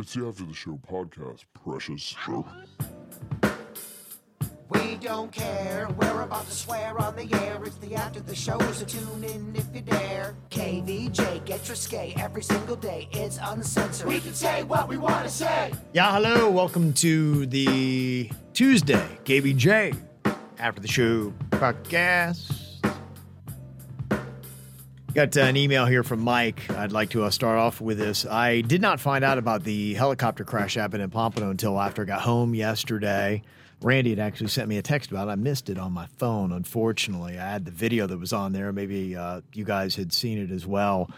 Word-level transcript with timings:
It's 0.00 0.12
the 0.14 0.26
After 0.26 0.42
the 0.42 0.52
Show 0.52 0.80
podcast, 0.90 1.44
precious. 1.62 2.00
Show. 2.02 2.44
We 4.68 4.96
don't 4.96 5.30
care. 5.30 5.86
We're 5.96 6.22
about 6.22 6.46
to 6.46 6.50
swear 6.50 7.00
on 7.00 7.14
the 7.14 7.32
air. 7.44 7.62
It's 7.64 7.76
the 7.76 7.94
after 7.94 8.18
the 8.18 8.34
show, 8.34 8.58
so 8.72 8.84
tune 8.84 9.22
in 9.22 9.54
if 9.54 9.66
you 9.72 9.82
dare. 9.82 10.34
KVJ, 10.50 11.44
get 11.44 11.68
your 11.68 11.76
skate 11.76 12.20
every 12.20 12.42
single 12.42 12.74
day. 12.74 13.08
It's 13.12 13.38
uncensored. 13.40 14.08
We 14.08 14.18
can 14.18 14.34
say 14.34 14.64
what 14.64 14.88
we 14.88 14.96
want 14.96 15.26
to 15.26 15.30
say. 15.30 15.72
Yeah, 15.92 16.12
hello. 16.12 16.50
Welcome 16.50 16.92
to 16.94 17.46
the 17.46 18.32
Tuesday 18.52 19.06
KVJ 19.24 19.96
after 20.58 20.80
the 20.80 20.88
show 20.88 21.32
podcast. 21.50 22.63
Got 25.14 25.36
uh, 25.36 25.42
an 25.42 25.56
email 25.56 25.86
here 25.86 26.02
from 26.02 26.22
Mike. 26.22 26.68
I'd 26.72 26.90
like 26.90 27.10
to 27.10 27.22
uh, 27.22 27.30
start 27.30 27.56
off 27.56 27.80
with 27.80 27.98
this. 27.98 28.26
I 28.26 28.62
did 28.62 28.82
not 28.82 28.98
find 28.98 29.22
out 29.22 29.38
about 29.38 29.62
the 29.62 29.94
helicopter 29.94 30.42
crash 30.42 30.74
happened 30.74 31.04
in 31.04 31.10
Pompano 31.10 31.50
until 31.50 31.80
after 31.80 32.02
I 32.02 32.04
got 32.04 32.22
home 32.22 32.52
yesterday. 32.52 33.44
Randy 33.80 34.10
had 34.10 34.18
actually 34.18 34.48
sent 34.48 34.68
me 34.68 34.76
a 34.76 34.82
text 34.82 35.12
about 35.12 35.28
it. 35.28 35.30
I 35.30 35.36
missed 35.36 35.70
it 35.70 35.78
on 35.78 35.92
my 35.92 36.08
phone, 36.18 36.50
unfortunately. 36.50 37.38
I 37.38 37.48
had 37.48 37.64
the 37.64 37.70
video 37.70 38.08
that 38.08 38.18
was 38.18 38.32
on 38.32 38.52
there. 38.52 38.72
Maybe 38.72 39.14
uh, 39.14 39.42
you 39.52 39.64
guys 39.64 39.94
had 39.94 40.12
seen 40.12 40.36
it 40.36 40.50
as 40.50 40.66
well. 40.66 41.08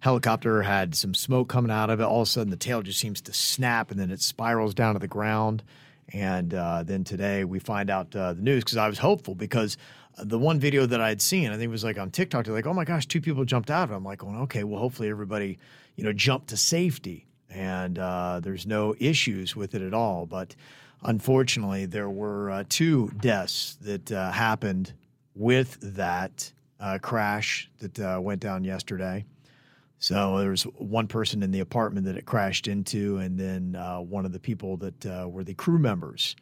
Helicopter 0.00 0.60
had 0.60 0.94
some 0.94 1.14
smoke 1.14 1.48
coming 1.48 1.70
out 1.70 1.88
of 1.88 2.00
it. 2.00 2.04
All 2.04 2.20
of 2.20 2.28
a 2.28 2.30
sudden, 2.30 2.50
the 2.50 2.56
tail 2.58 2.82
just 2.82 3.00
seems 3.00 3.22
to 3.22 3.32
snap 3.32 3.90
and 3.90 3.98
then 3.98 4.10
it 4.10 4.20
spirals 4.20 4.74
down 4.74 4.92
to 4.92 4.98
the 4.98 5.08
ground. 5.08 5.62
And 6.12 6.52
uh, 6.52 6.82
then 6.82 7.02
today 7.02 7.44
we 7.44 7.60
find 7.60 7.88
out 7.88 8.14
uh, 8.14 8.34
the 8.34 8.42
news 8.42 8.62
because 8.62 8.76
I 8.76 8.88
was 8.88 8.98
hopeful 8.98 9.34
because 9.34 9.78
the 10.22 10.38
one 10.38 10.58
video 10.58 10.86
that 10.86 11.00
I 11.00 11.08
had 11.08 11.22
seen, 11.22 11.50
I 11.50 11.52
think 11.52 11.64
it 11.64 11.68
was 11.68 11.84
like 11.84 11.98
on 11.98 12.10
TikTok, 12.10 12.44
they're 12.44 12.54
like, 12.54 12.66
oh 12.66 12.74
my 12.74 12.84
gosh, 12.84 13.06
two 13.06 13.20
people 13.20 13.44
jumped 13.44 13.70
out. 13.70 13.90
I'm 13.90 14.04
like, 14.04 14.24
well, 14.24 14.42
okay, 14.42 14.64
well, 14.64 14.80
hopefully 14.80 15.10
everybody, 15.10 15.58
you 15.96 16.04
know, 16.04 16.12
jumped 16.12 16.48
to 16.48 16.56
safety 16.56 17.26
and 17.50 17.98
uh, 17.98 18.40
there's 18.42 18.66
no 18.66 18.94
issues 18.98 19.56
with 19.56 19.74
it 19.74 19.82
at 19.82 19.94
all. 19.94 20.26
But 20.26 20.54
unfortunately, 21.02 21.86
there 21.86 22.10
were 22.10 22.50
uh, 22.50 22.64
two 22.68 23.10
deaths 23.20 23.76
that 23.82 24.12
uh, 24.12 24.30
happened 24.30 24.92
with 25.34 25.78
that 25.96 26.52
uh, 26.80 26.98
crash 27.00 27.70
that 27.80 27.98
uh, 27.98 28.18
went 28.20 28.40
down 28.40 28.64
yesterday. 28.64 29.24
So 30.00 30.38
there 30.38 30.50
was 30.50 30.62
one 30.62 31.08
person 31.08 31.42
in 31.42 31.50
the 31.50 31.60
apartment 31.60 32.06
that 32.06 32.16
it 32.16 32.24
crashed 32.24 32.68
into, 32.68 33.16
and 33.16 33.38
then 33.38 33.74
uh, 33.74 33.98
one 33.98 34.24
of 34.24 34.32
the 34.32 34.38
people 34.38 34.76
that 34.76 35.28
were 35.28 35.42
the 35.42 35.54
crew 35.54 35.78
members 35.78 36.36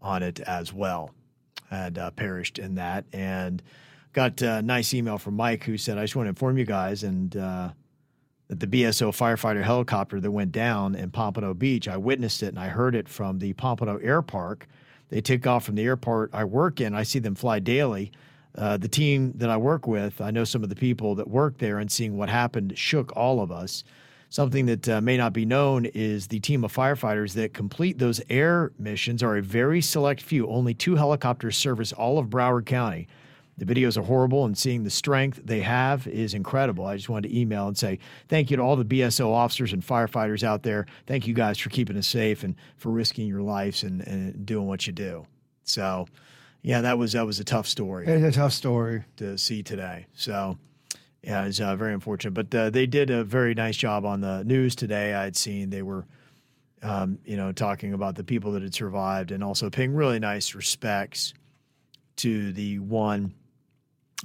on 0.00 0.22
it 0.22 0.38
as 0.40 0.72
well 0.72 1.10
had 1.72 1.98
uh, 1.98 2.10
perished 2.12 2.58
in 2.58 2.76
that. 2.76 3.04
And 3.12 3.62
got 4.12 4.40
a 4.42 4.62
nice 4.62 4.92
email 4.94 5.18
from 5.18 5.34
Mike 5.34 5.64
who 5.64 5.78
said, 5.78 5.98
I 5.98 6.02
just 6.02 6.14
want 6.14 6.26
to 6.26 6.30
inform 6.30 6.58
you 6.58 6.64
guys 6.64 7.02
and 7.02 7.36
uh, 7.36 7.70
that 8.48 8.60
the 8.60 8.66
BSO 8.66 9.08
firefighter 9.10 9.62
helicopter 9.62 10.20
that 10.20 10.30
went 10.30 10.52
down 10.52 10.94
in 10.94 11.10
Pompano 11.10 11.54
Beach, 11.54 11.88
I 11.88 11.96
witnessed 11.96 12.42
it 12.42 12.48
and 12.48 12.58
I 12.58 12.68
heard 12.68 12.94
it 12.94 13.08
from 13.08 13.38
the 13.38 13.54
Pompano 13.54 13.96
Air 13.98 14.22
Park. 14.22 14.68
They 15.08 15.20
take 15.20 15.46
off 15.46 15.64
from 15.64 15.74
the 15.74 15.84
airport 15.84 16.30
I 16.32 16.44
work 16.44 16.80
in. 16.80 16.94
I 16.94 17.02
see 17.02 17.18
them 17.18 17.34
fly 17.34 17.58
daily. 17.58 18.12
Uh, 18.54 18.76
the 18.76 18.88
team 18.88 19.32
that 19.36 19.48
I 19.48 19.56
work 19.56 19.86
with, 19.86 20.20
I 20.20 20.30
know 20.30 20.44
some 20.44 20.62
of 20.62 20.68
the 20.68 20.76
people 20.76 21.14
that 21.14 21.28
work 21.28 21.56
there, 21.58 21.78
and 21.78 21.90
seeing 21.90 22.18
what 22.18 22.28
happened 22.28 22.76
shook 22.76 23.10
all 23.16 23.40
of 23.40 23.50
us. 23.50 23.82
Something 24.32 24.64
that 24.64 24.88
uh, 24.88 25.02
may 25.02 25.18
not 25.18 25.34
be 25.34 25.44
known 25.44 25.84
is 25.84 26.28
the 26.28 26.40
team 26.40 26.64
of 26.64 26.74
firefighters 26.74 27.34
that 27.34 27.52
complete 27.52 27.98
those 27.98 28.18
air 28.30 28.72
missions 28.78 29.22
are 29.22 29.36
a 29.36 29.42
very 29.42 29.82
select 29.82 30.22
few. 30.22 30.48
Only 30.48 30.72
two 30.72 30.96
helicopters 30.96 31.54
service 31.54 31.92
all 31.92 32.18
of 32.18 32.28
Broward 32.28 32.64
County. 32.64 33.08
The 33.58 33.66
videos 33.66 33.98
are 33.98 34.02
horrible, 34.02 34.46
and 34.46 34.56
seeing 34.56 34.84
the 34.84 34.90
strength 34.90 35.42
they 35.44 35.60
have 35.60 36.06
is 36.06 36.32
incredible. 36.32 36.86
I 36.86 36.96
just 36.96 37.10
wanted 37.10 37.28
to 37.28 37.38
email 37.38 37.68
and 37.68 37.76
say 37.76 37.98
thank 38.28 38.50
you 38.50 38.56
to 38.56 38.62
all 38.62 38.74
the 38.74 38.86
BSO 38.86 39.30
officers 39.30 39.74
and 39.74 39.86
firefighters 39.86 40.42
out 40.42 40.62
there. 40.62 40.86
Thank 41.06 41.26
you 41.26 41.34
guys 41.34 41.58
for 41.58 41.68
keeping 41.68 41.98
us 41.98 42.06
safe 42.06 42.42
and 42.42 42.54
for 42.78 42.90
risking 42.90 43.28
your 43.28 43.42
lives 43.42 43.82
and, 43.82 44.00
and 44.00 44.46
doing 44.46 44.66
what 44.66 44.86
you 44.86 44.94
do. 44.94 45.26
So, 45.64 46.06
yeah, 46.62 46.80
that 46.80 46.96
was 46.96 47.12
that 47.12 47.26
was 47.26 47.38
a 47.38 47.44
tough 47.44 47.66
story. 47.66 48.06
It's 48.06 48.34
a 48.34 48.40
tough 48.40 48.54
story 48.54 49.04
to 49.18 49.36
see 49.36 49.62
today. 49.62 50.06
So, 50.14 50.56
yeah, 51.22 51.44
it's 51.44 51.60
uh, 51.60 51.76
very 51.76 51.94
unfortunate. 51.94 52.34
But 52.34 52.54
uh, 52.54 52.70
they 52.70 52.86
did 52.86 53.10
a 53.10 53.22
very 53.22 53.54
nice 53.54 53.76
job 53.76 54.04
on 54.04 54.20
the 54.20 54.42
news 54.42 54.74
today. 54.74 55.14
I'd 55.14 55.36
seen 55.36 55.70
they 55.70 55.82
were, 55.82 56.04
um, 56.82 57.18
you 57.24 57.36
know, 57.36 57.52
talking 57.52 57.92
about 57.92 58.16
the 58.16 58.24
people 58.24 58.52
that 58.52 58.62
had 58.62 58.74
survived 58.74 59.30
and 59.30 59.44
also 59.44 59.70
paying 59.70 59.94
really 59.94 60.18
nice 60.18 60.54
respects 60.54 61.32
to 62.16 62.52
the 62.52 62.80
one 62.80 63.34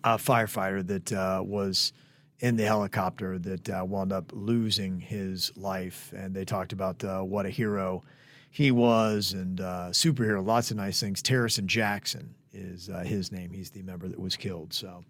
uh, 0.03 0.17
firefighter 0.17 0.85
that 0.87 1.13
uh, 1.13 1.43
was 1.45 1.93
in 2.39 2.55
the 2.55 2.65
helicopter 2.65 3.37
that 3.39 3.69
uh, 3.69 3.85
wound 3.87 4.11
up 4.11 4.31
losing 4.33 4.99
his 4.99 5.55
life. 5.55 6.11
And 6.15 6.35
they 6.35 6.45
talked 6.45 6.73
about 6.73 7.03
uh, 7.03 7.21
what 7.21 7.45
a 7.45 7.49
hero 7.49 8.03
he 8.49 8.71
was 8.71 9.33
and 9.33 9.59
superhero, 9.59 10.43
lots 10.43 10.71
of 10.71 10.77
nice 10.77 10.99
things. 10.99 11.21
Terryson 11.21 11.67
Jackson 11.67 12.33
is 12.53 12.89
his 13.03 13.31
name. 13.31 13.51
He's 13.51 13.69
the 13.69 13.83
member 13.83 14.07
that 14.07 14.19
was 14.19 14.35
killed. 14.35 14.73
So. 14.73 15.03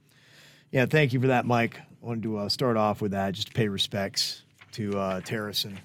Yeah, 0.71 0.85
thank 0.85 1.13
you 1.13 1.21
for 1.21 1.27
that, 1.27 1.45
Mike. 1.45 1.79
I 1.79 2.05
wanted 2.05 2.23
to 2.23 2.39
uh, 2.39 2.49
start 2.49 2.75
off 2.75 3.01
with 3.01 3.11
that, 3.11 3.33
just 3.33 3.47
to 3.47 3.53
pay 3.53 3.69
respects 3.69 4.43
to 4.73 4.97
uh, 4.99 5.21
Terryson, 5.21 5.77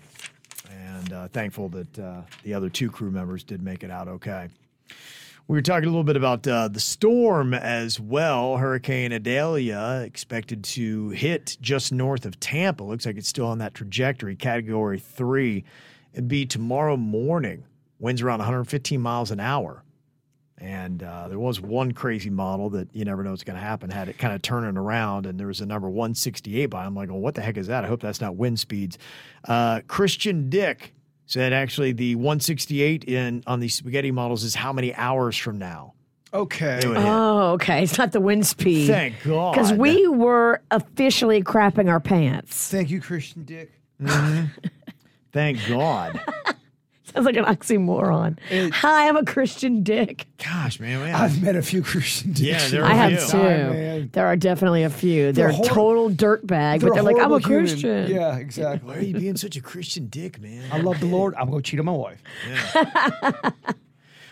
and 0.70 1.12
uh, 1.12 1.28
thankful 1.28 1.69
that 1.69 1.98
uh, 1.98 2.22
the 2.43 2.54
other 2.54 2.69
two 2.69 2.91
crew 2.91 3.10
members 3.10 3.44
did 3.44 3.62
make 3.62 3.84
it 3.84 3.91
out 3.93 4.09
okay. 4.09 4.48
We 5.47 5.56
were 5.56 5.62
talking 5.62 5.84
a 5.84 5.91
little 5.91 6.03
bit 6.03 6.16
about 6.16 6.47
uh, 6.48 6.69
the 6.69 6.81
storm 6.81 7.54
as 7.54 8.00
well. 8.00 8.56
Hurricane 8.56 9.12
Idalia 9.12 10.03
expected 10.04 10.65
to 10.65 11.10
hit 11.10 11.56
just 11.60 11.93
north 11.93 12.26
of 12.26 12.41
Tampa. 12.41 12.82
Looks 12.82 13.06
like 13.06 13.16
it's 13.16 13.28
still 13.28 13.47
on 13.47 13.59
that 13.59 13.75
trajectory, 13.75 14.34
category 14.34 14.99
three. 14.99 15.64
It'd 16.12 16.28
be 16.28 16.44
tomorrow 16.47 16.97
morning. 16.97 17.64
Winds 18.00 18.20
around 18.20 18.38
115 18.38 19.00
miles 19.00 19.31
an 19.31 19.38
hour. 19.41 19.81
And 20.62 21.03
uh, 21.03 21.27
there 21.27 21.41
was 21.41 21.61
one 21.61 21.91
crazy 21.91 22.31
model 22.31 22.71
that 22.71 22.89
you 22.95 23.05
never 23.05 23.25
know 23.25 23.31
what's 23.31 23.43
going 23.43 23.59
to 23.59 23.62
happen. 23.62 23.91
Had 23.91 24.09
it 24.09 24.17
kind 24.17 24.33
of 24.33 24.43
turning 24.43 24.77
around, 24.77 25.27
and 25.27 25.39
there 25.39 25.49
was 25.49 25.61
a 25.61 25.67
number 25.67 25.89
168 25.89 26.67
by. 26.67 26.84
I'm 26.84 26.95
like, 26.95 27.11
well, 27.11 27.19
what 27.19 27.34
the 27.34 27.43
heck 27.43 27.56
is 27.56 27.67
that? 27.67 27.84
I 27.84 27.89
hope 27.89 28.00
that's 28.00 28.21
not 28.21 28.37
wind 28.37 28.61
speeds. 28.61 28.97
Uh, 29.49 29.81
Christian 29.89 30.49
Dick 30.49 30.95
said 31.27 31.53
actually 31.53 31.91
the 31.91 32.15
168 32.15 33.05
in 33.05 33.43
on 33.47 33.59
these 33.59 33.75
spaghetti 33.75 34.12
models 34.12 34.45
is 34.45 34.55
how 34.55 34.73
many 34.73 34.95
hours 34.95 35.37
from 35.37 35.59
now? 35.59 35.95
Okay. 36.33 36.81
Oh, 36.84 37.53
okay. 37.55 37.83
It's 37.83 37.99
not 37.99 38.12
the 38.12 38.21
wind 38.21 38.47
speed. 38.47 38.87
Thank 38.87 39.17
God. 39.25 39.53
Because 39.53 39.73
we 39.73 40.06
were 40.06 40.62
officially 40.71 41.43
crapping 41.43 41.91
our 41.91 42.00
pants. 42.00 42.69
Thank 42.71 42.89
you, 42.91 43.00
Christian 43.00 43.43
Dick. 43.43 43.73
Mm-hmm. 44.00 44.47
Thank 45.33 45.67
God. 45.67 46.21
Sounds 47.15 47.27
like 47.27 47.37
an 47.37 47.45
oxymoron. 47.45 48.39
It- 48.50 48.73
Hi, 48.75 49.09
I'm 49.09 49.17
a 49.17 49.25
Christian 49.25 49.83
dick. 49.83 50.27
Gosh, 50.43 50.81
man. 50.81 51.00
man. 51.00 51.15
I've 51.15 51.43
met 51.43 51.56
a 51.56 51.62
few 51.62 51.83
Christian 51.83 52.33
Dicks. 52.33 52.41
Yeah, 52.41 52.69
there 52.69 52.83
are 52.84 52.91
I 52.91 52.95
have 52.95 53.11
few. 53.23 53.31
too. 53.33 53.39
time. 53.39 54.11
There 54.12 54.27
are 54.27 54.37
definitely 54.37 54.83
a 54.83 54.91
few. 54.91 55.33
They're, 55.33 55.49
They're 55.49 55.53
hor- 55.53 55.65
total 55.67 56.11
dirtbag, 56.11 56.81
but 56.81 56.95
they're 56.95 57.03
like, 57.03 57.17
I'm 57.17 57.33
a 57.33 57.39
horrible 57.39 57.39
human. 57.39 57.67
Christian. 57.69 58.11
Yeah, 58.11 58.19
Why 58.31 58.37
are 58.37 58.41
exactly. 58.41 59.06
you 59.06 59.15
being 59.19 59.37
such 59.37 59.56
a 59.56 59.61
Christian 59.61 60.06
dick, 60.09 60.41
man? 60.41 60.65
I 60.73 60.78
love 60.78 61.00
the 61.00 61.06
Lord. 61.06 61.34
I'm 61.37 61.49
going 61.50 61.62
to 61.62 61.71
cheat 61.71 61.78
on 61.81 61.87
my 61.87 61.93
wife. 61.93 62.23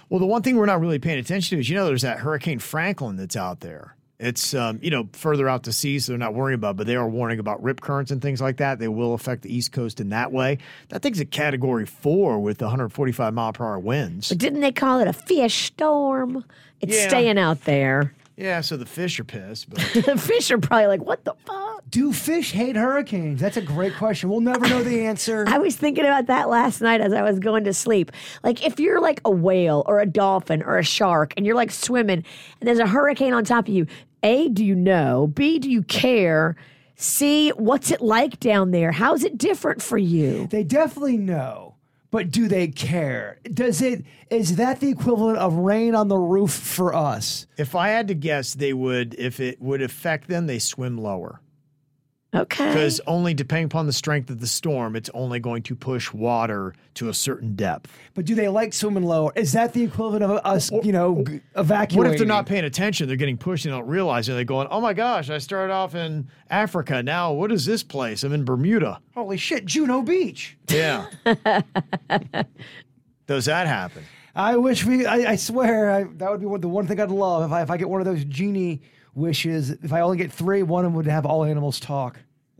Well, 0.08 0.18
the 0.18 0.26
one 0.26 0.42
thing 0.42 0.56
we're 0.56 0.66
not 0.66 0.80
really 0.80 0.98
paying 0.98 1.20
attention 1.20 1.56
to 1.56 1.60
is, 1.60 1.68
you 1.68 1.76
know, 1.76 1.86
there's 1.86 2.02
that 2.02 2.18
Hurricane 2.18 2.58
Franklin 2.58 3.14
that's 3.14 3.36
out 3.36 3.60
there. 3.60 3.94
It's, 4.22 4.52
um, 4.52 4.78
you 4.82 4.90
know, 4.90 5.08
further 5.12 5.48
out 5.48 5.62
to 5.64 5.72
sea, 5.72 5.98
so 5.98 6.12
they're 6.12 6.18
not 6.18 6.34
worrying 6.34 6.56
about, 6.56 6.76
but 6.76 6.86
they 6.86 6.94
are 6.94 7.08
warning 7.08 7.38
about 7.38 7.62
rip 7.62 7.80
currents 7.80 8.10
and 8.10 8.20
things 8.20 8.40
like 8.40 8.58
that. 8.58 8.78
They 8.78 8.88
will 8.88 9.14
affect 9.14 9.40
the 9.42 9.54
East 9.54 9.72
Coast 9.72 9.98
in 9.98 10.10
that 10.10 10.30
way. 10.30 10.58
That 10.90 11.00
thing's 11.00 11.20
a 11.20 11.24
category 11.24 11.86
four 11.86 12.38
with 12.38 12.60
145 12.60 13.32
mile 13.32 13.52
per 13.54 13.64
hour 13.64 13.78
winds. 13.78 14.28
But 14.28 14.36
didn't 14.38 14.60
they 14.60 14.72
call 14.72 15.00
it 15.00 15.08
a 15.08 15.14
fish 15.14 15.64
storm? 15.68 16.44
It's 16.82 16.94
Yeah. 16.96 17.08
staying 17.08 17.38
out 17.38 17.64
there. 17.64 18.14
Yeah, 18.36 18.60
so 18.62 18.76
the 18.78 18.86
fish 18.86 19.18
are 19.20 19.24
pissed, 19.24 19.68
but 19.70 19.78
the 20.06 20.16
fish 20.16 20.50
are 20.50 20.58
probably 20.58 20.86
like, 20.86 21.02
what 21.02 21.24
the 21.24 21.34
fuck? 21.46 21.82
Do 21.90 22.12
fish 22.12 22.52
hate 22.52 22.76
hurricanes? 22.76 23.40
That's 23.40 23.56
a 23.56 23.62
great 23.62 23.94
question. 23.96 24.30
We'll 24.30 24.40
never 24.40 24.66
know 24.68 24.82
the 24.82 25.00
answer. 25.06 25.44
I 25.48 25.58
was 25.58 25.76
thinking 25.76 26.04
about 26.04 26.26
that 26.26 26.48
last 26.48 26.80
night 26.80 27.00
as 27.00 27.12
I 27.12 27.22
was 27.22 27.38
going 27.38 27.64
to 27.64 27.74
sleep. 27.74 28.12
Like, 28.44 28.64
if 28.64 28.78
you're 28.78 29.00
like 29.00 29.20
a 29.24 29.30
whale 29.30 29.82
or 29.86 29.98
a 30.00 30.06
dolphin 30.06 30.62
or 30.62 30.78
a 30.78 30.84
shark 30.84 31.34
and 31.36 31.44
you're 31.44 31.54
like 31.56 31.70
swimming 31.70 32.24
and 32.60 32.68
there's 32.68 32.78
a 32.78 32.86
hurricane 32.86 33.32
on 33.34 33.44
top 33.44 33.66
of 33.68 33.74
you, 33.74 33.86
A, 34.22 34.48
do 34.48 34.64
you 34.64 34.74
know? 34.74 35.26
B, 35.26 35.58
do 35.58 35.70
you 35.70 35.82
care? 35.82 36.56
C, 36.96 37.50
what's 37.50 37.90
it 37.90 38.02
like 38.02 38.38
down 38.40 38.72
there. 38.72 38.92
How's 38.92 39.24
it 39.24 39.38
different 39.38 39.80
for 39.80 39.96
you? 39.96 40.48
They 40.48 40.64
definitely 40.64 41.16
know, 41.16 41.76
but 42.10 42.30
do 42.30 42.46
they 42.46 42.68
care? 42.68 43.38
Does 43.44 43.80
it 43.80 44.04
is 44.30 44.56
that 44.56 44.80
the 44.80 44.90
equivalent 44.90 45.38
of 45.38 45.54
rain 45.54 45.94
on 45.94 46.08
the 46.08 46.18
roof 46.18 46.52
for 46.52 46.94
us? 46.94 47.46
If 47.56 47.74
I 47.74 47.88
had 47.88 48.06
to 48.08 48.14
guess, 48.14 48.54
they 48.54 48.72
would, 48.72 49.14
if 49.18 49.40
it 49.40 49.60
would 49.60 49.82
affect 49.82 50.28
them, 50.28 50.46
they 50.46 50.58
swim 50.58 50.98
lower. 50.98 51.39
Okay. 52.32 52.68
Because 52.68 53.00
only 53.08 53.34
depending 53.34 53.64
upon 53.64 53.86
the 53.86 53.92
strength 53.92 54.30
of 54.30 54.38
the 54.38 54.46
storm, 54.46 54.94
it's 54.94 55.10
only 55.14 55.40
going 55.40 55.62
to 55.64 55.74
push 55.74 56.12
water 56.12 56.74
to 56.94 57.08
a 57.08 57.14
certain 57.14 57.56
depth. 57.56 57.90
But 58.14 58.24
do 58.24 58.36
they 58.36 58.48
like 58.48 58.72
swimming 58.72 59.02
lower? 59.02 59.32
Is 59.34 59.52
that 59.52 59.72
the 59.72 59.82
equivalent 59.82 60.22
of 60.22 60.40
us, 60.44 60.70
you 60.84 60.92
know, 60.92 61.24
g- 61.26 61.40
evacuating? 61.56 61.98
What 61.98 62.06
if 62.12 62.18
they're 62.18 62.26
not 62.28 62.46
paying 62.46 62.64
attention? 62.64 63.08
They're 63.08 63.16
getting 63.16 63.36
pushed 63.36 63.64
and 63.64 63.74
they 63.74 63.78
don't 63.78 63.88
realize 63.88 64.28
it. 64.28 64.34
They're 64.34 64.44
going, 64.44 64.68
oh 64.70 64.80
my 64.80 64.92
gosh, 64.92 65.28
I 65.28 65.38
started 65.38 65.72
off 65.72 65.96
in 65.96 66.28
Africa. 66.50 67.02
Now, 67.02 67.32
what 67.32 67.50
is 67.50 67.66
this 67.66 67.82
place? 67.82 68.22
I'm 68.22 68.32
in 68.32 68.44
Bermuda. 68.44 69.00
Holy 69.14 69.36
shit, 69.36 69.64
Juno 69.64 70.02
Beach. 70.02 70.56
Yeah. 70.68 71.06
Does 73.26 73.46
that 73.46 73.66
happen? 73.66 74.04
I 74.36 74.56
wish 74.56 74.84
we. 74.84 75.04
I, 75.04 75.32
I 75.32 75.36
swear, 75.36 75.90
I, 75.90 76.04
that 76.04 76.30
would 76.30 76.40
be 76.40 76.46
one, 76.46 76.60
the 76.60 76.68
one 76.68 76.86
thing 76.86 77.00
I'd 77.00 77.10
love 77.10 77.44
if 77.44 77.52
I 77.52 77.62
if 77.62 77.70
I 77.70 77.76
get 77.76 77.88
one 77.88 78.00
of 78.00 78.04
those 78.04 78.24
genie 78.24 78.80
wishes. 79.14 79.70
If 79.70 79.92
I 79.92 80.00
only 80.00 80.16
get 80.16 80.32
three, 80.32 80.62
one 80.62 80.84
of 80.84 80.92
them 80.92 80.96
would 80.96 81.06
have 81.06 81.26
all 81.26 81.44
animals 81.44 81.80
talk. 81.80 82.18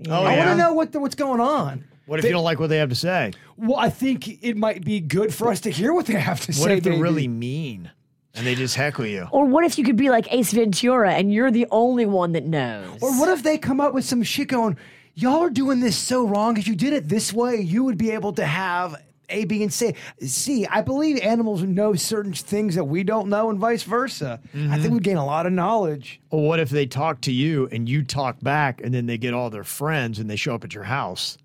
Oh, 0.09 0.25
I 0.25 0.37
want 0.37 0.51
to 0.51 0.57
know 0.57 0.73
what 0.73 0.93
the, 0.93 1.01
what's 1.01 1.15
going 1.15 1.41
on. 1.41 1.85
What 2.07 2.19
if 2.19 2.25
you 2.25 2.33
don't 2.33 2.45
like 2.45 2.59
what 2.59 2.71
they 2.71 2.79
have 2.79 2.89
to 2.89 2.95
say? 2.95 3.33
Well, 3.57 3.77
I 3.77 3.89
think 3.89 4.43
it 4.43 4.57
might 4.57 4.85
be 4.85 4.99
good 5.01 5.33
for 5.33 5.49
us 5.49 5.61
to 5.61 5.71
hear 5.71 5.93
what 5.93 6.07
they 6.07 6.15
have 6.15 6.41
to 6.47 6.53
say. 6.53 6.61
What 6.61 6.73
if 6.73 6.83
they're 6.83 6.93
maybe. 6.95 7.03
really 7.03 7.29
mean 7.29 7.91
and 8.35 8.47
they 8.47 8.55
just 8.55 8.75
heckle 8.75 9.07
you? 9.07 9.29
or 9.31 9.45
what 9.45 9.65
if 9.65 9.79
you 9.79 9.85
could 9.85 9.97
be 9.97 10.11
like 10.11 10.33
Ace 10.33 10.53
Ventura 10.53 11.13
and 11.13 11.33
you're 11.33 11.51
the 11.53 11.67
only 11.71 12.07
one 12.07 12.33
that 12.33 12.45
knows? 12.45 12.99
Or 13.01 13.17
what 13.19 13.29
if 13.29 13.43
they 13.43 13.59
come 13.59 13.81
up 13.81 13.95
with 13.95 14.05
some 14.05 14.23
shit 14.23 14.49
going, 14.49 14.77
y'all 15.15 15.41
are 15.41 15.51
doing 15.51 15.81
this 15.81 15.97
so 15.97 16.27
wrong. 16.27 16.57
If 16.57 16.67
you 16.67 16.75
did 16.75 16.93
it 16.93 17.09
this 17.09 17.33
way, 17.33 17.61
you 17.61 17.85
would 17.85 17.99
be 17.99 18.11
able 18.11 18.33
to 18.33 18.45
have 18.45 19.01
A, 19.31 19.45
B, 19.45 19.63
and 19.63 19.73
C. 19.73 19.95
See, 20.21 20.67
I 20.67 20.81
believe 20.81 21.21
animals 21.21 21.63
know 21.63 21.95
certain 21.95 22.33
things 22.33 22.75
that 22.75 22.85
we 22.85 23.03
don't 23.03 23.29
know 23.29 23.51
and 23.51 23.59
vice 23.59 23.83
versa. 23.83 24.41
I 24.43 24.57
think 24.57 24.71
mm-hmm. 24.71 24.95
we 24.95 25.01
gain 25.01 25.17
a 25.17 25.25
lot 25.25 25.47
of 25.47 25.53
knowledge. 25.53 26.21
Or 26.31 26.47
what 26.47 26.61
if 26.61 26.71
they 26.71 26.87
talk 26.87 27.21
to 27.23 27.33
you 27.33 27.69
and 27.73 27.89
you 27.89 28.03
talk 28.03 28.41
back 28.41 28.81
and 28.83 28.93
then 28.93 29.07
they 29.07 29.19
get 29.19 29.35
all 29.35 29.51
their 29.51 29.65
friends 29.65 30.19
and 30.19 30.29
they 30.29 30.37
show 30.37 30.55
up 30.55 30.65
at 30.65 30.75
your 30.75 30.85
house? 30.85 31.39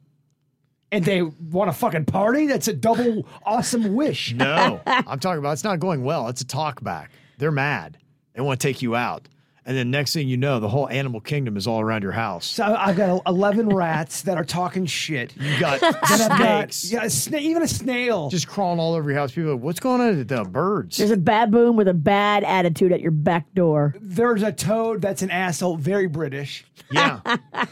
And 0.92 1.04
they 1.04 1.22
want 1.22 1.70
a 1.70 1.74
fucking 1.74 2.06
party? 2.06 2.48
That's 2.48 2.68
a 2.68 2.74
double 2.74 3.28
awesome 3.46 3.96
wish. 3.96 4.34
No, 4.34 4.80
I'm 4.86 5.20
talking 5.20 5.40
about 5.40 5.54
it's 5.54 5.64
not 5.64 5.80
going 5.80 6.04
well. 6.04 6.28
It's 6.30 6.42
a 6.42 6.46
talk 6.46 6.84
back. 6.84 7.12
They're 7.38 7.52
mad. 7.52 7.98
They 8.34 8.42
want 8.42 8.60
to 8.60 8.68
take 8.68 8.82
you 8.82 8.96
out. 8.96 9.28
And 9.68 9.76
then 9.76 9.90
next 9.90 10.14
thing 10.14 10.28
you 10.28 10.38
know, 10.38 10.60
the 10.60 10.70
whole 10.70 10.88
animal 10.90 11.20
kingdom 11.20 11.58
is 11.58 11.66
all 11.66 11.82
around 11.82 12.04
your 12.04 12.12
house. 12.12 12.46
So 12.46 12.64
I- 12.64 12.90
I've 12.90 12.96
got 12.98 13.24
11 13.26 13.70
rats 13.70 14.22
that 14.24 14.38
are 14.38 14.44
talking 14.44 14.86
shit. 14.86 15.36
You 15.36 15.60
got 15.60 15.80
Then 15.82 15.94
I've 15.96 16.30
got 16.30 16.72
snakes 16.74 16.92
yeah, 16.92 17.02
a 17.02 17.06
sna- 17.08 17.42
even 17.42 17.64
a 17.64 17.68
snail. 17.68 18.30
just 18.30 18.48
crawling 18.48 18.80
all 18.80 18.94
over 18.94 19.10
your 19.10 19.20
house. 19.20 19.32
People, 19.32 19.50
are 19.52 19.54
like, 19.56 19.64
what's 19.64 19.80
going 19.80 20.02
on 20.02 20.18
with 20.18 20.28
the 20.28 20.44
birds? 20.44 20.98
There's 20.98 21.10
a 21.10 21.18
baboon 21.18 21.76
with 21.78 21.88
a 21.88 21.96
bad 21.96 22.44
attitude 22.44 22.92
at 22.92 23.02
your 23.02 23.10
back 23.12 23.52
door. 23.56 23.96
There's 24.00 24.44
a 24.44 24.52
toad 24.52 25.02
that's 25.02 25.24
an 25.24 25.32
asshole, 25.32 25.78
very 25.78 26.08
British. 26.08 26.64
Yeah. 26.92 27.20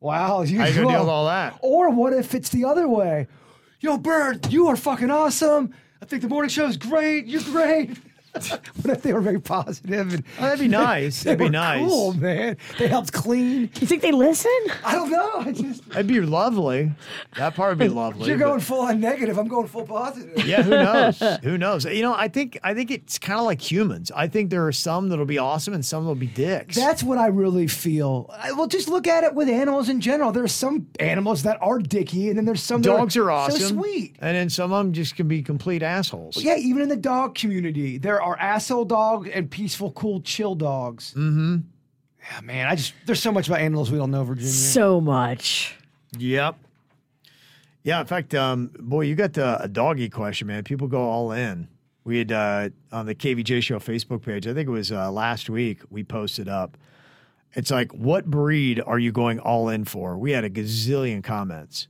Wow. 0.00 0.42
You, 0.42 0.58
How 0.58 0.66
you 0.66 0.74
gonna 0.74 0.88
deal 0.88 1.00
with 1.00 1.08
all 1.08 1.26
that? 1.26 1.58
Or 1.62 1.90
what 1.90 2.12
if 2.12 2.34
it's 2.34 2.50
the 2.50 2.64
other 2.66 2.86
way? 2.88 3.26
Yo, 3.80 3.96
Bird, 3.96 4.52
you 4.52 4.68
are 4.68 4.76
fucking 4.76 5.10
awesome. 5.10 5.74
I 6.00 6.04
think 6.04 6.22
the 6.22 6.28
morning 6.28 6.50
show 6.50 6.66
is 6.66 6.76
great. 6.76 7.26
You're 7.26 7.42
great. 7.42 7.96
what 8.82 8.96
if 8.96 9.02
they 9.02 9.12
were 9.12 9.20
very 9.20 9.40
positive 9.40 10.14
and 10.14 10.24
Oh, 10.38 10.42
that'd 10.42 10.60
be 10.60 10.68
nice. 10.86 11.22
they 11.22 11.30
That'd 11.34 11.46
be 11.46 11.50
nice. 11.50 11.88
Cool, 11.88 12.12
man. 12.14 12.56
They 12.78 12.88
helped 12.88 13.12
clean. 13.12 13.70
You 13.80 13.86
think 13.86 14.02
they 14.02 14.12
listen? 14.12 14.50
I 14.84 14.94
don't 14.94 15.10
know. 15.10 15.32
I 15.40 15.52
just 15.52 15.88
That'd 15.90 16.06
be 16.06 16.20
lovely. 16.20 16.92
That 17.36 17.54
part 17.54 17.70
would 17.70 17.78
be 17.78 17.88
lovely. 17.88 18.28
you're 18.28 18.38
but- 18.38 18.44
going 18.44 18.60
full 18.60 18.80
on 18.80 19.00
negative. 19.00 19.38
I'm 19.38 19.48
going 19.48 19.66
full 19.68 19.84
positive. 19.86 20.44
yeah, 20.46 20.62
who 20.62 20.70
knows? 20.70 21.18
who 21.42 21.58
knows? 21.58 21.84
You 21.84 22.02
know, 22.02 22.14
I 22.14 22.28
think 22.28 22.58
I 22.62 22.74
think 22.74 22.90
it's 22.90 23.18
kind 23.18 23.38
of 23.38 23.46
like 23.46 23.60
humans. 23.60 24.10
I 24.14 24.28
think 24.28 24.50
there 24.50 24.66
are 24.66 24.72
some 24.72 25.08
that'll 25.08 25.24
be 25.26 25.38
awesome 25.38 25.74
and 25.74 25.84
some 25.84 26.04
that'll 26.04 26.14
be 26.14 26.26
dicks. 26.26 26.76
That's 26.76 27.02
what 27.02 27.18
I 27.18 27.26
really 27.28 27.66
feel. 27.66 28.30
I, 28.36 28.52
well, 28.52 28.66
just 28.66 28.88
look 28.88 29.06
at 29.06 29.24
it 29.24 29.34
with 29.34 29.48
animals 29.48 29.88
in 29.88 30.00
general. 30.00 30.32
There's 30.32 30.52
some 30.52 30.86
animals 31.00 31.42
that 31.44 31.58
are 31.60 31.78
dicky, 31.78 32.28
and 32.28 32.36
then 32.38 32.44
there's 32.44 32.62
some 32.62 32.82
Dogs 32.82 33.14
that 33.14 33.20
are 33.20 33.30
awesome. 33.30 33.60
So 33.60 33.68
sweet. 33.68 34.16
And 34.20 34.36
then 34.36 34.50
some 34.50 34.72
of 34.72 34.84
them 34.84 34.92
just 34.92 35.16
can 35.16 35.28
be 35.28 35.42
complete 35.42 35.82
assholes. 35.82 36.36
Yeah, 36.42 36.56
even 36.56 36.82
in 36.82 36.88
the 36.88 36.96
dog 36.96 37.34
community, 37.34 37.98
there 37.98 38.20
are 38.22 38.25
asshole 38.38 38.86
dogs 38.86 39.28
and 39.32 39.50
peaceful, 39.50 39.92
cool, 39.92 40.20
chill 40.20 40.54
dogs. 40.54 41.10
Mm-hmm. 41.10 41.58
Yeah, 42.18 42.40
man. 42.40 42.66
I 42.66 42.74
just 42.74 42.94
there's 43.06 43.22
so 43.22 43.30
much 43.30 43.46
about 43.46 43.60
animals 43.60 43.90
we 43.90 43.98
don't 43.98 44.10
know, 44.10 44.24
Virginia. 44.24 44.50
So 44.50 45.00
much. 45.00 45.76
Yep. 46.18 46.56
Yeah, 47.84 48.00
in 48.00 48.06
fact, 48.06 48.34
um, 48.34 48.72
boy, 48.80 49.02
you 49.02 49.14
got 49.14 49.34
the, 49.34 49.62
a 49.62 49.68
doggy 49.68 50.08
question, 50.08 50.48
man. 50.48 50.64
People 50.64 50.88
go 50.88 51.02
all 51.02 51.30
in. 51.30 51.68
We 52.02 52.18
had 52.18 52.32
uh, 52.32 52.70
on 52.90 53.06
the 53.06 53.14
KVJ 53.14 53.62
Show 53.62 53.78
Facebook 53.78 54.22
page, 54.22 54.46
I 54.48 54.54
think 54.54 54.68
it 54.68 54.72
was 54.72 54.90
uh, 54.90 55.10
last 55.12 55.48
week, 55.48 55.82
we 55.88 56.02
posted 56.02 56.48
up. 56.48 56.76
It's 57.54 57.70
like, 57.70 57.92
what 57.92 58.26
breed 58.26 58.82
are 58.84 58.98
you 58.98 59.12
going 59.12 59.38
all 59.38 59.68
in 59.68 59.84
for? 59.84 60.18
We 60.18 60.32
had 60.32 60.44
a 60.44 60.50
gazillion 60.50 61.22
comments. 61.22 61.88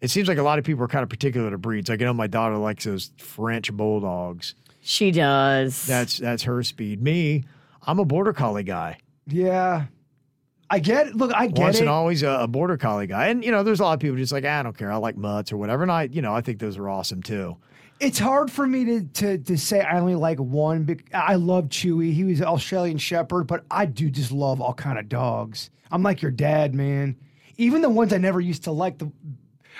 It 0.00 0.10
seems 0.10 0.28
like 0.28 0.38
a 0.38 0.42
lot 0.42 0.58
of 0.58 0.64
people 0.64 0.84
are 0.84 0.88
kind 0.88 1.02
of 1.02 1.08
particular 1.08 1.50
to 1.50 1.58
breeds. 1.58 1.88
Like, 1.88 2.00
you 2.00 2.06
know, 2.06 2.12
my 2.12 2.26
daughter 2.26 2.56
likes 2.56 2.84
those 2.84 3.10
French 3.16 3.72
bulldogs. 3.72 4.54
She 4.88 5.10
does. 5.10 5.84
That's 5.86 6.16
that's 6.16 6.44
her 6.44 6.62
speed. 6.62 7.02
Me, 7.02 7.44
I'm 7.86 7.98
a 7.98 8.06
border 8.06 8.32
collie 8.32 8.62
guy. 8.62 8.96
yeah, 9.26 9.84
I 10.70 10.78
get. 10.78 11.14
Look, 11.14 11.30
I 11.34 11.48
get 11.48 11.58
Once 11.58 11.76
it. 11.76 11.80
and 11.80 11.90
always 11.90 12.22
a, 12.22 12.30
a 12.30 12.48
border 12.48 12.78
collie 12.78 13.06
guy. 13.06 13.26
And 13.28 13.44
you 13.44 13.50
know, 13.50 13.62
there's 13.62 13.80
a 13.80 13.84
lot 13.84 13.92
of 13.92 14.00
people 14.00 14.16
just 14.16 14.32
like, 14.32 14.44
"Ah, 14.46 14.60
I 14.60 14.62
don't 14.62 14.76
care. 14.76 14.90
I 14.90 14.96
like 14.96 15.18
mutts 15.18 15.52
or 15.52 15.58
whatever. 15.58 15.82
And 15.82 15.92
I, 15.92 16.04
you 16.04 16.22
know, 16.22 16.34
I 16.34 16.40
think 16.40 16.58
those 16.58 16.78
are 16.78 16.88
awesome 16.88 17.22
too. 17.22 17.58
it's 18.00 18.18
hard 18.18 18.50
for 18.50 18.66
me 18.66 18.84
to, 18.86 19.02
to 19.02 19.36
to 19.38 19.58
say 19.58 19.80
I 19.82 19.98
only 20.00 20.14
like 20.14 20.38
one. 20.38 20.98
I 21.12 21.34
love 21.34 21.64
Chewy. 21.68 22.14
He 22.14 22.24
was 22.24 22.40
an 22.40 22.46
Australian 22.46 22.96
Shepherd, 22.96 23.46
but 23.46 23.64
I 23.70 23.84
do 23.84 24.08
just 24.10 24.32
love 24.32 24.58
all 24.62 24.72
kind 24.72 24.98
of 24.98 25.06
dogs. 25.10 25.68
I'm 25.90 26.02
like 26.02 26.22
your 26.22 26.30
dad, 26.30 26.74
man. 26.74 27.16
Even 27.58 27.82
the 27.82 27.90
ones 27.90 28.14
I 28.14 28.18
never 28.18 28.40
used 28.40 28.64
to 28.64 28.72
like. 28.72 28.96
The 28.96 29.12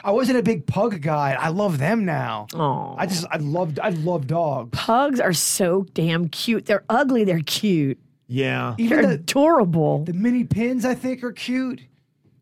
I 0.05 0.13
wasn't 0.13 0.39
a 0.39 0.43
big 0.43 0.67
pug 0.67 1.01
guy. 1.01 1.37
I 1.39 1.49
love 1.49 1.79
them 1.79 2.05
now. 2.05 2.47
Aw. 2.55 2.95
I 2.97 3.07
just 3.07 3.27
I 3.31 3.39
love 3.39 3.79
I 3.83 3.91
love 3.91 4.27
dogs. 4.27 4.71
Pugs 4.79 5.21
are 5.21 5.33
so 5.33 5.87
damn 5.95 6.29
cute. 6.29 6.67
They're 6.67 6.85
ugly. 6.89 7.25
They're 7.25 7.41
cute. 7.41 7.99
Yeah, 8.31 8.75
They're 8.77 8.87
Even 8.87 9.03
the, 9.09 9.15
adorable. 9.15 10.05
the 10.05 10.13
mini 10.13 10.45
pins 10.45 10.85
I 10.85 10.95
think 10.95 11.25
are 11.25 11.33
cute. 11.33 11.81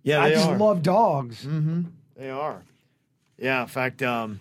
yeah, 0.02 0.20
I 0.20 0.30
just 0.30 0.48
are. 0.48 0.58
love 0.58 0.82
dogs. 0.82 1.44
Mm-hmm. 1.44 1.82
they 2.16 2.28
are. 2.28 2.62
Yeah, 3.38 3.62
in 3.62 3.68
fact, 3.68 4.02
um, 4.02 4.40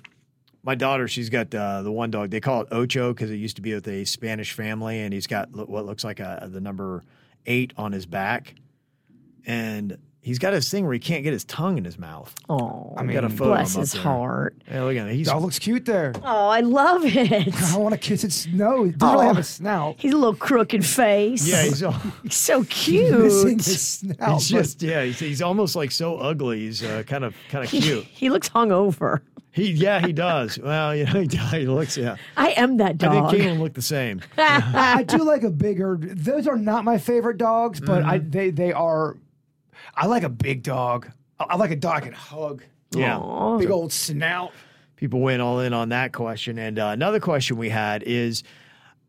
my 0.63 0.73
daughter, 0.73 1.07
she's 1.07 1.29
got 1.29 1.53
uh, 1.53 1.83
the 1.83 1.91
one 1.91 2.09
dog. 2.09 2.31
They 2.31 2.39
call 2.39 2.62
it 2.62 2.69
Ocho 2.72 3.13
because 3.13 3.29
it 3.29 3.36
used 3.36 3.57
to 3.57 3.62
be 3.62 3.75
with 3.75 3.88
a 3.88 4.05
Spanish 4.05 4.53
family, 4.53 5.00
and 5.01 5.13
he's 5.13 5.27
got 5.27 5.53
lo- 5.53 5.65
what 5.65 5.86
looks 5.86 6.03
like 6.03 6.19
a, 6.19 6.48
the 6.51 6.60
number 6.62 7.03
eight 7.45 7.74
on 7.77 7.91
his 7.91 8.07
back, 8.07 8.55
and 9.45 9.98
he's 10.25 10.39
got 10.39 10.53
his 10.53 10.70
thing 10.70 10.84
where 10.84 10.94
he 10.94 11.00
can't 11.00 11.24
get 11.24 11.32
his 11.34 11.44
tongue 11.46 11.77
in 11.77 11.86
his 11.86 11.98
mouth. 12.00 12.34
Oh, 12.50 12.94
I 12.98 13.05
got 13.05 13.24
a 13.24 13.29
photo 13.29 13.51
of 13.51 13.58
bless 13.60 13.75
him 13.75 13.79
up 13.79 13.82
his 13.84 13.91
there. 13.94 14.01
heart. 14.01 14.55
Yeah, 14.70 14.84
look 14.84 14.98
at 14.98 15.08
him. 15.08 15.15
He's 15.15 15.27
Dog 15.27 15.41
looks 15.44 15.60
cute 15.60 15.86
there. 15.86 16.13
Oh, 16.24 16.48
I 16.50 16.60
love 16.62 17.03
it. 17.05 17.53
I 17.74 17.77
want 17.77 17.94
to 17.94 18.00
kiss 18.00 18.24
its 18.24 18.48
nose. 18.48 18.89
It 18.89 18.98
doesn't 18.98 19.15
really 19.15 19.27
have 19.27 19.38
a 19.38 19.44
snout. 19.44 19.96
He's 20.00 20.13
a 20.13 20.17
little 20.17 20.36
crooked 20.36 20.86
face. 20.86 21.48
yeah, 21.48 21.63
he's, 21.63 21.84
all, 21.84 21.91
He's 22.24 22.36
so 22.36 22.60
Missing 22.65 22.70
cute. 22.70 23.65
his 23.65 23.82
snout. 23.82 24.34
he's 24.34 24.50
just 24.50 24.82
yeah, 24.82 25.03
he's, 25.03 25.20
he's 25.20 25.41
almost 25.41 25.75
like 25.75 25.91
so 25.91 26.17
ugly. 26.17 26.60
He's 26.62 26.84
uh, 26.84 27.03
kind 27.08 27.24
of 27.24 27.36
kind 27.50 27.63
of 27.63 27.70
cute. 27.70 28.03
He 28.05 28.29
looks 28.29 28.50
hungover. 28.50 29.22
He 29.51 29.72
yeah, 29.72 30.05
he 30.05 30.12
does. 30.12 30.60
Well, 30.60 30.94
you 30.94 31.05
know, 31.05 31.22
he, 31.22 31.27
he 31.60 31.65
looks 31.65 31.96
yeah. 31.96 32.17
I 32.36 32.50
am 32.58 32.75
that 32.77 32.98
dog. 32.98 33.12
I 33.12 33.20
dog. 33.22 33.32
think 33.32 33.44
Caitlin 33.44 33.60
looked 33.60 33.75
the 33.75 33.82
same. 33.82 34.22
I 34.38 35.03
do 35.03 35.24
like 35.24 35.44
a 35.44 35.50
bigger. 35.50 35.98
Those 35.98 36.46
are 36.46 36.58
not 36.58 36.84
my 36.84 36.98
favorite 36.98 37.38
dogs, 37.38 37.79
but 37.79 38.03
I 38.03 38.20
Mm-hmm. 38.20 38.29
they 38.32 38.50
they 38.50 38.74
are. 38.74 39.15
I 39.94 40.08
like 40.08 40.24
a 40.24 40.30
big 40.30 40.63
dog. 40.63 41.12
I, 41.39 41.44
I 41.46 41.56
like 41.58 41.72
a 41.72 41.75
dog 41.75 41.98
I 41.98 42.00
can 42.01 42.13
hug. 42.13 42.63
Yeah. 42.92 43.58
Big 43.60 43.70
old 43.70 43.92
snout. 43.92 44.51
people 44.96 45.20
went 45.20 45.42
all 45.42 45.60
in 45.60 45.74
on 45.74 45.89
that 45.89 46.13
question. 46.13 46.58
And 46.58 46.80
uh, 46.80 46.88
another 46.88 47.20
question 47.20 47.58
we 47.58 47.70
had 47.70 48.04
is 48.04 48.44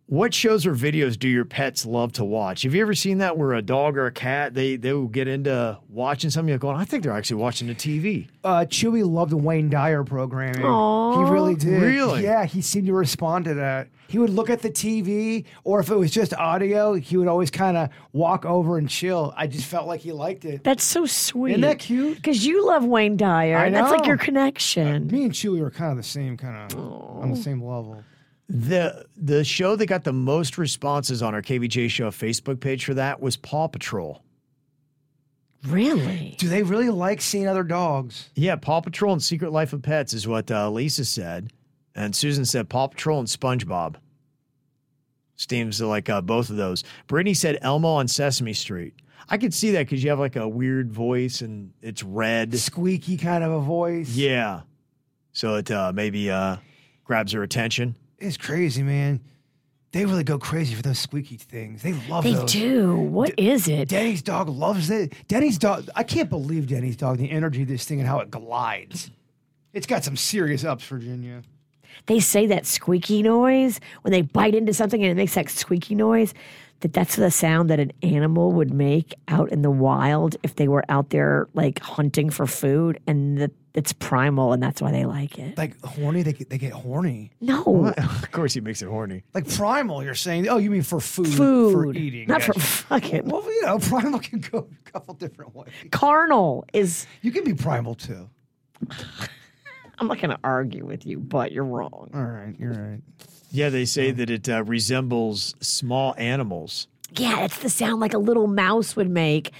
what 0.06 0.32
shows 0.32 0.64
or 0.66 0.75
videos 0.75 1.18
do 1.18 1.28
your 1.28 1.44
pets 1.44 1.84
love 1.84 2.12
to 2.12 2.25
watch? 2.25 2.62
Have 2.62 2.75
you 2.75 2.82
ever 2.82 2.94
seen 2.94 3.18
that 3.18 3.36
where 3.36 3.52
a 3.52 3.62
dog 3.62 3.96
or 3.96 4.06
a 4.06 4.12
cat 4.12 4.54
they 4.54 4.76
they 4.76 4.92
will 4.92 5.08
get 5.08 5.26
into 5.26 5.78
watching 5.88 6.30
something 6.30 6.48
you're 6.48 6.58
going, 6.58 6.76
I 6.76 6.84
think 6.84 7.02
they're 7.02 7.12
actually 7.12 7.40
watching 7.42 7.66
the 7.66 7.75
TV. 7.75 8.28
Uh, 8.44 8.64
Chewy 8.68 9.04
loved 9.04 9.32
the 9.32 9.36
Wayne 9.36 9.68
Dyer 9.68 10.04
programming. 10.04 10.64
Aw. 10.64 11.25
He 11.25 11.32
really 11.32 11.56
did. 11.56 11.82
Really? 11.82 12.22
Yeah, 12.22 12.44
he 12.44 12.62
seemed 12.62 12.86
to 12.86 12.92
respond 12.92 13.46
to 13.46 13.54
that. 13.54 13.88
He 14.08 14.18
would 14.18 14.30
look 14.30 14.50
at 14.50 14.62
the 14.62 14.70
TV, 14.70 15.44
or 15.64 15.80
if 15.80 15.90
it 15.90 15.96
was 15.96 16.12
just 16.12 16.32
audio, 16.34 16.94
he 16.94 17.16
would 17.16 17.26
always 17.26 17.50
kind 17.50 17.76
of 17.76 17.88
walk 18.12 18.44
over 18.44 18.78
and 18.78 18.88
chill. 18.88 19.34
I 19.36 19.48
just 19.48 19.66
felt 19.66 19.88
like 19.88 20.00
he 20.00 20.12
liked 20.12 20.44
it. 20.44 20.62
That's 20.62 20.84
so 20.84 21.06
sweet. 21.06 21.52
Isn't 21.52 21.62
that 21.62 21.80
cute? 21.80 22.14
Because 22.14 22.46
you 22.46 22.64
love 22.64 22.84
Wayne 22.84 23.16
Dyer, 23.16 23.56
I 23.56 23.66
and 23.66 23.75
that's 23.75 23.90
like 23.90 24.06
your 24.06 24.16
connection. 24.16 25.08
Me 25.08 25.25
and 25.25 25.32
Chewy 25.32 25.60
were 25.60 25.72
kind 25.72 25.90
of 25.90 25.96
the 25.96 26.04
same, 26.04 26.36
kind 26.36 26.72
of 26.72 26.78
on 26.78 27.32
the 27.32 27.36
same 27.36 27.60
level. 27.60 28.04
The 28.48 29.06
the 29.16 29.42
show 29.42 29.74
that 29.76 29.86
got 29.86 30.04
the 30.04 30.12
most 30.12 30.56
responses 30.56 31.22
on 31.22 31.34
our 31.34 31.42
KVJ 31.42 31.90
show 31.90 32.10
Facebook 32.10 32.60
page 32.60 32.84
for 32.84 32.94
that 32.94 33.20
was 33.20 33.36
Paw 33.36 33.66
Patrol. 33.66 34.22
Really? 35.66 36.36
Do 36.38 36.48
they 36.48 36.62
really 36.62 36.90
like 36.90 37.20
seeing 37.20 37.48
other 37.48 37.64
dogs? 37.64 38.30
Yeah, 38.34 38.56
Paw 38.56 38.80
Patrol 38.80 39.14
and 39.14 39.22
Secret 39.22 39.50
Life 39.50 39.72
of 39.72 39.82
Pets 39.82 40.12
is 40.12 40.28
what 40.28 40.50
uh, 40.50 40.70
Lisa 40.70 41.04
said, 41.04 41.52
and 41.94 42.14
Susan 42.14 42.44
said 42.44 42.68
Paw 42.68 42.86
Patrol 42.86 43.18
and 43.18 43.26
SpongeBob. 43.26 43.96
Seems 45.34 45.80
like 45.82 46.08
uh, 46.08 46.20
both 46.20 46.48
of 46.48 46.56
those. 46.56 46.84
Brittany 47.08 47.34
said 47.34 47.58
Elmo 47.62 47.88
on 47.88 48.06
Sesame 48.06 48.52
Street. 48.52 48.94
I 49.28 49.38
could 49.38 49.52
see 49.52 49.72
that 49.72 49.80
because 49.86 50.04
you 50.04 50.10
have 50.10 50.20
like 50.20 50.36
a 50.36 50.48
weird 50.48 50.92
voice 50.92 51.40
and 51.40 51.72
it's 51.82 52.02
red. 52.02 52.56
Squeaky 52.56 53.16
kind 53.16 53.42
of 53.42 53.50
a 53.50 53.60
voice. 53.60 54.10
Yeah, 54.10 54.60
so 55.32 55.56
it 55.56 55.70
uh, 55.70 55.92
maybe 55.92 56.30
uh, 56.30 56.56
grabs 57.04 57.32
her 57.32 57.42
attention. 57.42 57.96
It's 58.18 58.37
crazy, 58.37 58.82
man. 58.82 59.20
They 59.92 60.04
really 60.04 60.25
go 60.25 60.38
crazy 60.38 60.75
for 60.75 60.82
those 60.82 60.99
squeaky 60.99 61.37
things. 61.37 61.82
They 61.82 61.94
love 62.08 62.25
They 62.25 62.35
those. 62.35 62.52
do. 62.52 62.96
What 62.96 63.38
is 63.38 63.66
it? 63.68 63.88
Denny's 63.88 64.23
dog 64.23 64.49
loves 64.49 64.90
it. 64.90 65.14
Denny's 65.28 65.58
dog. 65.58 65.88
I 65.94 66.02
can't 66.02 66.28
believe 66.28 66.66
Denny's 66.66 66.96
dog. 66.96 67.18
The 67.18 67.30
energy 67.30 67.62
of 67.62 67.68
this 67.68 67.85
thing 67.85 68.00
and 68.00 68.08
how 68.08 68.18
it 68.20 68.30
glides. 68.30 69.11
It's 69.73 69.87
got 69.87 70.04
some 70.04 70.16
serious 70.16 70.64
ups, 70.64 70.85
Virginia. 70.85 71.42
They 72.06 72.20
say 72.20 72.46
that 72.49 72.66
squeaky 72.66 73.23
noise 73.23 73.80
when 74.02 74.12
they 74.12 74.20
bite 74.23 74.54
into 74.54 74.75
something 74.75 75.02
and 75.02 75.11
it 75.11 75.14
makes 75.14 75.35
that 75.35 75.49
squeaky 75.49 75.94
noise. 75.94 76.35
That 76.80 76.92
that's 76.92 77.16
the 77.16 77.30
sound 77.30 77.71
that 77.71 77.80
an 77.80 77.92
animal 78.02 78.52
would 78.52 78.73
make 78.73 79.14
out 79.28 79.50
in 79.50 79.62
the 79.62 79.71
wild 79.71 80.37
if 80.42 80.56
they 80.56 80.68
were 80.68 80.85
out 80.90 81.09
there 81.11 81.49
like 81.54 81.78
hunting 81.78 82.28
for 82.28 82.47
food, 82.47 83.00
and 83.06 83.38
that 83.38 83.50
it's 83.73 83.92
primal, 83.95 84.52
and 84.52 84.62
that's 84.62 84.83
why 84.83 84.90
they 84.90 85.04
like 85.06 85.38
it. 85.38 85.56
Like 85.56 85.83
horny, 85.83 86.23
they 86.23 86.33
get, 86.35 86.50
they 86.50 86.59
get 86.59 86.73
horny. 86.73 87.30
No 87.40 87.92
of 87.97 88.30
course, 88.30 88.54
he 88.54 88.61
makes 88.61 88.83
it 88.83 88.88
horny. 88.88 89.23
Like 89.33 89.49
primal, 89.54 90.02
you're 90.02 90.14
saying? 90.14 90.49
Oh, 90.49 90.59
you 90.59 90.71
mean 90.71 90.83
for 90.83 91.00
food? 91.00 91.28
food, 91.28 91.73
for 91.73 91.95
eating? 91.95 92.28
not 92.28 92.42
for 92.42 92.52
Gotcha. 92.52 92.66
fucking. 92.66 93.28
Well, 93.28 93.42
you 93.45 93.62
know, 93.62 93.78
primal 93.80 94.18
can 94.21 94.40
go 94.40 94.68
a 94.87 94.90
couple 94.90 95.14
different 95.14 95.54
ways. 95.54 95.71
Carnal 95.90 96.66
is. 96.75 97.06
You 97.23 97.33
can 97.33 97.45
be 97.45 97.54
primal 97.54 97.95
too. 97.95 98.28
I'm 99.99 100.09
not 100.09 100.18
going 100.21 100.30
to 100.30 100.38
argue 100.45 100.85
with 100.85 101.06
you, 101.06 101.18
but 101.18 101.52
you're 101.52 101.64
wrong. 101.64 102.11
All 102.12 102.21
right, 102.23 102.54
you're 102.59 102.73
right. 102.73 103.00
Yeah, 103.50 103.68
they 103.68 103.84
say 103.84 104.10
that 104.10 104.28
it 104.30 104.48
uh, 104.48 104.64
resembles 104.64 105.54
small 105.60 106.14
animals. 106.18 106.88
Yeah, 107.12 107.44
it's 107.44 107.58
the 107.58 107.70
sound 107.70 108.00
like 108.00 108.12
a 108.14 108.18
little 108.18 108.46
mouse 108.46 108.96
would 108.96 109.08
make 109.10 109.52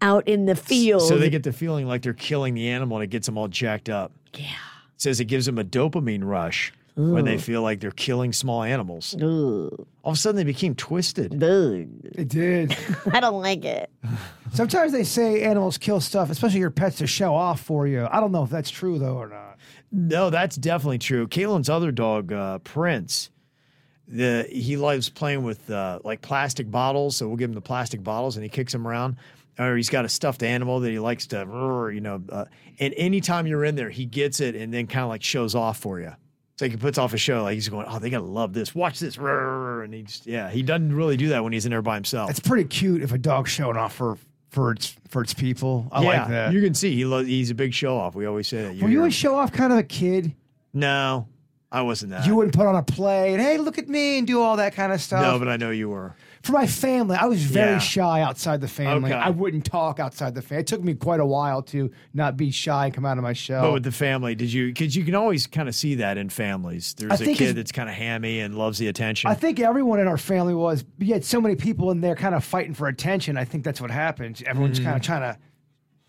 out 0.00 0.26
in 0.26 0.46
the 0.46 0.54
field. 0.56 1.02
So 1.02 1.18
they 1.18 1.30
get 1.30 1.42
the 1.42 1.52
feeling 1.52 1.86
like 1.86 2.02
they're 2.02 2.12
killing 2.12 2.54
the 2.54 2.68
animal 2.68 2.96
and 2.98 3.04
it 3.04 3.08
gets 3.08 3.26
them 3.26 3.36
all 3.38 3.48
jacked 3.48 3.88
up. 3.88 4.12
yeah. 4.34 4.46
It 4.94 5.02
says 5.02 5.18
it 5.20 5.24
gives 5.24 5.46
them 5.46 5.58
a 5.58 5.64
dopamine 5.64 6.22
rush 6.24 6.72
when 6.94 7.24
they 7.24 7.38
feel 7.38 7.62
like 7.62 7.80
they're 7.80 7.90
killing 7.90 8.32
small 8.32 8.62
animals. 8.62 9.14
Ugh. 9.14 9.22
All 9.22 10.12
of 10.12 10.14
a 10.14 10.16
sudden 10.16 10.36
they 10.36 10.44
became 10.44 10.74
twisted. 10.74 11.42
Ugh. 11.42 11.88
It 12.04 12.28
did. 12.28 12.76
I 13.12 13.20
don't 13.20 13.40
like 13.40 13.64
it. 13.64 13.90
Sometimes 14.52 14.92
they 14.92 15.04
say 15.04 15.42
animals 15.42 15.78
kill 15.78 16.00
stuff, 16.00 16.30
especially 16.30 16.60
your 16.60 16.70
pets, 16.70 16.98
to 16.98 17.06
show 17.06 17.34
off 17.34 17.60
for 17.60 17.86
you. 17.86 18.06
I 18.10 18.20
don't 18.20 18.32
know 18.32 18.42
if 18.42 18.50
that's 18.50 18.70
true 18.70 18.98
though 18.98 19.16
or 19.16 19.28
not. 19.28 19.56
No, 19.90 20.30
that's 20.30 20.56
definitely 20.56 20.98
true. 20.98 21.28
Caitlin's 21.28 21.68
other 21.68 21.92
dog, 21.92 22.32
uh, 22.32 22.58
Prince, 22.58 23.30
the 24.08 24.46
he 24.50 24.76
loves 24.76 25.08
playing 25.08 25.42
with 25.42 25.70
uh, 25.70 26.00
like 26.04 26.20
plastic 26.20 26.70
bottles. 26.70 27.16
So 27.16 27.28
we'll 27.28 27.36
give 27.36 27.50
him 27.50 27.54
the 27.54 27.60
plastic 27.60 28.02
bottles 28.02 28.36
and 28.36 28.42
he 28.42 28.48
kicks 28.50 28.72
them 28.72 28.86
around. 28.86 29.16
Or 29.58 29.76
he's 29.76 29.90
got 29.90 30.06
a 30.06 30.08
stuffed 30.08 30.42
animal 30.42 30.80
that 30.80 30.90
he 30.90 30.98
likes 30.98 31.26
to, 31.28 31.90
you 31.92 32.00
know. 32.00 32.22
Uh, 32.26 32.46
and 32.78 32.94
anytime 32.96 33.46
you're 33.46 33.64
in 33.64 33.74
there, 33.74 33.90
he 33.90 34.06
gets 34.06 34.40
it 34.40 34.56
and 34.56 34.72
then 34.72 34.86
kind 34.86 35.02
of 35.02 35.10
like 35.10 35.22
shows 35.22 35.54
off 35.54 35.78
for 35.78 36.00
you. 36.00 36.12
It's 36.62 36.70
like 36.70 36.70
he 36.70 36.76
puts 36.76 36.96
off 36.96 37.12
a 37.12 37.18
show, 37.18 37.42
like 37.42 37.54
he's 37.54 37.68
going, 37.68 37.86
"Oh, 37.88 37.98
they 37.98 38.08
gotta 38.08 38.24
love 38.24 38.52
this. 38.52 38.72
Watch 38.72 39.00
this!" 39.00 39.16
Rrr," 39.16 39.84
And 39.84 39.92
he 39.92 40.02
just, 40.02 40.26
yeah, 40.26 40.48
he 40.48 40.62
doesn't 40.62 40.94
really 40.94 41.16
do 41.16 41.30
that 41.30 41.42
when 41.42 41.52
he's 41.52 41.66
in 41.66 41.70
there 41.70 41.82
by 41.82 41.96
himself. 41.96 42.30
It's 42.30 42.38
pretty 42.38 42.68
cute 42.68 43.02
if 43.02 43.10
a 43.10 43.18
dog's 43.18 43.50
showing 43.50 43.76
off 43.76 43.94
for 43.94 44.16
for 44.50 44.70
its 44.70 44.94
for 45.08 45.22
its 45.22 45.34
people. 45.34 45.88
I 45.90 46.02
yeah, 46.02 46.08
like 46.08 46.28
that. 46.28 46.52
you 46.52 46.62
can 46.62 46.74
see 46.74 46.94
he 46.94 47.04
lo- 47.04 47.24
he's 47.24 47.50
a 47.50 47.54
big 47.56 47.74
show 47.74 47.96
off. 47.96 48.14
We 48.14 48.26
always 48.26 48.46
say 48.46 48.62
that. 48.62 48.80
Were 48.80 48.88
you 48.88 49.04
a 49.04 49.10
show 49.10 49.36
off 49.36 49.50
kind 49.50 49.72
of 49.72 49.78
a 49.78 49.82
kid? 49.82 50.34
no, 50.72 51.26
I 51.72 51.82
wasn't 51.82 52.12
that. 52.12 52.26
You 52.26 52.36
wouldn't 52.36 52.54
put 52.54 52.66
on 52.66 52.76
a 52.76 52.82
play 52.82 53.32
and 53.32 53.42
hey, 53.42 53.58
look 53.58 53.78
at 53.78 53.88
me 53.88 54.18
and 54.18 54.26
do 54.26 54.40
all 54.40 54.56
that 54.58 54.74
kind 54.74 54.92
of 54.92 55.00
stuff. 55.00 55.22
no, 55.22 55.38
but 55.38 55.48
I 55.48 55.56
know 55.56 55.70
you 55.70 55.88
were. 55.88 56.14
For 56.42 56.52
my 56.52 56.66
family, 56.66 57.14
I 57.16 57.26
was 57.26 57.42
very 57.44 57.72
Yeah. 57.72 57.78
shy 57.78 58.20
outside 58.20 58.60
the 58.60 58.66
family. 58.68 59.12
Okay. 59.12 59.20
I 59.20 59.30
wouldn't 59.30 59.64
talk 59.64 60.00
outside 60.00 60.34
the 60.34 60.42
family. 60.42 60.62
It 60.62 60.66
took 60.66 60.82
me 60.82 60.94
quite 60.94 61.20
a 61.20 61.24
while 61.26 61.62
to 61.62 61.90
not 62.14 62.36
be 62.36 62.50
shy 62.50 62.86
and 62.86 62.94
come 62.94 63.06
out 63.06 63.16
of 63.16 63.22
my 63.22 63.32
shell. 63.32 63.62
But 63.62 63.72
with 63.74 63.84
the 63.84 63.92
family, 63.92 64.34
did 64.34 64.52
you? 64.52 64.66
Because 64.66 64.96
you 64.96 65.04
can 65.04 65.14
always 65.14 65.46
kind 65.46 65.68
of 65.68 65.74
see 65.76 65.94
that 65.96 66.18
in 66.18 66.28
families. 66.30 66.94
There's 66.94 67.20
a 67.20 67.32
kid 67.34 67.54
that's 67.56 67.70
kind 67.70 67.88
of 67.88 67.94
hammy 67.94 68.40
and 68.40 68.56
loves 68.56 68.78
the 68.78 68.88
attention. 68.88 69.30
I 69.30 69.34
think 69.34 69.60
everyone 69.60 70.00
in 70.00 70.08
our 70.08 70.18
family 70.18 70.54
was, 70.54 70.84
you 70.98 71.12
had 71.14 71.24
so 71.24 71.40
many 71.40 71.54
people 71.54 71.90
in 71.92 72.00
there 72.00 72.16
kind 72.16 72.34
of 72.34 72.42
fighting 72.42 72.74
for 72.74 72.88
attention. 72.88 73.36
I 73.36 73.44
think 73.44 73.62
that's 73.62 73.80
what 73.80 73.90
happens. 73.92 74.42
Everyone's 74.42 74.78
Mm-hmm. 74.80 74.86
kind 74.86 74.96
of 74.96 75.02
trying 75.02 75.20
to 75.34 75.38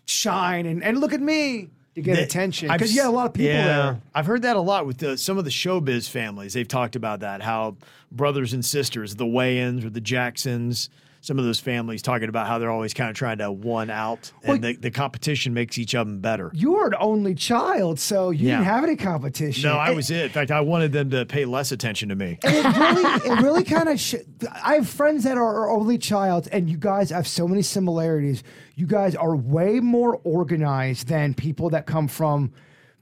shine 0.06 0.66
and, 0.66 0.82
and 0.82 0.98
look 0.98 1.12
at 1.12 1.20
me 1.20 1.70
to 1.94 2.02
get 2.02 2.16
That- 2.16 2.24
attention. 2.24 2.68
Because 2.68 2.94
you 2.94 3.02
had 3.02 3.08
a 3.08 3.10
lot 3.10 3.26
of 3.26 3.34
people 3.34 3.52
yeah, 3.52 3.66
there. 3.66 4.00
I've 4.14 4.26
heard 4.26 4.42
that 4.42 4.56
a 4.56 4.60
lot 4.60 4.86
with 4.86 4.98
the, 4.98 5.16
some 5.16 5.38
of 5.38 5.44
the 5.44 5.50
showbiz 5.50 6.08
families. 6.08 6.52
They've 6.52 6.66
talked 6.68 6.96
about 6.96 7.20
that 7.20 7.42
how 7.42 7.76
brothers 8.10 8.52
and 8.52 8.64
sisters, 8.64 9.16
the 9.16 9.24
Wayans 9.24 9.84
or 9.84 9.90
the 9.90 10.00
Jacksons, 10.00 10.88
some 11.24 11.38
of 11.38 11.44
those 11.46 11.58
families 11.58 12.02
talking 12.02 12.28
about 12.28 12.46
how 12.46 12.58
they're 12.58 12.70
always 12.70 12.92
kind 12.92 13.08
of 13.08 13.16
trying 13.16 13.38
to 13.38 13.50
one 13.50 13.88
out, 13.88 14.30
and 14.42 14.60
Well, 14.62 14.72
the, 14.72 14.76
the 14.76 14.90
competition 14.90 15.54
makes 15.54 15.78
each 15.78 15.94
of 15.94 16.06
them 16.06 16.20
better. 16.20 16.50
You 16.52 16.72
were 16.74 16.88
an 16.88 16.94
only 17.00 17.34
child, 17.34 17.98
so 17.98 18.28
you 18.28 18.48
Yeah. 18.48 18.56
didn't 18.58 18.66
have 18.66 18.84
any 18.84 18.96
competition. 18.96 19.62
No, 19.70 19.76
I 19.78 19.86
And- 19.88 19.96
was 19.96 20.10
it. 20.10 20.24
In 20.24 20.28
fact, 20.30 20.50
I 20.50 20.60
wanted 20.60 20.92
them 20.92 21.08
to 21.10 21.24
pay 21.24 21.46
less 21.46 21.72
attention 21.72 22.10
to 22.10 22.14
me. 22.14 22.38
And 22.44 22.54
it 22.54 22.76
really, 22.78 23.02
it 23.38 23.42
really 23.42 23.64
kind 23.64 23.88
of. 23.88 23.98
Sh- 23.98 24.16
I 24.62 24.74
have 24.74 24.86
friends 24.88 25.24
that 25.24 25.38
are 25.38 25.70
only 25.70 25.96
child, 25.96 26.46
and 26.52 26.68
you 26.68 26.76
guys 26.76 27.08
have 27.08 27.26
so 27.26 27.48
many 27.48 27.62
similarities. 27.62 28.42
You 28.74 28.86
guys 28.86 29.14
are 29.14 29.34
way 29.34 29.80
more 29.80 30.20
organized 30.24 31.08
than 31.08 31.32
people 31.32 31.70
that 31.70 31.86
come 31.86 32.06
from 32.06 32.52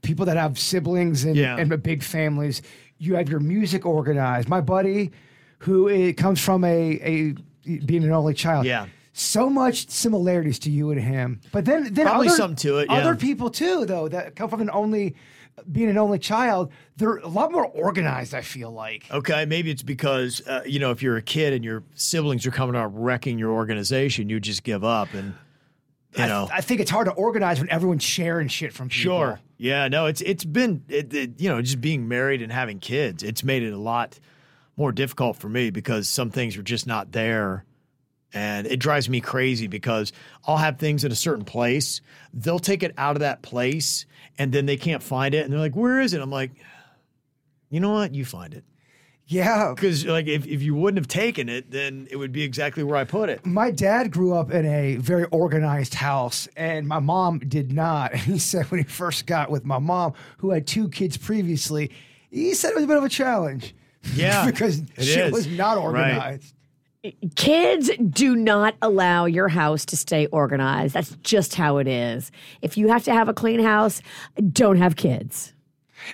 people 0.01 0.25
that 0.27 0.37
have 0.37 0.57
siblings 0.57 1.25
and, 1.25 1.35
Yeah. 1.35 1.57
and 1.57 1.83
big 1.83 2.03
families. 2.03 2.61
You 2.99 3.15
have 3.15 3.27
your 3.27 3.39
music 3.41 3.85
organized. 3.85 4.47
My 4.47 4.61
buddy, 4.61 5.11
who 5.59 5.89
it 5.89 6.13
comes 6.13 6.39
from 6.39 6.63
a 6.63 6.99
a 7.03 7.35
being 7.63 8.03
an 8.03 8.11
only 8.11 8.33
child. 8.33 8.65
Yeah. 8.65 8.87
So 9.13 9.49
much 9.49 9.89
similarities 9.89 10.57
to 10.59 10.71
you 10.71 10.89
and 10.89 10.99
him, 10.99 11.39
but 11.51 11.65
then 11.65 11.93
then 11.93 12.07
Probably 12.07 12.29
other, 12.29 12.35
some 12.35 12.55
to 12.57 12.79
it, 12.79 12.87
yeah. 12.89 12.97
Other 12.97 13.15
people 13.15 13.51
too, 13.51 13.85
though, 13.85 14.07
that 14.07 14.35
come 14.35 14.49
from 14.49 14.61
an 14.61 14.71
only 14.71 15.15
being 15.71 15.89
an 15.89 15.97
only 15.97 16.19
child, 16.19 16.71
they're 16.97 17.17
a 17.17 17.27
lot 17.27 17.51
more 17.51 17.65
organized. 17.65 18.33
I 18.33 18.41
feel 18.41 18.71
like. 18.71 19.09
Okay, 19.11 19.45
maybe 19.45 19.69
it's 19.69 19.83
because 19.83 20.41
uh, 20.47 20.61
you 20.65 20.79
know 20.79 20.91
if 20.91 21.03
you're 21.03 21.17
a 21.17 21.21
kid 21.21 21.53
and 21.53 21.63
your 21.63 21.83
siblings 21.95 22.45
are 22.47 22.51
coming 22.51 22.75
out 22.75 22.87
wrecking 22.99 23.37
your 23.37 23.51
organization, 23.51 24.29
you 24.29 24.39
just 24.39 24.63
give 24.63 24.83
up 24.83 25.13
and 25.13 25.35
you 26.17 26.23
I, 26.23 26.27
know. 26.27 26.49
I 26.51 26.61
think 26.61 26.81
it's 26.81 26.91
hard 26.91 27.05
to 27.05 27.13
organize 27.13 27.59
when 27.59 27.69
everyone's 27.69 28.03
sharing 28.03 28.47
shit 28.47 28.73
from 28.73 28.89
people. 28.89 29.17
Sure. 29.17 29.39
Yeah. 29.57 29.87
No. 29.87 30.07
It's 30.07 30.21
it's 30.21 30.43
been 30.43 30.83
it, 30.89 31.13
it, 31.13 31.39
you 31.39 31.49
know 31.49 31.61
just 31.61 31.81
being 31.81 32.07
married 32.07 32.41
and 32.41 32.51
having 32.51 32.79
kids. 32.79 33.23
It's 33.23 33.43
made 33.43 33.63
it 33.63 33.73
a 33.73 33.77
lot 33.77 34.19
more 34.75 34.91
difficult 34.91 35.37
for 35.37 35.49
me 35.49 35.69
because 35.69 36.09
some 36.09 36.29
things 36.29 36.57
are 36.57 36.63
just 36.63 36.87
not 36.87 37.11
there, 37.11 37.65
and 38.33 38.65
it 38.67 38.77
drives 38.77 39.09
me 39.09 39.21
crazy 39.21 39.67
because 39.67 40.11
I'll 40.47 40.57
have 40.57 40.79
things 40.79 41.03
in 41.03 41.11
a 41.11 41.15
certain 41.15 41.45
place. 41.45 42.01
They'll 42.33 42.59
take 42.59 42.83
it 42.83 42.93
out 42.97 43.15
of 43.15 43.19
that 43.19 43.41
place, 43.41 44.05
and 44.37 44.51
then 44.51 44.65
they 44.65 44.77
can't 44.77 45.03
find 45.03 45.35
it, 45.35 45.43
and 45.43 45.53
they're 45.53 45.59
like, 45.59 45.75
"Where 45.75 45.99
is 45.99 46.13
it?" 46.13 46.21
I'm 46.21 46.31
like, 46.31 46.51
"You 47.69 47.79
know 47.79 47.91
what? 47.91 48.15
You 48.15 48.25
find 48.25 48.53
it." 48.53 48.63
Yeah. 49.27 49.73
Because 49.73 50.05
like 50.05 50.27
if, 50.27 50.45
if 50.45 50.61
you 50.61 50.75
wouldn't 50.75 50.99
have 50.99 51.07
taken 51.07 51.49
it, 51.49 51.71
then 51.71 52.07
it 52.11 52.17
would 52.17 52.31
be 52.31 52.43
exactly 52.43 52.83
where 52.83 52.97
I 52.97 53.03
put 53.03 53.29
it. 53.29 53.45
My 53.45 53.71
dad 53.71 54.11
grew 54.11 54.33
up 54.33 54.51
in 54.51 54.65
a 54.65 54.97
very 54.97 55.25
organized 55.25 55.93
house, 55.93 56.47
and 56.55 56.87
my 56.87 56.99
mom 56.99 57.39
did 57.39 57.71
not. 57.71 58.11
And 58.13 58.21
he 58.33 58.39
said 58.39 58.69
when 58.69 58.79
he 58.79 58.85
first 58.85 59.25
got 59.25 59.49
with 59.49 59.65
my 59.65 59.79
mom, 59.79 60.13
who 60.37 60.51
had 60.51 60.67
two 60.67 60.89
kids 60.89 61.17
previously, 61.17 61.91
he 62.29 62.53
said 62.53 62.71
it 62.71 62.75
was 62.75 62.83
a 62.83 62.87
bit 62.87 62.97
of 62.97 63.03
a 63.03 63.09
challenge. 63.09 63.75
Yeah, 64.15 64.45
because 64.45 64.79
it 64.79 65.03
shit 65.03 65.25
is. 65.27 65.31
was 65.31 65.47
not 65.47 65.77
Right. 65.77 65.83
organized. 65.83 66.53
Kids 67.35 67.89
do 68.09 68.35
not 68.35 68.75
allow 68.81 69.25
your 69.25 69.49
house 69.49 69.83
to 69.85 69.97
stay 69.97 70.27
organized. 70.27 70.93
That's 70.93 71.15
just 71.23 71.55
how 71.55 71.77
it 71.77 71.87
is. 71.87 72.31
If 72.61 72.77
you 72.77 72.87
have 72.87 73.03
to 73.03 73.13
have 73.13 73.27
a 73.27 73.33
clean 73.33 73.59
house, 73.61 74.01
don't 74.53 74.77
have 74.77 74.95
kids. 74.95 75.53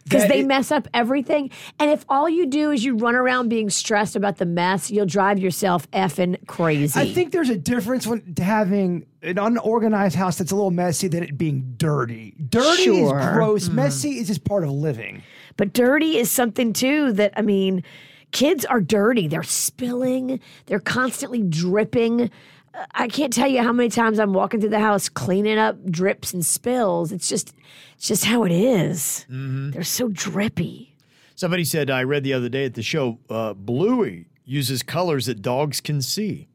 Because 0.04 0.28
they 0.28 0.42
i- 0.42 0.46
mess 0.46 0.72
up 0.72 0.88
everything. 0.94 1.50
And 1.80 1.90
if 1.92 2.06
all 2.10 2.28
you 2.30 2.46
do 2.48 2.70
is 2.72 2.84
you 2.86 2.96
run 2.96 3.16
around 3.16 3.50
being 3.50 3.70
stressed 3.72 4.16
about 4.16 4.38
the 4.38 4.46
mess, 4.46 4.90
you'll 4.92 5.06
drive 5.08 5.38
yourself 5.40 5.90
effing 5.92 6.38
crazy. 6.48 7.00
I 7.00 7.12
think 7.12 7.32
there's 7.32 7.50
a 7.50 7.58
difference 7.58 8.06
when 8.08 8.36
having 8.40 9.06
an 9.24 9.38
unorganized 9.40 10.16
house 10.16 10.38
that's 10.38 10.52
a 10.52 10.56
little 10.56 10.70
messy 10.72 11.08
than 11.08 11.24
it 11.24 11.38
being 11.38 11.74
dirty. 11.78 12.36
Dirty 12.50 12.84
Sure. 12.84 13.20
is 13.20 13.26
gross. 13.34 13.70
Mm. 13.70 13.74
Messy 13.74 14.20
is 14.20 14.28
just 14.28 14.44
part 14.44 14.64
of 14.64 14.70
living. 14.72 15.24
But 15.60 15.74
dirty 15.74 16.16
is 16.16 16.32
something 16.32 16.72
too 16.72 17.12
that, 17.12 17.34
I 17.36 17.42
mean, 17.42 17.84
kids 18.32 18.64
are 18.64 18.80
dirty. 18.80 19.28
They're 19.28 19.44
spilling, 19.44 20.40
they're 20.68 20.80
constantly 20.80 21.44
dripping. 21.44 22.32
Uh, 22.74 22.86
I 22.92 23.10
can't 23.10 23.34
tell 23.34 23.50
you 23.50 23.62
how 23.62 23.74
many 23.74 23.90
times 23.90 24.20
I'm 24.20 24.32
walking 24.32 24.62
through 24.62 24.70
the 24.70 24.80
house 24.80 25.10
cleaning 25.10 25.58
up 25.58 25.86
drips 25.92 26.34
and 26.34 26.46
spills. 26.46 27.12
It's 27.12 27.28
just, 27.28 27.54
it's 27.98 28.08
just 28.08 28.24
how 28.24 28.46
it 28.46 28.54
is. 28.54 29.26
They're 29.72 29.84
so 29.84 30.08
drippy. 30.08 30.96
Somebody 31.36 31.66
said 31.66 31.90
I 31.90 32.04
read 32.04 32.24
the 32.24 32.32
other 32.32 32.48
day 32.48 32.64
at 32.64 32.76
the 32.76 32.82
show, 32.82 33.20
uh, 33.30 33.54
Bluey 33.54 34.28
uses 34.46 34.82
colors 34.82 35.26
that 35.26 35.42
dogs 35.42 35.82
can 35.82 36.02
see, 36.02 36.48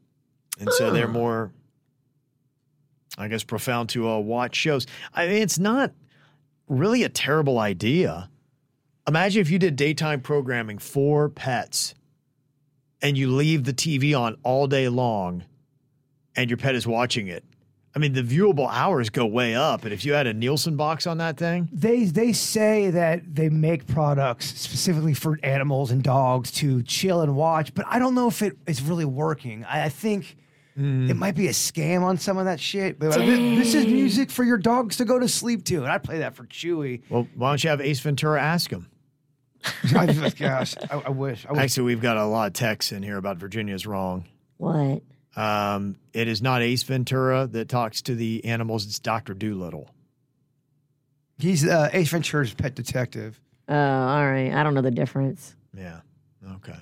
and 0.59 0.73
so 0.73 0.89
they're 0.89 1.07
more 1.07 1.51
I 3.19 3.27
guess, 3.27 3.43
profound 3.43 3.89
to 3.89 4.09
uh, 4.09 4.17
watch 4.17 4.55
shows. 4.55 4.87
I 5.13 5.27
mean, 5.27 5.43
it's 5.43 5.59
not 5.59 5.91
really 6.67 7.03
a 7.03 7.09
terrible 7.09 7.59
idea. 7.59 8.31
Imagine 9.07 9.41
if 9.41 9.49
you 9.51 9.59
did 9.59 9.75
daytime 9.75 10.21
programming 10.21 10.79
for 10.79 11.29
pets 11.29 11.93
and 13.01 13.17
you 13.17 13.29
leave 13.31 13.63
the 13.63 13.73
TV 13.73 14.19
on 14.19 14.35
all 14.43 14.65
day 14.67 14.89
long 14.89 15.43
and 16.35 16.49
your 16.49 16.57
pet 16.57 16.73
is 16.75 16.87
watching 16.87 17.27
it. 17.27 17.43
I 17.95 17.99
mean, 17.99 18.11
the 18.13 18.23
viewable 18.23 18.67
hours 18.69 19.09
go 19.09 19.25
way 19.25 19.55
up. 19.55 19.83
And 19.83 19.93
if 19.93 20.03
you 20.03 20.13
had 20.13 20.27
a 20.27 20.33
Nielsen 20.33 20.75
box 20.75 21.07
on 21.07 21.19
that 21.19 21.37
thing, 21.37 21.69
They 21.71 22.05
they 22.05 22.33
say 22.33 22.89
that 22.89 23.35
they 23.35 23.47
make 23.47 23.87
products 23.87 24.47
specifically 24.59 25.13
for 25.13 25.39
animals 25.43 25.91
and 25.91 26.03
dogs 26.03 26.51
to 26.53 26.83
chill 26.83 27.21
and 27.21 27.35
watch, 27.35 27.73
but 27.73 27.85
I 27.87 27.99
don't 27.99 28.13
know 28.15 28.27
if 28.27 28.41
it 28.41 28.57
is 28.67 28.81
really 28.81 29.05
working. 29.05 29.63
I, 29.63 29.85
I 29.85 29.89
think 29.89 30.35
hmm. 30.75 31.09
it 31.09 31.15
might 31.15 31.35
be 31.35 31.47
a 31.47 31.51
scam 31.51 32.01
on 32.01 32.17
some 32.17 32.37
of 32.37 32.45
that 32.45 32.59
shit. 32.59 32.99
But 32.99 33.11
like, 33.11 33.19
"This- 33.19 33.73
this 33.73 33.75
is 33.75 33.85
music 33.85 34.29
for 34.29 34.43
your 34.43 34.57
dogs 34.57 34.97
to 34.97 35.05
go 35.05 35.17
to 35.17 35.29
sleep 35.29 35.63
to, 35.65 35.77
and 35.77 35.87
I 35.91 35.97
play 35.97 36.17
that 36.17 36.35
for 36.35 36.43
Chewy. 36.45 37.03
well, 37.09 37.27
why 37.35 37.51
don't 37.51 37.63
you 37.63 37.69
have 37.69 37.79
Ace 37.79 38.01
Ventura 38.01 38.41
ask 38.41 38.71
him? 38.71 38.89
I 39.95 40.05
just, 40.07 40.37
gosh, 40.37 40.75
I, 40.89 40.95
I 41.05 41.09
wish. 41.09 41.45
I 41.47 41.51
wish. 41.53 41.61
Actually, 41.61 41.83
we've 41.85 42.01
got 42.01 42.17
a 42.17 42.25
lot 42.25 42.47
of 42.47 42.53
texts 42.53 42.91
in 42.91 43.03
here 43.03 43.17
about 43.17 43.37
Virginia's 43.37 43.85
wrong. 43.85 44.25
What? 44.57 45.01
Um, 45.35 45.97
it 46.13 46.27
is 46.27 46.41
not 46.41 46.61
Ace 46.61 46.83
Ventura 46.83 47.47
that 47.47 47.67
talks 47.69 48.01
to 48.03 48.15
the 48.15 48.45
animals, 48.45 48.85
it's 48.85 48.99
Dr. 48.99 49.33
Dolittle. 49.33 49.89
He's 51.37 51.67
uh, 51.67 51.89
Ace 51.91 52.09
Ventura's 52.09 52.53
pet 52.53 52.75
detective. 52.75 53.39
Oh, 53.67 53.75
all 53.75 54.25
right. 54.25 54.53
I 54.53 54.63
don't 54.63 54.73
know 54.73 54.81
the 54.81 54.91
difference. 54.91 55.55
Yeah. 55.77 55.99
Okay. 56.55 56.77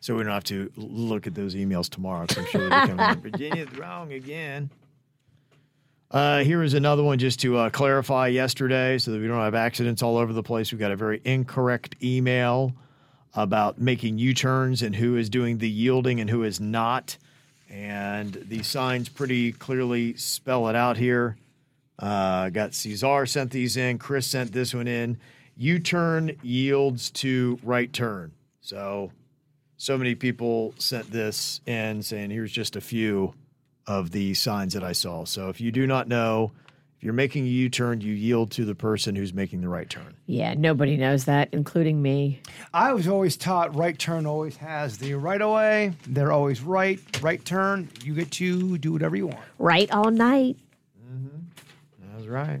So 0.00 0.16
we 0.16 0.24
don't 0.24 0.32
have 0.32 0.42
to 0.44 0.72
look 0.76 1.28
at 1.28 1.34
those 1.34 1.54
emails 1.54 1.88
tomorrow. 1.88 2.26
'cause 2.26 2.38
I'm 2.38 2.46
sure 2.46 2.68
they're 2.68 2.86
coming 2.88 2.98
in. 3.10 3.20
Virginia's 3.30 3.78
wrong 3.78 4.12
again. 4.12 4.70
Uh, 6.12 6.40
here 6.44 6.62
is 6.62 6.74
another 6.74 7.02
one 7.02 7.18
just 7.18 7.40
to 7.40 7.56
uh, 7.56 7.70
clarify 7.70 8.26
yesterday 8.26 8.98
so 8.98 9.10
that 9.12 9.18
we 9.18 9.26
don't 9.26 9.38
have 9.38 9.54
accidents 9.54 10.02
all 10.02 10.18
over 10.18 10.34
the 10.34 10.42
place. 10.42 10.70
We 10.70 10.76
got 10.76 10.92
a 10.92 10.96
very 10.96 11.22
incorrect 11.24 11.96
email 12.02 12.74
about 13.34 13.80
making 13.80 14.18
U 14.18 14.34
turns 14.34 14.82
and 14.82 14.94
who 14.94 15.16
is 15.16 15.30
doing 15.30 15.56
the 15.56 15.70
yielding 15.70 16.20
and 16.20 16.28
who 16.28 16.42
is 16.42 16.60
not. 16.60 17.16
And 17.70 18.34
the 18.34 18.62
signs 18.62 19.08
pretty 19.08 19.52
clearly 19.52 20.14
spell 20.16 20.68
it 20.68 20.76
out 20.76 20.98
here. 20.98 21.38
Uh, 21.98 22.50
got 22.50 22.74
Cesar 22.74 23.24
sent 23.24 23.50
these 23.50 23.78
in. 23.78 23.96
Chris 23.96 24.26
sent 24.26 24.52
this 24.52 24.74
one 24.74 24.88
in. 24.88 25.16
U 25.56 25.78
turn 25.78 26.36
yields 26.42 27.10
to 27.12 27.58
right 27.62 27.90
turn. 27.90 28.32
So, 28.60 29.12
so 29.78 29.96
many 29.96 30.14
people 30.14 30.74
sent 30.76 31.10
this 31.10 31.62
in 31.64 32.02
saying, 32.02 32.28
here's 32.28 32.52
just 32.52 32.76
a 32.76 32.82
few 32.82 33.32
of 33.86 34.10
the 34.10 34.34
signs 34.34 34.74
that 34.74 34.84
I 34.84 34.92
saw. 34.92 35.24
So, 35.24 35.48
if 35.48 35.60
you 35.60 35.72
do 35.72 35.86
not 35.86 36.08
know, 36.08 36.52
if 37.02 37.04
you're 37.06 37.14
making 37.14 37.46
a 37.46 37.48
U 37.48 37.68
turn, 37.68 38.00
you 38.00 38.14
yield 38.14 38.52
to 38.52 38.64
the 38.64 38.76
person 38.76 39.16
who's 39.16 39.34
making 39.34 39.60
the 39.60 39.68
right 39.68 39.90
turn. 39.90 40.14
Yeah, 40.26 40.54
nobody 40.54 40.96
knows 40.96 41.24
that, 41.24 41.48
including 41.50 42.00
me. 42.00 42.40
I 42.72 42.92
was 42.92 43.08
always 43.08 43.36
taught 43.36 43.74
right 43.74 43.98
turn 43.98 44.24
always 44.24 44.56
has 44.58 44.98
the 44.98 45.14
right 45.14 45.42
of 45.42 45.52
way. 45.52 45.94
They're 46.06 46.30
always 46.30 46.60
right. 46.60 47.00
Right 47.20 47.44
turn, 47.44 47.88
you 48.04 48.14
get 48.14 48.30
to 48.32 48.78
do 48.78 48.92
whatever 48.92 49.16
you 49.16 49.26
want. 49.26 49.40
Right 49.58 49.90
all 49.90 50.12
night. 50.12 50.56
Mm-hmm. 51.04 51.38
That's 52.14 52.28
right. 52.28 52.60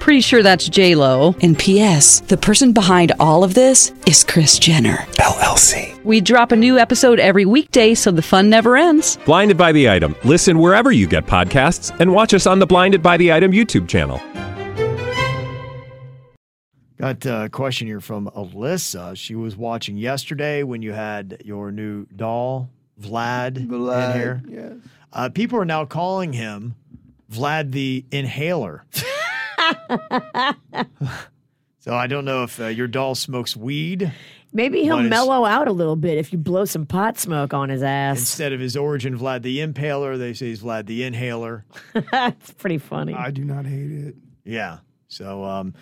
Pretty 0.00 0.22
sure 0.22 0.42
that's 0.42 0.66
J 0.68 0.94
Lo. 0.94 1.36
And 1.42 1.56
P.S. 1.58 2.20
The 2.20 2.38
person 2.38 2.72
behind 2.72 3.12
all 3.20 3.44
of 3.44 3.52
this 3.52 3.92
is 4.06 4.24
Kris 4.24 4.58
Jenner. 4.58 4.96
LLC. 5.18 6.02
We 6.04 6.22
drop 6.22 6.52
a 6.52 6.56
new 6.56 6.78
episode 6.78 7.20
every 7.20 7.44
weekday, 7.44 7.94
so 7.94 8.10
the 8.10 8.22
fun 8.22 8.48
never 8.48 8.78
ends. 8.78 9.18
Blinded 9.26 9.58
by 9.58 9.72
the 9.72 9.90
item. 9.90 10.16
Listen 10.24 10.58
wherever 10.58 10.90
you 10.90 11.06
get 11.06 11.26
podcasts, 11.26 11.94
and 12.00 12.12
watch 12.12 12.32
us 12.32 12.46
on 12.46 12.58
the 12.58 12.66
Blinded 12.66 13.02
by 13.02 13.18
the 13.18 13.30
Item 13.30 13.52
YouTube 13.52 13.88
channel. 13.88 14.20
Got 16.98 17.24
a 17.26 17.48
question 17.50 17.86
here 17.86 18.00
from 18.00 18.28
Alyssa. 18.34 19.16
She 19.16 19.34
was 19.34 19.54
watching 19.56 19.98
yesterday 19.98 20.62
when 20.62 20.80
you 20.80 20.92
had 20.92 21.42
your 21.44 21.70
new 21.72 22.06
doll, 22.16 22.70
Vlad, 23.00 23.56
in 23.58 24.18
here. 24.18 24.42
Yes. 24.48 24.72
Uh, 25.12 25.28
people 25.28 25.58
are 25.58 25.64
now 25.66 25.84
calling 25.84 26.32
him 26.32 26.74
Vlad 27.30 27.72
the 27.72 28.04
Inhaler. 28.10 28.84
so 31.78 31.94
I 31.94 32.06
don't 32.06 32.24
know 32.24 32.44
if 32.44 32.60
uh, 32.60 32.66
your 32.66 32.88
doll 32.88 33.14
smokes 33.14 33.56
weed 33.56 34.12
Maybe 34.52 34.82
he'll 34.82 35.02
mellow 35.02 35.44
out 35.44 35.68
a 35.68 35.72
little 35.72 35.96
bit 35.96 36.18
if 36.18 36.32
you 36.32 36.38
blow 36.38 36.64
some 36.64 36.84
pot 36.84 37.18
smoke 37.18 37.54
on 37.54 37.68
his 37.68 37.82
ass. 37.82 38.18
instead 38.18 38.52
of 38.52 38.58
his 38.58 38.76
origin, 38.76 39.16
Vlad 39.16 39.42
the 39.42 39.58
Impaler. 39.58 40.18
They 40.18 40.34
say 40.34 40.46
he's 40.46 40.62
Vlad 40.62 40.86
the 40.86 41.04
Inhaler. 41.04 41.64
That's 42.10 42.52
pretty 42.54 42.78
funny. 42.78 43.14
I 43.14 43.30
do 43.30 43.44
not 43.44 43.64
hate 43.64 43.92
it. 43.92 44.16
Yeah. 44.44 44.78
So 45.06 45.44
um, 45.44 45.74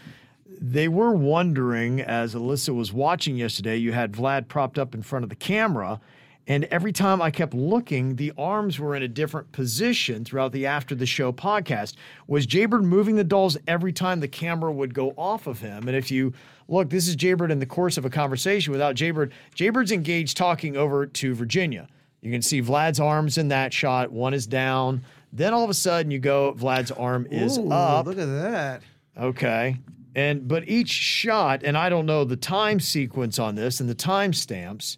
they 0.46 0.88
were 0.88 1.12
wondering 1.12 2.00
as 2.00 2.34
Alyssa 2.34 2.74
was 2.74 2.92
watching 2.92 3.36
yesterday, 3.36 3.76
you 3.76 3.92
had 3.92 4.12
Vlad 4.12 4.48
propped 4.48 4.78
up 4.78 4.94
in 4.94 5.02
front 5.02 5.22
of 5.22 5.30
the 5.30 5.36
camera. 5.36 6.00
And 6.48 6.64
every 6.64 6.92
time 6.92 7.20
I 7.20 7.30
kept 7.30 7.52
looking, 7.52 8.16
the 8.16 8.32
arms 8.38 8.80
were 8.80 8.96
in 8.96 9.02
a 9.02 9.08
different 9.08 9.52
position 9.52 10.24
throughout 10.24 10.52
the 10.52 10.64
after 10.64 10.94
the 10.94 11.04
show 11.04 11.30
podcast. 11.30 11.94
Was 12.26 12.46
Jaybird 12.46 12.84
moving 12.84 13.16
the 13.16 13.22
dolls 13.22 13.58
every 13.68 13.92
time 13.92 14.20
the 14.20 14.28
camera 14.28 14.72
would 14.72 14.94
go 14.94 15.10
off 15.18 15.46
of 15.46 15.60
him? 15.60 15.86
And 15.86 15.96
if 15.96 16.10
you 16.10 16.32
look, 16.66 16.88
this 16.88 17.06
is 17.06 17.16
Jaybird 17.16 17.50
in 17.50 17.58
the 17.58 17.66
course 17.66 17.98
of 17.98 18.06
a 18.06 18.10
conversation 18.10 18.72
without 18.72 18.94
Jaybird. 18.94 19.34
Jaybird's 19.54 19.92
engaged 19.92 20.38
talking 20.38 20.74
over 20.74 21.06
to 21.06 21.34
Virginia. 21.34 21.86
You 22.22 22.32
can 22.32 22.40
see 22.40 22.60
Vlad's 22.60 22.98
arms 22.98 23.36
in 23.36 23.48
that 23.48 23.74
shot. 23.74 24.10
One 24.10 24.32
is 24.32 24.46
down. 24.46 25.04
Then 25.34 25.52
all 25.52 25.64
of 25.64 25.70
a 25.70 25.74
sudden 25.74 26.10
you 26.10 26.18
go, 26.18 26.54
Vlad's 26.54 26.90
arm 26.90 27.28
is 27.30 27.58
Ooh, 27.58 27.70
up. 27.70 28.06
Look 28.06 28.18
at 28.18 28.24
that. 28.24 28.82
Okay. 29.18 29.76
And 30.14 30.48
but 30.48 30.66
each 30.66 30.88
shot, 30.88 31.62
and 31.62 31.76
I 31.76 31.90
don't 31.90 32.06
know 32.06 32.24
the 32.24 32.36
time 32.36 32.80
sequence 32.80 33.38
on 33.38 33.54
this 33.54 33.80
and 33.80 33.88
the 33.88 33.94
time 33.94 34.32
stamps, 34.32 34.96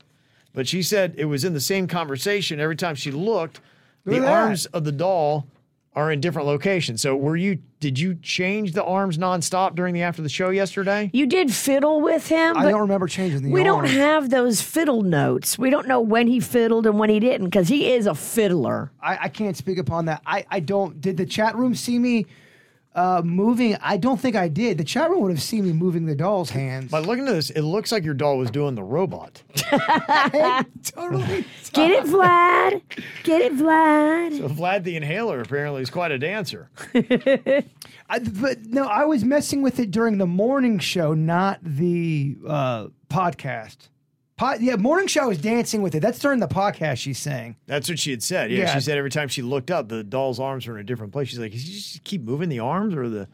but 0.52 0.66
she 0.66 0.82
said 0.82 1.14
it 1.16 1.26
was 1.26 1.44
in 1.44 1.54
the 1.54 1.60
same 1.60 1.86
conversation 1.86 2.60
every 2.60 2.76
time 2.76 2.94
she 2.94 3.10
looked. 3.10 3.60
Look 4.04 4.20
the 4.20 4.28
arms 4.28 4.66
of 4.66 4.84
the 4.84 4.92
doll 4.92 5.46
are 5.94 6.12
in 6.12 6.20
different 6.20 6.46
locations. 6.46 7.02
So 7.02 7.16
were 7.16 7.36
you 7.36 7.58
did 7.80 7.98
you 7.98 8.14
change 8.16 8.72
the 8.72 8.84
arms 8.84 9.18
nonstop 9.18 9.74
during 9.74 9.94
the 9.94 10.02
after 10.02 10.22
the 10.22 10.28
show 10.28 10.50
yesterday? 10.50 11.10
you 11.12 11.26
did 11.26 11.52
fiddle 11.52 12.00
with 12.00 12.28
him, 12.28 12.56
I 12.56 12.70
don't 12.70 12.80
remember 12.80 13.06
changing 13.06 13.42
the 13.42 13.50
we 13.50 13.64
don't 13.64 13.86
have 13.86 14.30
those 14.30 14.60
fiddle 14.60 15.02
notes. 15.02 15.58
We 15.58 15.70
don't 15.70 15.88
know 15.88 16.00
when 16.00 16.26
he 16.26 16.40
fiddled 16.40 16.86
and 16.86 16.98
when 16.98 17.10
he 17.10 17.18
didn't 17.20 17.46
because 17.46 17.68
he 17.68 17.92
is 17.92 18.06
a 18.06 18.14
fiddler. 18.14 18.92
I, 19.00 19.18
I 19.22 19.28
can't 19.28 19.56
speak 19.56 19.78
upon 19.78 20.06
that. 20.06 20.22
I, 20.26 20.44
I 20.50 20.60
don't. 20.60 21.00
Did 21.00 21.16
the 21.16 21.26
chat 21.26 21.56
room 21.56 21.74
see 21.74 21.98
me 21.98 22.26
uh, 22.94 23.22
moving? 23.24 23.76
I 23.81 23.96
don't 23.96 24.20
think 24.20 24.37
I 24.37 24.48
did. 24.48 24.79
The 24.79 24.85
chat 24.85 25.11
room 25.11 25.20
would 25.20 25.31
have 25.31 25.42
seen 25.42 25.64
me 25.64 25.72
moving 25.72 26.07
the 26.07 26.14
doll's 26.14 26.50
hands. 26.50 26.90
By 26.90 27.00
looking 27.00 27.26
at 27.29 27.35
this, 27.35 27.50
it 27.50 27.62
looks 27.62 27.92
like 27.92 28.05
your 28.05 28.14
doll 28.14 28.38
was 28.38 28.50
doing 28.50 28.74
the 28.74 28.83
robot. 28.83 29.42
totally. 29.55 31.44
Get 31.72 31.90
it, 31.90 32.05
Vlad? 32.05 32.83
Get 33.22 33.42
it, 33.42 33.53
Vlad? 33.55 34.38
So 34.38 34.48
Vlad 34.48 34.85
the 34.85 34.96
Inhaler 34.96 35.40
apparently 35.40 35.83
is 35.83 35.90
quite 35.90 36.11
a 36.11 36.18
dancer. 36.18 36.68
I, 36.94 38.18
but 38.18 38.64
no, 38.66 38.87
I 38.87 39.05
was 39.05 39.24
messing 39.24 39.62
with 39.62 39.79
it 39.79 39.90
during 39.90 40.18
the 40.18 40.26
morning 40.26 40.79
show, 40.81 41.14
not 41.14 41.61
the 41.62 42.37
uh, 42.46 42.88
podcast. 43.09 43.88
Pod, 44.40 44.62
yeah, 44.62 44.76
morning 44.76 45.07
show 45.07 45.29
is 45.29 45.37
dancing 45.37 45.83
with 45.83 45.94
it. 45.94 46.00
That's 46.00 46.18
during 46.18 46.40
the 46.40 46.48
podcast. 46.48 46.96
She's 46.96 47.18
saying. 47.18 47.57
That's 47.66 47.90
what 47.90 47.98
she 47.98 48.11
had 48.11 48.22
said. 48.22 48.50
Yeah, 48.50 48.61
Yeah. 48.61 48.72
she 48.74 48.81
said 48.81 48.96
every 48.96 49.11
time 49.11 49.29
she 49.29 49.42
looked 49.42 49.70
up, 49.70 49.90
the 49.90 50.03
doll's 50.03 50.40
arms 50.40 50.66
were 50.66 50.76
in 50.76 50.81
a 50.81 50.85
different 50.85 51.12
place. 51.12 51.29
She's 51.29 51.38
like, 51.38 51.55
"Is 51.55 51.62
he 51.62 51.74
just 51.74 52.05
keep 52.05 52.22
moving 52.22 52.48
the 52.48 52.61
arms, 52.61 52.94
or 52.94 53.11
the 53.11 53.29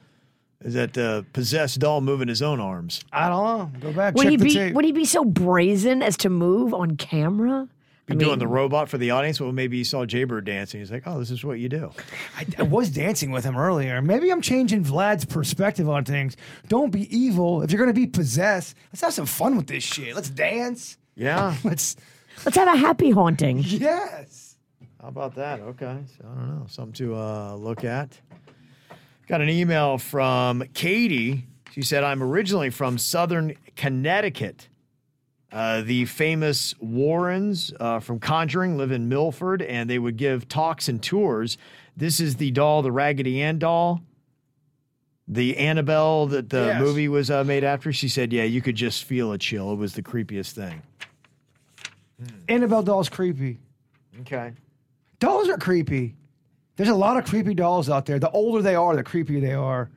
is 0.64 0.74
that 0.74 0.94
the 0.94 1.24
possessed 1.32 1.78
doll 1.78 2.00
moving 2.00 2.26
his 2.26 2.42
own 2.42 2.58
arms?" 2.58 3.04
I 3.12 3.28
don't 3.28 3.44
know. 3.44 3.70
Go 3.78 3.92
back. 3.92 4.16
Would 4.16 4.24
check 4.24 4.30
he 4.32 4.36
the 4.36 4.44
be 4.46 4.54
tape. 4.54 4.74
would 4.74 4.84
he 4.84 4.90
be 4.90 5.04
so 5.04 5.24
brazen 5.24 6.02
as 6.02 6.16
to 6.16 6.28
move 6.28 6.74
on 6.74 6.96
camera? 6.96 7.68
Be 8.06 8.14
doing 8.14 8.38
the 8.38 8.46
robot 8.46 8.88
for 8.88 8.98
the 8.98 9.10
audience. 9.10 9.40
Well, 9.40 9.50
maybe 9.50 9.78
you 9.78 9.84
saw 9.84 10.04
Jaybird 10.06 10.44
dancing. 10.44 10.78
He's 10.80 10.92
like, 10.92 11.02
"Oh, 11.06 11.18
this 11.18 11.32
is 11.32 11.42
what 11.44 11.58
you 11.58 11.68
do." 11.68 11.90
I, 12.36 12.46
I 12.58 12.62
was 12.62 12.88
dancing 12.90 13.32
with 13.32 13.44
him 13.44 13.56
earlier. 13.56 14.00
Maybe 14.00 14.30
I'm 14.30 14.40
changing 14.40 14.84
Vlad's 14.84 15.24
perspective 15.24 15.88
on 15.88 16.04
things. 16.04 16.36
Don't 16.68 16.90
be 16.92 17.14
evil. 17.16 17.62
If 17.62 17.72
you're 17.72 17.80
gonna 17.80 17.92
be 17.92 18.06
possessed, 18.06 18.76
let's 18.92 19.00
have 19.00 19.12
some 19.12 19.26
fun 19.26 19.56
with 19.56 19.66
this 19.66 19.82
shit. 19.82 20.14
Let's 20.14 20.30
dance. 20.30 20.98
Yeah, 21.16 21.56
Let's. 21.64 21.96
Let's 22.44 22.56
have 22.56 22.68
a 22.68 22.76
happy 22.76 23.10
haunting. 23.10 23.58
Yes. 23.66 24.56
how 25.00 25.08
about 25.08 25.34
that? 25.34 25.58
Okay, 25.60 25.98
so 26.16 26.24
I 26.30 26.34
don't 26.38 26.60
know, 26.60 26.66
something 26.68 26.92
to 27.06 27.16
uh, 27.16 27.54
look 27.56 27.82
at. 27.84 28.20
Got 29.26 29.40
an 29.40 29.48
email 29.48 29.98
from 29.98 30.62
Katie. 30.74 31.46
She 31.72 31.82
said, 31.82 32.04
"I'm 32.04 32.22
originally 32.22 32.70
from 32.70 32.98
Southern 32.98 33.56
Connecticut." 33.74 34.68
Uh, 35.56 35.80
the 35.80 36.04
famous 36.04 36.74
Warrens 36.80 37.72
uh, 37.80 37.98
from 37.98 38.18
Conjuring 38.20 38.76
live 38.76 38.92
in 38.92 39.08
Milford, 39.08 39.62
and 39.62 39.88
they 39.88 39.98
would 39.98 40.18
give 40.18 40.46
talks 40.48 40.86
and 40.86 41.02
tours. 41.02 41.56
This 41.96 42.20
is 42.20 42.36
the 42.36 42.50
doll, 42.50 42.82
the 42.82 42.92
Raggedy 42.92 43.40
Ann 43.40 43.58
doll, 43.58 44.02
the 45.26 45.56
Annabelle 45.56 46.26
that 46.26 46.50
the 46.50 46.66
Yes. 46.66 46.80
movie 46.82 47.08
was 47.08 47.30
uh, 47.30 47.42
made 47.42 47.64
after. 47.64 47.90
She 47.90 48.06
said, 48.06 48.34
"Yeah, 48.34 48.42
you 48.42 48.60
could 48.60 48.76
just 48.76 49.04
feel 49.04 49.32
a 49.32 49.38
chill. 49.38 49.72
It 49.72 49.76
was 49.76 49.94
the 49.94 50.02
creepiest 50.02 50.52
thing." 50.52 50.82
Annabelle 52.50 52.82
doll's 52.82 53.08
creepy. 53.08 53.58
Okay. 54.20 54.52
Dolls 55.20 55.48
are 55.48 55.56
creepy. 55.56 56.16
There's 56.76 56.90
a 56.90 56.94
lot 56.94 57.16
of 57.16 57.24
creepy 57.24 57.54
dolls 57.54 57.88
out 57.88 58.04
there. 58.04 58.18
The 58.18 58.30
older 58.30 58.60
they 58.60 58.74
are, 58.74 58.94
the 58.94 59.02
creepier 59.04 59.40
they 59.40 59.54
are. 59.54 59.88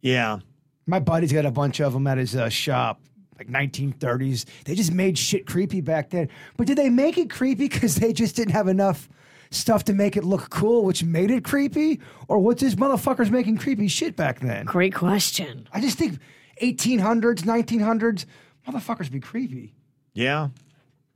Yeah. 0.00 0.38
My 0.86 1.00
buddy's 1.00 1.34
got 1.34 1.44
a 1.44 1.50
bunch 1.50 1.80
of 1.82 1.92
them 1.92 2.06
at 2.06 2.16
his 2.16 2.34
uh, 2.34 2.48
shop, 2.48 2.98
like 3.38 3.48
1930s. 3.48 4.44
They 4.64 4.74
just 4.74 4.92
made 4.92 5.18
shit 5.18 5.46
creepy 5.46 5.80
back 5.80 6.10
then. 6.10 6.28
But 6.56 6.66
did 6.66 6.78
they 6.78 6.90
make 6.90 7.18
it 7.18 7.30
creepy 7.30 7.68
because 7.68 7.96
they 7.96 8.12
just 8.12 8.36
didn't 8.36 8.52
have 8.52 8.68
enough 8.68 9.08
stuff 9.50 9.84
to 9.84 9.92
make 9.92 10.16
it 10.16 10.24
look 10.24 10.48
cool, 10.50 10.84
which 10.84 11.04
made 11.04 11.30
it 11.30 11.44
creepy? 11.44 12.00
Or 12.28 12.38
what's 12.38 12.62
this 12.62 12.74
motherfuckers 12.74 13.30
making 13.30 13.58
creepy 13.58 13.88
shit 13.88 14.16
back 14.16 14.40
then? 14.40 14.64
Great 14.66 14.94
question. 14.94 15.68
I 15.72 15.80
just 15.80 15.98
think 15.98 16.18
1800s, 16.62 17.40
1900s, 17.42 18.24
motherfuckers 18.66 19.10
be 19.10 19.20
creepy. 19.20 19.74
Yeah. 20.14 20.48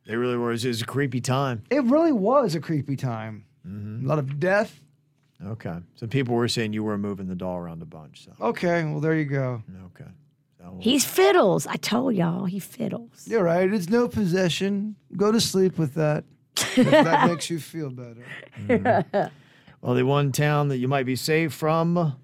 They 0.06 0.16
really 0.16 0.36
were. 0.36 0.50
It 0.50 0.54
was, 0.54 0.64
it 0.64 0.68
was 0.68 0.82
a 0.82 0.86
creepy 0.86 1.20
time. 1.20 1.62
It 1.70 1.82
really 1.84 2.12
was 2.12 2.54
a 2.54 2.60
creepy 2.60 2.96
time. 2.96 3.44
Mm-hmm. 3.66 4.04
A 4.06 4.08
lot 4.08 4.18
of 4.18 4.38
death. 4.38 4.80
Okay. 5.44 5.76
So 5.96 6.06
people 6.06 6.34
were 6.34 6.48
saying 6.48 6.72
you 6.72 6.84
were 6.84 6.96
moving 6.96 7.26
the 7.26 7.34
doll 7.34 7.56
around 7.56 7.82
a 7.82 7.86
bunch. 7.86 8.24
So 8.24 8.32
Okay, 8.40 8.84
well, 8.84 9.00
there 9.00 9.14
you 9.14 9.24
go. 9.24 9.62
okay. 9.86 10.08
So, 10.66 10.78
He's 10.80 11.04
fiddles. 11.04 11.66
I 11.66 11.76
told 11.76 12.14
y'all 12.14 12.44
he 12.44 12.58
fiddles. 12.58 13.26
You're 13.26 13.44
right. 13.44 13.72
It's 13.72 13.88
no 13.88 14.08
possession. 14.08 14.96
Go 15.16 15.30
to 15.30 15.40
sleep 15.40 15.78
with 15.78 15.94
that. 15.94 16.24
if 16.56 16.90
that 16.90 17.28
makes 17.28 17.50
you 17.50 17.60
feel 17.60 17.90
better. 17.90 18.26
well, 19.80 19.94
the 19.94 20.04
one 20.04 20.32
town 20.32 20.68
that 20.68 20.78
you 20.78 20.88
might 20.88 21.06
be 21.06 21.16
saved 21.16 21.54
from, 21.54 22.16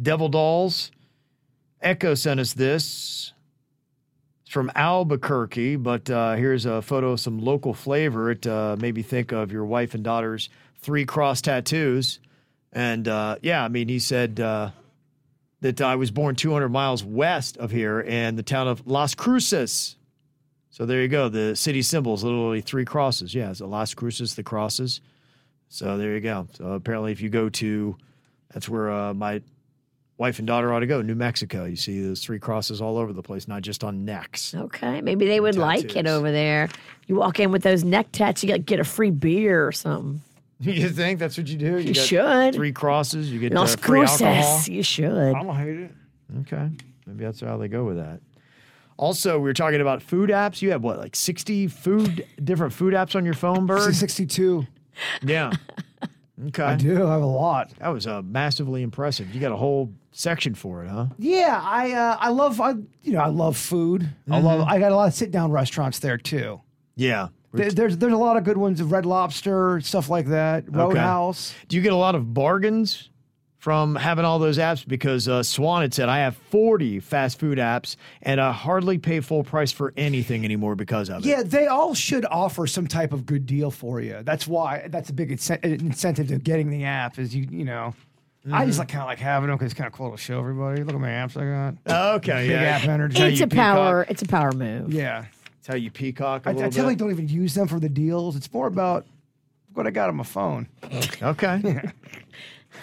Devil 0.00 0.28
Dolls. 0.28 0.90
Echo 1.82 2.14
sent 2.14 2.38
us 2.40 2.54
this. 2.54 3.32
It's 4.42 4.52
from 4.52 4.70
Albuquerque, 4.74 5.76
but 5.76 6.08
uh, 6.08 6.36
here's 6.36 6.64
a 6.64 6.80
photo 6.80 7.10
of 7.10 7.20
some 7.20 7.40
local 7.40 7.74
flavor. 7.74 8.30
It 8.30 8.46
uh, 8.46 8.76
made 8.78 8.94
me 8.94 9.02
think 9.02 9.32
of 9.32 9.52
your 9.52 9.64
wife 9.64 9.94
and 9.94 10.04
daughter's 10.04 10.48
three 10.80 11.04
cross 11.04 11.42
tattoos. 11.42 12.20
And 12.72 13.06
uh, 13.06 13.36
yeah, 13.42 13.64
I 13.64 13.68
mean, 13.68 13.88
he 13.88 13.98
said 13.98 14.38
uh, 14.40 14.70
that 15.62 15.80
I 15.80 15.94
was 15.94 16.10
born 16.10 16.34
200 16.34 16.68
miles 16.68 17.02
west 17.04 17.56
of 17.56 17.70
here 17.70 18.00
in 18.00 18.34
the 18.34 18.42
town 18.42 18.68
of 18.68 18.86
Las 18.86 19.14
Cruces. 19.14 19.96
So 20.70 20.84
there 20.86 21.00
you 21.00 21.08
go. 21.08 21.28
The 21.28 21.54
city 21.54 21.82
symbol 21.82 22.14
is 22.14 22.24
literally 22.24 22.60
three 22.60 22.84
crosses. 22.84 23.34
Yeah, 23.34 23.52
so 23.52 23.66
Las 23.66 23.94
Cruces, 23.94 24.34
the 24.34 24.42
crosses. 24.42 25.00
So 25.68 25.96
there 25.96 26.14
you 26.14 26.20
go. 26.20 26.48
So 26.54 26.72
apparently, 26.72 27.12
if 27.12 27.20
you 27.20 27.30
go 27.30 27.48
to, 27.48 27.96
that's 28.52 28.68
where 28.68 28.90
uh, 28.90 29.14
my 29.14 29.40
wife 30.18 30.38
and 30.38 30.46
daughter 30.46 30.72
ought 30.72 30.80
to 30.80 30.86
go, 30.86 31.00
New 31.00 31.14
Mexico. 31.14 31.64
You 31.64 31.76
see 31.76 32.02
those 32.02 32.24
three 32.24 32.40
crosses 32.40 32.80
all 32.80 32.98
over 32.98 33.12
the 33.12 33.22
place, 33.22 33.46
not 33.46 33.62
just 33.62 33.84
on 33.84 34.04
necks. 34.04 34.54
Okay, 34.54 35.00
maybe 35.00 35.26
they 35.26 35.40
would 35.40 35.56
like 35.56 35.94
it 35.94 36.08
over 36.08 36.32
there. 36.32 36.68
You 37.06 37.14
walk 37.14 37.38
in 37.38 37.52
with 37.52 37.62
those 37.62 37.84
neck 37.84 38.08
tats, 38.10 38.42
you 38.42 38.58
get 38.58 38.80
a 38.80 38.84
free 38.84 39.10
beer 39.10 39.64
or 39.64 39.72
something. 39.72 40.22
You 40.72 40.88
think 40.90 41.18
that's 41.18 41.36
what 41.36 41.48
you 41.48 41.56
do? 41.58 41.78
You 41.78 41.92
got 41.92 42.04
should. 42.04 42.54
Three 42.54 42.72
crosses. 42.72 43.32
You 43.32 43.40
get 43.40 43.52
uh, 43.52 43.60
Las 43.60 43.74
free 43.74 44.02
alcohol. 44.02 44.62
You 44.66 44.82
should. 44.82 45.12
I 45.12 45.42
don't 45.42 45.56
hate 45.56 45.76
it. 45.76 45.90
Okay. 46.40 46.70
Maybe 47.06 47.24
that's 47.24 47.40
how 47.40 47.56
they 47.56 47.68
go 47.68 47.84
with 47.84 47.96
that. 47.96 48.20
Also, 48.96 49.38
we 49.38 49.44
were 49.44 49.52
talking 49.54 49.80
about 49.80 50.02
food 50.02 50.30
apps. 50.30 50.62
You 50.62 50.70
have 50.70 50.82
what, 50.82 50.98
like 50.98 51.16
60 51.16 51.66
food 51.66 52.24
different 52.42 52.72
food 52.72 52.94
apps 52.94 53.16
on 53.16 53.24
your 53.24 53.34
phone, 53.34 53.66
Bird? 53.66 53.94
62. 53.94 54.66
Yeah. 55.22 55.52
Okay. 56.48 56.62
I 56.62 56.74
do. 56.76 57.06
I 57.06 57.12
have 57.12 57.22
a 57.22 57.26
lot. 57.26 57.70
That 57.78 57.90
was 57.90 58.06
uh, 58.06 58.20
massively 58.22 58.82
impressive. 58.82 59.32
You 59.32 59.40
got 59.40 59.52
a 59.52 59.56
whole 59.56 59.92
section 60.10 60.54
for 60.54 60.82
it, 60.82 60.88
huh? 60.88 61.06
Yeah, 61.18 61.60
I 61.62 61.92
uh, 61.92 62.16
I 62.18 62.30
love 62.30 62.60
I 62.60 62.70
you 63.02 63.12
know 63.12 63.20
I 63.20 63.28
love 63.28 63.56
food. 63.56 64.08
I 64.30 64.40
love 64.40 64.66
I 64.66 64.78
got 64.80 64.92
a 64.92 64.96
lot 64.96 65.08
of 65.08 65.14
sit 65.14 65.30
down 65.30 65.52
restaurants 65.52 66.00
there 66.00 66.18
too. 66.18 66.60
Yeah. 66.96 67.28
There- 67.52 67.70
There's 67.70 67.96
there's 67.98 68.12
a 68.12 68.16
lot 68.16 68.36
of 68.36 68.44
good 68.44 68.56
ones. 68.56 68.82
Red 68.82 69.06
Lobster, 69.06 69.80
stuff 69.80 70.08
like 70.08 70.26
that. 70.26 70.64
Roadhouse. 70.68 71.54
Do 71.68 71.76
you 71.76 71.82
get 71.82 71.92
a 71.92 71.96
lot 71.96 72.14
of 72.14 72.32
bargains 72.34 73.10
from 73.58 73.94
having 73.94 74.24
all 74.24 74.38
those 74.38 74.58
apps? 74.58 74.86
Because 74.86 75.28
uh, 75.28 75.42
Swan 75.42 75.82
had 75.82 75.94
said, 75.94 76.08
I 76.08 76.18
have 76.18 76.36
40 76.50 76.98
fast 77.00 77.38
food 77.38 77.58
apps 77.58 77.96
and 78.22 78.40
I 78.40 78.50
hardly 78.52 78.98
pay 78.98 79.20
full 79.20 79.44
price 79.44 79.70
for 79.70 79.92
anything 79.96 80.44
anymore 80.44 80.74
because 80.74 81.08
of 81.10 81.24
it. 81.24 81.28
Yeah, 81.28 81.42
they 81.44 81.66
all 81.68 81.94
should 81.94 82.24
offer 82.26 82.66
some 82.66 82.86
type 82.88 83.12
of 83.12 83.24
good 83.26 83.46
deal 83.46 83.70
for 83.70 84.00
you. 84.00 84.20
That's 84.22 84.46
why 84.48 84.88
that's 84.88 85.10
a 85.10 85.12
big 85.12 85.30
incen- 85.30 85.62
incentive 85.62 86.28
to 86.28 86.38
getting 86.38 86.70
the 86.70 86.84
app. 86.84 87.18
Is 87.18 87.34
you 87.34 87.46
you 87.50 87.64
know, 87.64 87.94
I 88.50 88.66
just 88.66 88.78
like 88.80 88.88
kind 88.88 89.02
of 89.02 89.06
like 89.08 89.20
having 89.20 89.48
them 89.48 89.56
because 89.58 89.72
it's 89.72 89.78
kind 89.78 89.86
of 89.86 89.92
cool 89.92 90.10
to 90.10 90.16
show 90.16 90.38
everybody. 90.40 90.82
Look 90.82 90.94
at 90.96 91.00
my 91.00 91.08
apps 91.10 91.36
I 91.36 91.74
got. 91.86 92.16
Okay. 92.16 92.48
Big 92.48 92.50
yeah. 92.50 92.62
app 92.62 92.84
energy. 92.88 93.22
It's 93.22 93.40
a 93.42 93.46
power. 93.46 94.02
peacock. 94.02 94.10
It's 94.10 94.22
a 94.22 94.26
power 94.26 94.50
move. 94.52 94.92
Yeah, 94.92 95.26
It's 95.62 95.68
how 95.68 95.76
you 95.76 95.92
peacock 95.92 96.46
a 96.46 96.48
I, 96.48 96.52
I 96.52 96.54
little 96.56 96.70
typically 96.72 96.94
bit. 96.94 96.98
don't 96.98 97.10
even 97.12 97.28
use 97.28 97.54
them 97.54 97.68
for 97.68 97.78
the 97.78 97.88
deals. 97.88 98.34
It's 98.34 98.52
more 98.52 98.66
about 98.66 99.06
what 99.74 99.86
I 99.86 99.90
got 99.90 100.08
on 100.08 100.16
my 100.16 100.24
phone. 100.24 100.66
Okay. 101.22 101.88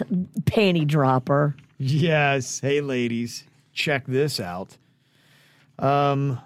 Panty 0.44 0.86
dropper. 0.86 1.56
yes. 1.76 2.58
Hey, 2.60 2.80
ladies, 2.80 3.44
check 3.74 4.06
this 4.06 4.40
out. 4.40 4.78
Um, 5.78 6.40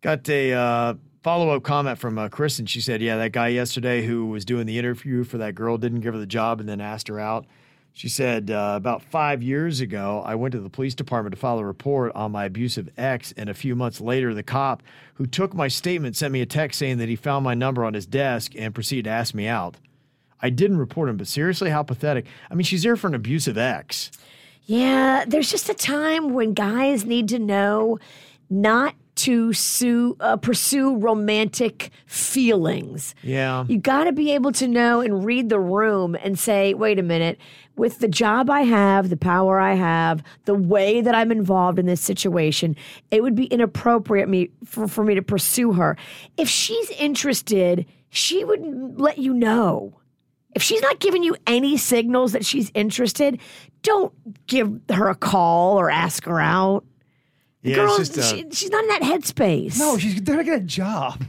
got 0.00 0.28
a 0.28 0.52
uh, 0.52 0.94
follow 1.24 1.50
up 1.50 1.64
comment 1.64 1.98
from 1.98 2.16
uh, 2.16 2.28
Kristen. 2.28 2.66
She 2.66 2.80
said, 2.80 3.02
"Yeah, 3.02 3.16
that 3.16 3.32
guy 3.32 3.48
yesterday 3.48 4.06
who 4.06 4.26
was 4.26 4.44
doing 4.44 4.66
the 4.66 4.78
interview 4.78 5.24
for 5.24 5.38
that 5.38 5.56
girl 5.56 5.76
didn't 5.76 6.02
give 6.02 6.14
her 6.14 6.20
the 6.20 6.24
job 6.26 6.60
and 6.60 6.68
then 6.68 6.80
asked 6.80 7.08
her 7.08 7.18
out." 7.18 7.46
She 7.92 8.08
said, 8.08 8.50
uh, 8.50 8.74
"About 8.76 9.02
five 9.02 9.42
years 9.42 9.80
ago, 9.80 10.22
I 10.24 10.36
went 10.36 10.52
to 10.52 10.60
the 10.60 10.70
police 10.70 10.94
department 10.94 11.34
to 11.34 11.40
file 11.40 11.58
a 11.58 11.64
report 11.64 12.12
on 12.14 12.30
my 12.30 12.44
abusive 12.44 12.88
ex, 12.96 13.32
and 13.36 13.48
a 13.50 13.54
few 13.54 13.74
months 13.74 14.00
later, 14.00 14.34
the 14.34 14.44
cop 14.44 14.82
who 15.14 15.26
took 15.26 15.52
my 15.52 15.66
statement 15.66 16.16
sent 16.16 16.32
me 16.32 16.40
a 16.40 16.46
text 16.46 16.78
saying 16.78 16.98
that 16.98 17.08
he 17.08 17.16
found 17.16 17.44
my 17.44 17.54
number 17.54 17.84
on 17.84 17.94
his 17.94 18.06
desk 18.06 18.52
and 18.56 18.74
proceeded 18.74 19.04
to 19.04 19.10
ask 19.10 19.34
me 19.34 19.48
out." 19.48 19.76
I 20.40 20.50
didn't 20.50 20.78
report 20.78 21.08
him, 21.08 21.16
but 21.16 21.26
seriously, 21.26 21.70
how 21.70 21.82
pathetic. 21.82 22.26
I 22.48 22.54
mean, 22.54 22.64
she's 22.64 22.84
there 22.84 22.96
for 22.96 23.08
an 23.08 23.14
abusive 23.14 23.58
ex. 23.58 24.12
Yeah, 24.66 25.24
there's 25.26 25.50
just 25.50 25.68
a 25.68 25.74
time 25.74 26.34
when 26.34 26.52
guys 26.52 27.04
need 27.04 27.28
to 27.30 27.38
know 27.38 27.98
not 28.50 28.94
to 29.18 29.52
sue, 29.52 30.16
uh, 30.20 30.36
pursue 30.36 30.96
romantic 30.96 31.90
feelings. 32.06 33.14
Yeah. 33.22 33.64
You 33.68 33.78
got 33.78 34.04
to 34.04 34.12
be 34.12 34.32
able 34.32 34.52
to 34.52 34.68
know 34.68 35.00
and 35.00 35.24
read 35.24 35.48
the 35.48 35.58
room 35.58 36.16
and 36.22 36.38
say, 36.38 36.74
wait 36.74 36.98
a 36.98 37.02
minute, 37.02 37.38
with 37.76 37.98
the 37.98 38.08
job 38.08 38.48
I 38.50 38.62
have, 38.62 39.10
the 39.10 39.16
power 39.16 39.58
I 39.58 39.74
have, 39.74 40.22
the 40.44 40.54
way 40.54 41.00
that 41.00 41.14
I'm 41.14 41.32
involved 41.32 41.78
in 41.78 41.86
this 41.86 42.00
situation, 42.00 42.76
it 43.10 43.22
would 43.22 43.34
be 43.34 43.46
inappropriate 43.46 44.28
me 44.28 44.50
for, 44.64 44.86
for 44.86 45.04
me 45.04 45.14
to 45.14 45.22
pursue 45.22 45.72
her. 45.72 45.96
If 46.36 46.48
she's 46.48 46.90
interested, 46.90 47.86
she 48.10 48.44
would 48.44 49.00
let 49.00 49.18
you 49.18 49.34
know. 49.34 49.94
If 50.54 50.62
she's 50.62 50.82
not 50.82 50.98
giving 50.98 51.22
you 51.22 51.36
any 51.46 51.76
signals 51.76 52.32
that 52.32 52.44
she's 52.44 52.70
interested, 52.74 53.40
don't 53.82 54.12
give 54.46 54.80
her 54.90 55.08
a 55.08 55.14
call 55.14 55.78
or 55.78 55.90
ask 55.90 56.24
her 56.24 56.40
out. 56.40 56.84
Yeah, 57.62 57.74
Girl, 57.76 57.96
it's 57.96 58.08
just 58.10 58.18
uh, 58.18 58.36
she, 58.36 58.44
she's 58.52 58.70
not 58.70 58.84
in 58.84 58.88
that 58.90 59.02
headspace. 59.02 59.78
No, 59.78 59.98
she's 59.98 60.20
there 60.22 60.36
to 60.36 60.44
get 60.44 60.58
a 60.58 60.64
job. 60.64 61.24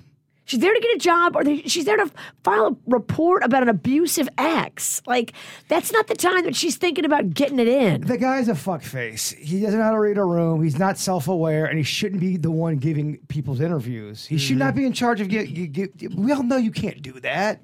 She's 0.45 0.59
there 0.61 0.73
to 0.73 0.79
get 0.79 0.95
a 0.95 0.97
job 0.99 1.35
or 1.35 1.43
they, 1.43 1.61
she's 1.63 1.85
there 1.85 1.97
to 1.97 2.09
file 2.43 2.65
a 2.67 2.75
report 2.91 3.43
about 3.43 3.61
an 3.61 3.69
abusive 3.69 4.27
ex. 4.35 4.99
Like, 5.05 5.33
that's 5.67 5.91
not 5.91 6.07
the 6.07 6.15
time 6.15 6.43
that 6.45 6.55
she's 6.55 6.75
thinking 6.75 7.05
about 7.05 7.35
getting 7.35 7.59
it 7.59 7.67
in. 7.67 8.01
The 8.01 8.17
guy's 8.17 8.47
a 8.47 8.53
fuckface. 8.53 9.35
He 9.37 9.61
doesn't 9.61 9.77
know 9.77 9.85
how 9.85 9.91
to 9.91 9.99
read 9.99 10.17
a 10.17 10.23
room. 10.23 10.63
He's 10.63 10.79
not 10.79 10.97
self-aware, 10.97 11.65
and 11.67 11.77
he 11.77 11.83
shouldn't 11.83 12.19
be 12.19 12.35
the 12.37 12.49
one 12.49 12.77
giving 12.77 13.17
people's 13.27 13.61
interviews. 13.61 14.25
He 14.25 14.39
should 14.39 14.57
not 14.57 14.73
be 14.73 14.85
in 14.87 14.93
charge 14.93 15.21
of 15.21 15.27
get, 15.29 15.53
get, 15.53 15.95
get- 15.97 16.15
We 16.15 16.31
all 16.31 16.41
know 16.41 16.57
you 16.57 16.71
can't 16.71 16.99
do 17.03 17.19
that, 17.19 17.61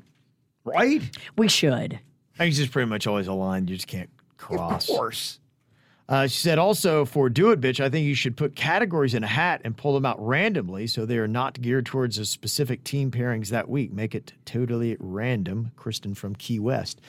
right? 0.64 1.02
We 1.38 1.48
should. 1.48 1.94
I 2.36 2.38
think 2.38 2.50
it's 2.50 2.58
just 2.60 2.72
pretty 2.72 2.88
much 2.88 3.08
always 3.08 3.26
a 3.26 3.34
line 3.34 3.68
you 3.68 3.76
just 3.76 3.88
can't 3.88 4.12
cross. 4.38 4.88
Of 4.88 4.96
course. 4.96 5.40
Uh, 6.08 6.28
she 6.28 6.38
said 6.38 6.60
also 6.60 7.04
for 7.04 7.30
Do 7.30 7.50
It 7.52 7.60
Bitch, 7.60 7.80
I 7.80 7.90
think 7.90 8.06
you 8.06 8.14
should 8.14 8.38
put 8.38 8.56
categories 8.56 9.16
in 9.16 9.24
a 9.24 9.28
hat 9.28 9.62
and 9.64 9.76
pull 9.76 9.96
them 9.96 10.06
out 10.06 10.24
randomly 10.24 10.86
so 10.86 11.04
they 11.06 11.18
are 11.18 11.28
not 11.28 11.60
geared 11.62 11.88
towards 11.88 12.20
a 12.20 12.26
specific 12.26 12.84
team 12.84 13.10
pairings 13.10 13.50
that 13.50 13.68
week. 13.68 13.92
Make 13.92 14.14
it 14.14 14.34
totally 14.46 14.98
random. 15.00 15.72
Kristen 15.76 16.14
from 16.14 16.36
Key 16.36 16.60
West. 16.60 17.02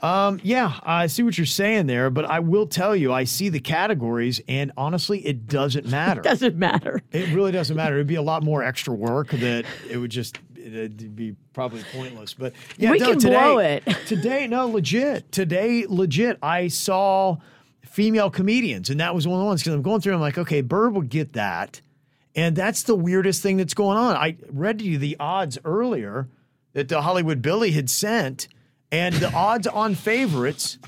Um, 0.00 0.40
yeah, 0.42 0.78
I 0.84 1.08
see 1.08 1.22
what 1.22 1.36
you're 1.36 1.44
saying 1.44 1.86
there, 1.86 2.08
but 2.08 2.24
I 2.24 2.38
will 2.38 2.66
tell 2.66 2.96
you, 2.96 3.12
I 3.12 3.24
see 3.24 3.48
the 3.50 3.60
categories, 3.60 4.40
and 4.48 4.72
honestly, 4.76 5.18
it 5.26 5.46
doesn't 5.46 5.86
matter. 5.90 6.22
Doesn't 6.22 6.56
matter. 6.56 7.02
It 7.12 7.34
really 7.34 7.52
doesn't 7.52 7.76
matter. 7.76 7.96
It'd 7.96 8.06
be 8.06 8.14
a 8.14 8.22
lot 8.22 8.42
more 8.42 8.62
extra 8.62 8.94
work 8.94 9.28
that 9.30 9.66
it 9.90 9.98
would 9.98 10.10
just 10.10 10.38
it'd 10.56 11.16
be 11.16 11.34
probably 11.52 11.82
pointless. 11.92 12.32
But 12.32 12.52
yeah, 12.78 12.92
We 12.92 12.98
no, 12.98 13.10
can 13.10 13.18
today, 13.18 13.34
blow 13.34 13.58
it. 13.58 13.84
today, 14.06 14.46
no, 14.46 14.68
legit. 14.68 15.32
Today, 15.32 15.84
legit. 15.88 16.38
I 16.42 16.68
saw 16.68 17.36
female 17.90 18.30
comedians, 18.30 18.88
and 18.90 19.00
that 19.00 19.14
was 19.14 19.26
one 19.26 19.38
of 19.38 19.42
the 19.42 19.46
ones 19.46 19.60
because 19.62 19.74
I'm 19.74 19.82
going 19.82 20.00
through. 20.00 20.14
I'm 20.14 20.20
like, 20.20 20.38
okay, 20.38 20.60
Bird 20.62 20.94
would 20.94 21.08
get 21.10 21.32
that, 21.34 21.80
And 22.34 22.54
that's 22.56 22.84
the 22.84 22.94
weirdest 22.94 23.42
thing 23.42 23.56
that's 23.56 23.74
going 23.74 23.98
on. 23.98 24.14
I 24.16 24.36
read 24.52 24.78
to 24.78 24.84
you 24.84 24.96
the 24.98 25.16
odds 25.18 25.58
earlier 25.64 26.28
that 26.72 26.88
the 26.88 27.02
Hollywood 27.02 27.42
Billy 27.42 27.72
had 27.72 27.90
sent, 27.90 28.46
and 28.92 29.14
the 29.16 29.32
odds 29.32 29.66
on 29.66 29.94
favorites, 29.96 30.78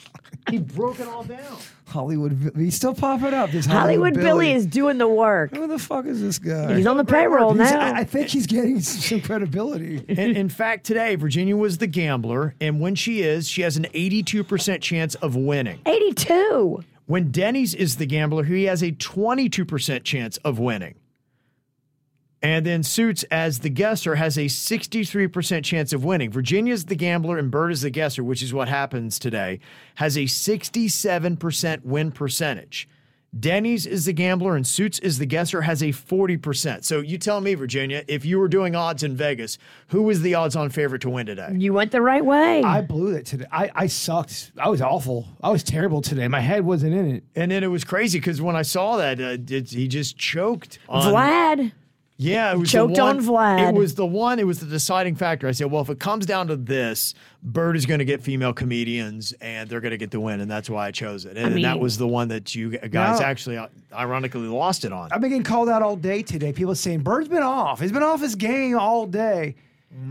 he 0.49 0.59
broke 0.59 1.01
it 1.01 1.09
all 1.09 1.25
down. 1.25 1.59
Hollywood, 1.88 2.53
he's 2.57 2.75
still 2.75 2.95
popping 2.95 3.35
up. 3.35 3.51
This 3.51 3.67
Hollywood 3.67 4.15
Billy. 4.15 4.53
is 4.53 4.65
doing 4.65 4.97
the 4.97 5.07
work. 5.09 5.55
Who 5.55 5.67
the 5.67 5.79
fuck 5.79 6.07
is 6.07 6.23
this 6.23 6.38
guy? 6.38 6.75
He's 6.77 6.87
on 6.87 6.97
the 6.97 7.05
payroll 7.05 7.53
He's- 7.53 7.71
now. 7.71 7.81
I, 7.81 7.99
I 7.99 8.05
think 8.05 8.29
he's 8.29 8.47
getting 8.47 8.81
some 8.81 9.21
credibility. 9.21 9.97
in, 10.09 10.19
in 10.37 10.49
fact, 10.49 10.85
today, 10.87 11.17
Virginia 11.17 11.55
was 11.57 11.79
the 11.79 11.87
gambler, 11.87 12.55
and 12.62 12.81
when 12.81 12.95
she 12.95 13.21
is, 13.21 13.47
she 13.49 13.61
has 13.62 13.77
an 13.77 13.85
82% 13.93 14.81
chance 14.81 15.17
of 15.17 15.37
winning. 15.37 15.81
82. 15.85 16.83
When 17.07 17.31
Denny's 17.31 17.75
is 17.75 17.97
the 17.97 18.07
gambler, 18.07 18.45
he 18.45 18.65
has 18.65 18.83
a 18.83 18.93
22% 18.93 20.05
chance 20.05 20.37
of 20.38 20.59
winning. 20.59 20.95
And 22.43 22.67
then 22.67 22.83
Suits, 22.83 23.23
as 23.25 23.61
the 23.61 23.71
guesser, 23.71 24.17
has 24.17 24.37
a 24.37 24.47
63% 24.47 25.65
chance 25.65 25.93
of 25.93 26.05
winning. 26.05 26.33
Virginia's 26.33 26.87
the 26.87 26.97
gambler 26.97 27.38
and 27.38 27.53
Bird 27.53 27.71
is 27.71 27.83
the 27.83 27.91
guesser, 27.91 28.25
which 28.25 28.43
is 28.43 28.53
what 28.53 28.69
happens 28.69 29.19
today, 29.19 29.61
has 29.97 30.17
a 30.17 30.23
67% 30.23 31.85
win 31.85 32.11
percentage. 32.11 32.88
Denny's 33.38 33.87
is 33.87 34.05
the 34.05 34.12
gambler 34.12 34.57
and 34.57 34.66
Suits 34.66 34.99
is 34.99 35.18
the 35.18 35.25
guesser, 35.25 35.62
has 35.62 35.83
a 35.83 35.87
40%. 35.87 36.85
So 36.85 37.01
you 37.01 37.16
tell 37.16 37.40
me, 37.40 37.55
Virginia, 37.55 38.05
if 38.07 38.27
you 38.27 38.38
were 38.38 38.49
doing 38.49 38.77
odds 38.77 39.03
in 39.03 39.16
Vegas, 39.16 39.57
who 39.88 40.03
was 40.03 40.21
the 40.21 40.35
odds 40.35 40.55
on 40.55 40.68
favorite 40.68 41.01
to 41.03 41.11
win 41.11 41.25
today? 41.25 41.49
You 41.57 41.73
went 41.73 41.92
the 41.92 42.03
right 42.03 42.25
way. 42.25 42.62
I 42.62 42.83
blew 42.83 43.14
it 43.14 43.25
today. 43.25 43.47
I, 43.51 43.71
I 43.75 43.87
sucked. 43.87 44.53
I 44.59 44.68
was 44.68 44.83
awful. 44.83 45.29
I 45.42 45.49
was 45.49 45.62
terrible 45.62 46.03
today. 46.03 46.29
My 46.29 46.40
head 46.40 46.66
wasn't 46.66 46.95
in 46.95 47.11
it. 47.11 47.25
And 47.35 47.51
then 47.51 47.64
it 47.64 47.68
was 47.68 47.85
crazy 47.85 48.18
because 48.18 48.42
when 48.42 48.55
I 48.55 48.62
saw 48.62 48.99
that, 48.99 49.18
uh, 49.18 49.38
it, 49.49 49.71
he 49.71 49.88
just 49.88 50.18
choked. 50.18 50.79
On, 50.90 51.03
Vlad. 51.11 51.73
Yeah, 52.23 52.53
it 52.53 52.59
was 52.59 52.71
Choked 52.71 52.95
the 52.95 53.03
one, 53.03 53.19
on 53.19 53.25
Vlad. 53.25 53.69
It 53.71 53.75
was 53.75 53.95
the 53.95 54.07
one. 54.07 54.39
It 54.39 54.47
was 54.47 54.61
the 54.61 54.67
deciding 54.67 55.17
factor. 55.17 55.49
I 55.49 55.53
said, 55.53 55.71
well, 55.71 55.83
if 55.83 55.91
it 55.91 55.99
comes 55.99 56.25
down 56.25 56.47
to 56.49 56.57
this, 56.57 57.15
Bird 57.43 57.77
is 57.77 57.85
going 57.85 57.99
to 57.99 58.05
get 58.05 58.23
female 58.23 58.53
comedians, 58.53 59.33
and 59.41 59.69
they're 59.69 59.81
going 59.81 59.91
to 59.91 59.99
get 59.99 60.13
the 60.13 60.21
win, 60.21 60.41
and 60.41 60.51
that's 60.51 60.71
why 60.71 60.87
I 60.87 60.91
chose 60.93 61.25
it. 61.25 61.37
And, 61.37 61.55
and 61.55 61.65
that 61.65 61.81
was 61.81 61.99
the 61.99 62.07
one 62.07 62.29
that 62.29 62.55
you 62.55 62.71
guys 62.79 63.19
No. 63.21 63.27
actually, 63.27 63.57
uh, 63.57 63.67
ironically, 63.93 64.43
lost 64.43 64.85
it 64.85 64.93
on. 64.93 65.11
I've 65.11 65.21
been 65.21 65.31
getting 65.31 65.43
called 65.43 65.69
out 65.69 65.83
all 65.83 65.97
day 65.97 66.23
today. 66.23 66.53
People 66.53 66.75
saying 66.75 67.01
Bird's 67.01 67.29
been 67.29 67.43
off. 67.43 67.81
He's 67.81 67.93
been 67.93 68.03
off 68.05 68.21
his 68.21 68.37
game 68.37 68.79
all 68.79 69.07
day. 69.07 69.57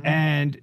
And 0.03 0.59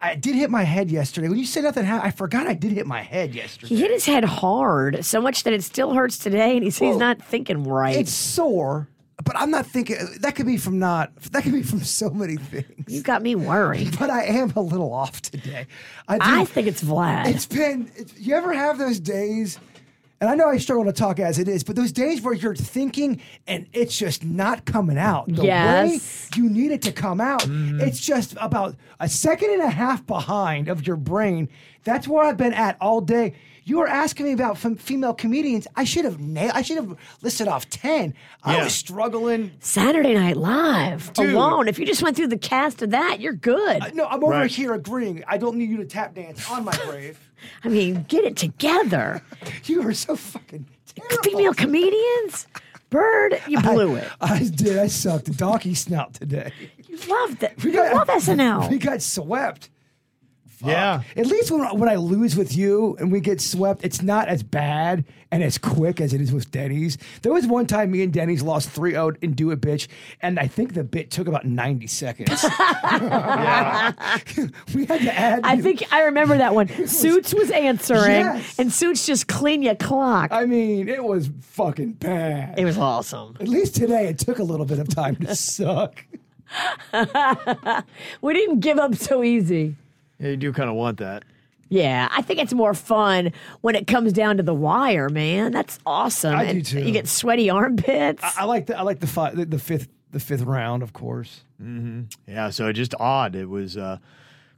I 0.00 0.16
did 0.16 0.34
hit 0.34 0.50
my 0.50 0.64
head 0.64 0.90
yesterday. 0.90 1.28
When 1.28 1.38
you 1.38 1.46
said 1.46 1.62
nothing 1.64 1.84
happened, 1.84 2.08
I 2.08 2.10
forgot 2.10 2.46
I 2.46 2.54
did 2.54 2.72
hit 2.72 2.86
my 2.86 3.02
head 3.02 3.34
yesterday. 3.34 3.74
He 3.74 3.80
hit 3.80 3.90
his 3.90 4.04
head 4.04 4.24
hard, 4.24 5.04
so 5.04 5.20
much 5.20 5.44
that 5.44 5.52
it 5.52 5.62
still 5.62 5.94
hurts 5.94 6.18
today, 6.18 6.54
and 6.56 6.64
he 6.64 6.70
says 6.70 6.88
he's 6.88 6.96
not 6.96 7.22
thinking 7.22 7.62
right. 7.64 7.96
It's 7.96 8.12
sore, 8.12 8.88
but 9.24 9.36
I'm 9.36 9.50
not 9.50 9.66
thinking 9.66 9.96
that 10.20 10.34
could 10.34 10.46
be 10.46 10.56
from 10.56 10.78
not 10.78 11.14
that 11.32 11.42
could 11.42 11.52
be 11.52 11.62
from 11.62 11.80
so 11.82 12.10
many 12.10 12.36
things. 12.36 12.66
you 12.88 13.02
got 13.02 13.22
me 13.22 13.34
worried. 13.34 13.98
But 13.98 14.10
I 14.10 14.24
am 14.24 14.52
a 14.56 14.60
little 14.60 14.92
off 14.92 15.20
today. 15.22 15.66
I, 16.08 16.16
do- 16.18 16.24
I 16.24 16.44
think 16.44 16.66
it's 16.66 16.82
Vlad. 16.82 17.26
It's 17.26 17.46
been. 17.46 17.90
It's, 17.96 18.18
you 18.18 18.34
ever 18.34 18.52
have 18.52 18.78
those 18.78 18.98
days? 19.00 19.58
And 20.22 20.30
I 20.30 20.36
know 20.36 20.48
I 20.48 20.58
struggle 20.58 20.84
to 20.84 20.92
talk 20.92 21.18
as 21.18 21.40
it 21.40 21.48
is, 21.48 21.64
but 21.64 21.74
those 21.74 21.90
days 21.90 22.22
where 22.22 22.32
you're 22.32 22.54
thinking 22.54 23.20
and 23.48 23.66
it's 23.72 23.98
just 23.98 24.22
not 24.24 24.64
coming 24.64 24.96
out 24.96 25.26
the 25.26 25.42
Yes. 25.42 26.30
way 26.36 26.40
you 26.40 26.48
need 26.48 26.70
it 26.70 26.80
to 26.82 26.92
come 26.92 27.20
out. 27.20 27.40
Mm-hmm. 27.42 27.80
It's 27.80 27.98
just 27.98 28.36
about 28.40 28.76
a 29.00 29.08
second 29.08 29.50
and 29.50 29.60
a 29.62 29.68
half 29.68 30.06
behind 30.06 30.68
of 30.68 30.86
your 30.86 30.94
brain. 30.94 31.48
That's 31.82 32.06
where 32.06 32.24
I've 32.24 32.36
been 32.36 32.52
at 32.52 32.76
all 32.80 33.00
day. 33.00 33.34
You 33.64 33.78
were 33.78 33.88
asking 33.88 34.26
me 34.26 34.32
about 34.32 34.58
fem- 34.58 34.76
female 34.76 35.12
comedians. 35.12 35.66
I 35.74 35.82
should 35.82 36.04
have 36.04 36.20
nailed. 36.20 36.52
I 36.54 36.62
should 36.62 36.76
have 36.76 36.96
listed 37.22 37.48
off 37.48 37.68
ten. 37.68 38.14
I 38.44 38.62
was 38.62 38.72
struggling. 38.74 39.50
Saturday 39.58 40.14
Night 40.14 40.36
Live 40.36 41.12
Dude. 41.14 41.34
alone. 41.34 41.66
If 41.66 41.80
you 41.80 41.86
just 41.86 42.02
went 42.02 42.16
through 42.16 42.28
the 42.28 42.38
cast 42.38 42.80
of 42.82 42.90
that, 42.90 43.18
you're 43.20 43.32
good. 43.32 43.82
Uh, 43.82 43.90
no, 43.94 44.06
I'm 44.06 44.22
over 44.22 44.32
Right. 44.32 44.50
here 44.50 44.72
agreeing. 44.74 45.24
I 45.26 45.36
don't 45.38 45.56
need 45.56 45.68
you 45.70 45.76
to 45.78 45.84
tap 45.84 46.14
dance 46.14 46.48
on 46.50 46.64
my 46.64 46.76
grave. 46.86 47.18
I 47.64 47.68
mean, 47.68 48.04
get 48.08 48.24
it 48.24 48.36
together. 48.36 49.22
You 49.64 49.86
are 49.86 49.92
so 49.94 50.16
fucking 50.16 50.66
terrible. 50.94 51.22
Female 51.22 51.54
comedians? 51.54 52.46
Bird, 52.90 53.40
you 53.48 53.60
blew 53.60 53.94
it. 53.96 54.08
I 54.20 54.40
did. 54.54 54.78
I 54.78 54.86
sucked. 54.88 55.34
Donkey 55.36 55.74
snout 55.74 56.12
today. 56.14 56.52
You 56.86 56.98
loved 57.08 57.42
it. 57.42 57.62
We 57.64 57.72
You 57.72 57.78
love 57.94 58.08
SNL. 58.08 58.68
We 58.70 58.78
got 58.78 59.00
swept. 59.00 59.70
Yeah. 60.64 61.02
At 61.16 61.26
least 61.26 61.50
when, 61.50 61.62
when 61.78 61.88
I 61.88 61.96
lose 61.96 62.36
with 62.36 62.56
you 62.56 62.96
and 62.98 63.10
we 63.12 63.20
get 63.20 63.40
swept, 63.40 63.84
it's 63.84 64.02
not 64.02 64.28
as 64.28 64.42
bad 64.42 65.04
and 65.30 65.42
as 65.42 65.56
quick 65.58 66.00
as 66.00 66.12
it 66.12 66.20
is 66.20 66.32
with 66.32 66.50
Denny's. 66.50 66.98
There 67.22 67.32
was 67.32 67.46
one 67.46 67.66
time 67.66 67.90
me 67.90 68.02
and 68.02 68.12
Denny's 68.12 68.42
lost 68.42 68.68
3 68.70 68.90
0 68.92 69.12
in 69.22 69.32
Do 69.32 69.50
It 69.50 69.60
Bitch, 69.60 69.88
and 70.20 70.38
I 70.38 70.46
think 70.46 70.74
the 70.74 70.84
bit 70.84 71.10
took 71.10 71.26
about 71.26 71.44
90 71.46 71.86
seconds. 71.86 72.30
we 74.74 74.84
had 74.86 75.00
to 75.00 75.12
add. 75.14 75.40
I 75.44 75.60
think 75.60 75.90
I 75.92 76.02
remember 76.02 76.36
that 76.38 76.54
one. 76.54 76.68
Suits 76.86 77.32
was 77.34 77.50
answering, 77.50 78.02
Yes. 78.02 78.58
and 78.58 78.72
Suits 78.72 79.06
just 79.06 79.26
clean 79.28 79.62
your 79.62 79.74
clock. 79.74 80.30
I 80.32 80.44
mean, 80.46 80.88
it 80.88 81.02
was 81.02 81.30
fucking 81.40 81.92
bad. 81.94 82.58
it 82.58 82.64
was 82.64 82.76
awesome. 82.78 83.36
At 83.40 83.48
least 83.48 83.74
today, 83.74 84.08
it 84.08 84.18
took 84.18 84.38
a 84.38 84.44
little 84.44 84.66
bit 84.66 84.78
of 84.78 84.88
time 84.88 85.16
to 85.16 85.34
suck. 85.34 86.04
We 88.20 88.34
didn't 88.34 88.60
give 88.60 88.78
up 88.78 88.94
so 88.96 89.22
easy. 89.22 89.76
Yeah, 90.22 90.28
you 90.30 90.36
do 90.38 90.52
kind 90.52 90.70
of 90.70 90.76
want 90.76 90.98
that. 90.98 91.24
Yeah, 91.68 92.08
I 92.10 92.20
think 92.22 92.38
it's 92.38 92.52
more 92.52 92.74
fun 92.74 93.32
when 93.62 93.74
it 93.74 93.86
comes 93.86 94.12
down 94.12 94.36
to 94.36 94.42
the 94.42 94.54
wire, 94.54 95.08
man. 95.08 95.52
That's 95.52 95.78
awesome. 95.86 96.34
I 96.36 96.52
do 96.52 96.62
too. 96.62 96.80
You 96.82 96.92
get 96.92 97.08
sweaty 97.08 97.48
armpits. 97.50 98.22
I 98.38 98.44
like 98.44 98.66
the 98.66 98.78
I 98.78 98.82
like 98.82 99.00
the, 99.00 99.06
fi- 99.06 99.30
the 99.34 99.46
the 99.46 99.58
fifth 99.58 99.88
the 100.10 100.20
fifth 100.20 100.42
round, 100.42 100.82
of 100.82 100.92
course. 100.92 101.44
Yeah, 102.28 102.50
so 102.50 102.70
just 102.72 102.94
odd. 103.00 103.34
It 103.34 103.48
was 103.48 103.76
uh, 103.76 103.98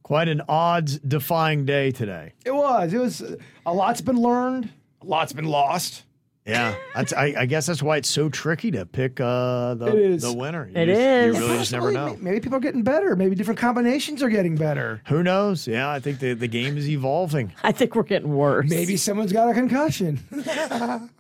quite 0.02 0.28
an 0.28 0.42
odds 0.48 0.98
defying 0.98 1.64
day 1.66 1.90
today. 1.92 2.32
It 2.44 2.54
was. 2.54 2.92
It 2.92 2.98
was. 2.98 3.22
uh, 3.22 3.36
A 3.66 3.72
lot's 3.72 4.00
been 4.00 4.16
learned. 4.20 4.70
A 5.02 5.04
lot's 5.06 5.32
been 5.32 5.44
lost. 5.44 6.02
Yeah, 6.46 6.74
that's. 6.94 7.14
I, 7.14 7.34
I 7.38 7.46
guess 7.46 7.64
that's 7.66 7.82
why 7.82 7.96
it's 7.96 8.08
so 8.10 8.28
tricky 8.28 8.70
to 8.72 8.84
pick 8.84 9.18
uh, 9.18 9.74
the 9.74 9.86
It 9.86 9.94
is. 9.94 10.22
the 10.22 10.32
winner. 10.34 10.66
You 10.68 10.76
It 10.78 10.86
just- 10.86 11.00
is. 11.00 11.36
You 11.38 11.42
really 11.46 11.58
just 11.58 11.72
never 11.72 11.90
know. 11.90 12.16
Maybe 12.20 12.40
people 12.40 12.58
are 12.58 12.60
getting 12.60 12.82
better. 12.82 13.16
Maybe 13.16 13.34
different 13.34 13.58
combinations 13.58 14.22
are 14.22 14.28
getting 14.28 14.54
better. 14.54 15.00
Who 15.08 15.22
knows? 15.22 15.66
Yeah, 15.66 15.88
I 15.90 16.00
think 16.00 16.18
the, 16.18 16.34
the 16.34 16.46
game 16.48 16.76
is 16.76 16.86
evolving. 16.88 17.52
I 17.64 17.72
think 17.72 17.94
we're 17.94 18.02
getting 18.02 18.34
worse. 18.34 18.68
Maybe 18.68 18.98
someone's 18.98 19.32
got 19.32 19.48
a 19.48 19.54
concussion. 19.54 20.20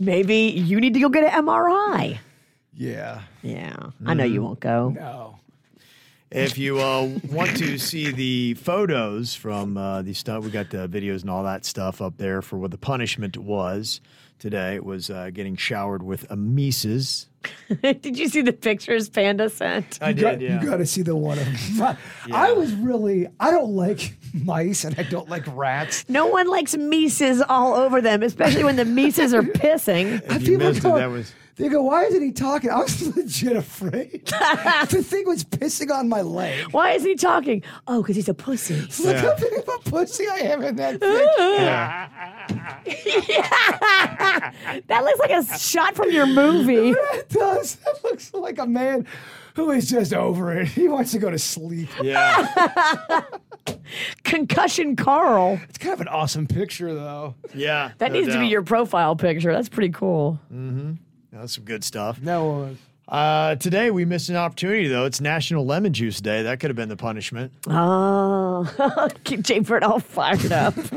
Maybe 0.00 0.36
you 0.36 0.80
need 0.80 0.94
to 0.94 1.00
go 1.00 1.08
get 1.08 1.24
an 1.32 1.44
MRI. 1.46 2.18
yeah. 2.74 3.22
Yeah, 3.42 3.90
I 4.06 4.14
know 4.14 4.24
you 4.24 4.40
won't 4.42 4.60
go. 4.60 4.90
No. 4.90 5.38
If 6.34 6.56
you 6.56 6.80
uh, 6.80 7.10
want 7.28 7.58
to 7.58 7.76
see 7.76 8.10
the 8.10 8.54
photos 8.54 9.34
from 9.34 9.76
uh, 9.76 10.00
the 10.00 10.14
stuff, 10.14 10.44
we 10.44 10.50
got 10.50 10.70
the 10.70 10.88
videos 10.88 11.20
and 11.20 11.28
all 11.28 11.44
that 11.44 11.66
stuff 11.66 12.00
up 12.00 12.16
there 12.16 12.40
for 12.40 12.56
what 12.56 12.70
the 12.70 12.78
punishment 12.78 13.36
was 13.36 14.00
today. 14.38 14.76
It 14.76 14.84
was 14.86 15.10
uh, 15.10 15.28
getting 15.28 15.56
showered 15.56 16.02
with 16.02 16.30
a 16.30 16.36
Mises. 16.36 17.28
did 17.82 18.18
you 18.18 18.28
see 18.28 18.42
the 18.42 18.52
pictures 18.52 19.08
Panda 19.08 19.48
sent? 19.50 19.98
I 20.02 20.10
You 20.10 20.14
got, 20.20 20.40
you 20.40 20.60
got 20.64 20.76
to 20.78 20.86
see 20.86 21.02
the 21.02 21.16
one 21.16 21.38
of 21.38 21.44
them. 21.76 21.96
I 22.32 22.52
was 22.52 22.72
really. 22.74 23.28
I 23.40 23.50
don't 23.50 23.72
like 23.72 24.14
mice 24.34 24.84
and 24.84 24.98
I 24.98 25.02
don't 25.02 25.28
like 25.28 25.44
rats. 25.54 26.08
No 26.08 26.26
one 26.26 26.48
likes 26.48 26.76
Mises 26.76 27.42
all 27.42 27.74
over 27.74 28.00
them, 28.00 28.22
especially 28.22 28.64
when 28.64 28.76
the 28.76 28.84
Mises 28.84 29.34
are 29.34 29.42
pissing. 29.62 30.22
And 30.30 30.42
you 30.42 30.52
people 30.58 30.68
missed 30.68 30.80
it, 30.84 30.94
that 30.94 31.10
was- 31.10 31.32
They 31.56 31.68
go, 31.68 31.82
why 31.82 32.04
isn't 32.04 32.22
he 32.22 32.32
talking? 32.32 32.70
I 32.70 32.78
was 32.78 33.14
legit 33.16 33.56
afraid. 33.56 34.24
the 34.26 35.02
thing 35.06 35.26
was 35.28 35.44
pissing 35.44 35.90
on 35.94 36.08
my 36.08 36.22
leg. 36.22 36.64
Why 36.72 36.92
is 36.92 37.04
he 37.04 37.14
talking? 37.14 37.62
Oh, 37.86 38.00
because 38.02 38.16
he's 38.16 38.28
a 38.30 38.34
pussy. 38.34 38.74
Look 39.04 39.16
how 39.16 39.36
big 39.36 39.52
of 39.58 39.68
a 39.68 39.90
pussy 39.90 40.26
I 40.28 40.36
am 40.38 40.62
in 40.62 40.76
that 40.76 40.92
picture. 40.98 41.22
That 44.88 45.04
looks 45.04 45.18
like 45.20 45.30
a 45.30 45.58
shot 45.58 45.94
from 45.94 46.10
your 46.10 46.26
movie. 46.26 46.94
It 47.34 47.38
does. 47.38 47.76
That 47.84 48.04
looks 48.04 48.32
like 48.34 48.58
a 48.58 48.66
man 48.66 49.06
who 49.54 49.70
is 49.70 49.88
just 49.90 50.12
over 50.14 50.52
it. 50.56 50.68
He 50.68 50.88
wants 50.88 51.12
to 51.12 51.18
go 51.18 51.30
to 51.30 51.38
sleep. 51.38 51.88
Yeah, 52.02 53.22
Concussion 54.24 54.96
Carl. 54.96 55.60
It's 55.68 55.78
kind 55.78 55.92
of 55.94 56.00
an 56.00 56.08
awesome 56.08 56.46
picture, 56.46 56.94
though. 56.94 57.34
yeah. 57.54 57.92
That 57.98 58.12
no 58.12 58.20
needs 58.20 58.32
to 58.32 58.38
be 58.40 58.46
your 58.48 58.62
profile 58.62 59.16
picture. 59.16 59.52
That's 59.52 59.68
pretty 59.68 59.90
cool. 59.92 60.40
Mm 60.52 60.70
hmm. 60.70 60.92
That's 61.32 61.54
some 61.54 61.64
good 61.64 61.82
stuff. 61.84 62.18
That 62.20 62.38
was. 62.38 62.76
Uh, 63.08 63.56
today 63.56 63.90
we 63.90 64.04
missed 64.04 64.28
an 64.28 64.36
opportunity 64.36 64.86
though. 64.86 65.04
It's 65.04 65.20
National 65.20 65.66
Lemon 65.66 65.92
Juice 65.92 66.20
Day. 66.20 66.44
That 66.44 66.60
could 66.60 66.70
have 66.70 66.76
been 66.76 66.88
the 66.88 66.96
punishment. 66.96 67.52
Oh, 67.66 69.08
keep 69.24 69.42
Jay 69.42 69.58
Bird 69.58 69.82
all 69.82 69.98
fired 69.98 70.52
up. 70.52 70.76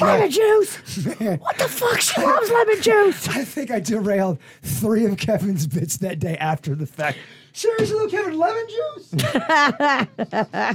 lemon 0.00 0.30
juice. 0.30 0.76
What 1.18 1.58
the 1.58 1.68
fuck? 1.68 2.00
She 2.00 2.20
loves 2.20 2.50
lemon 2.50 2.82
juice. 2.82 3.28
I 3.28 3.44
think 3.44 3.70
I 3.70 3.80
derailed 3.80 4.38
three 4.62 5.04
of 5.06 5.16
Kevin's 5.18 5.66
bits 5.66 5.96
that 5.98 6.18
day 6.18 6.36
after 6.36 6.74
the 6.74 6.86
fact. 6.86 7.18
Seriously, 7.52 7.98
though, 7.98 8.08
Kevin, 8.08 8.38
lemon 8.38 8.66
juice? 8.68 9.14
I 9.24 10.74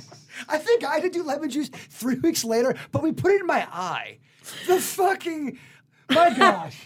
think 0.57 0.83
I 0.83 0.95
had 0.95 1.03
to 1.03 1.09
do 1.09 1.23
lemon 1.23 1.49
juice 1.49 1.69
three 1.69 2.15
weeks 2.15 2.43
later, 2.43 2.75
but 2.91 3.03
we 3.03 3.11
put 3.11 3.31
it 3.33 3.41
in 3.41 3.47
my 3.47 3.67
eye. 3.71 4.17
The 4.67 4.79
fucking. 4.79 5.57
My 6.09 6.35
gosh. 6.35 6.77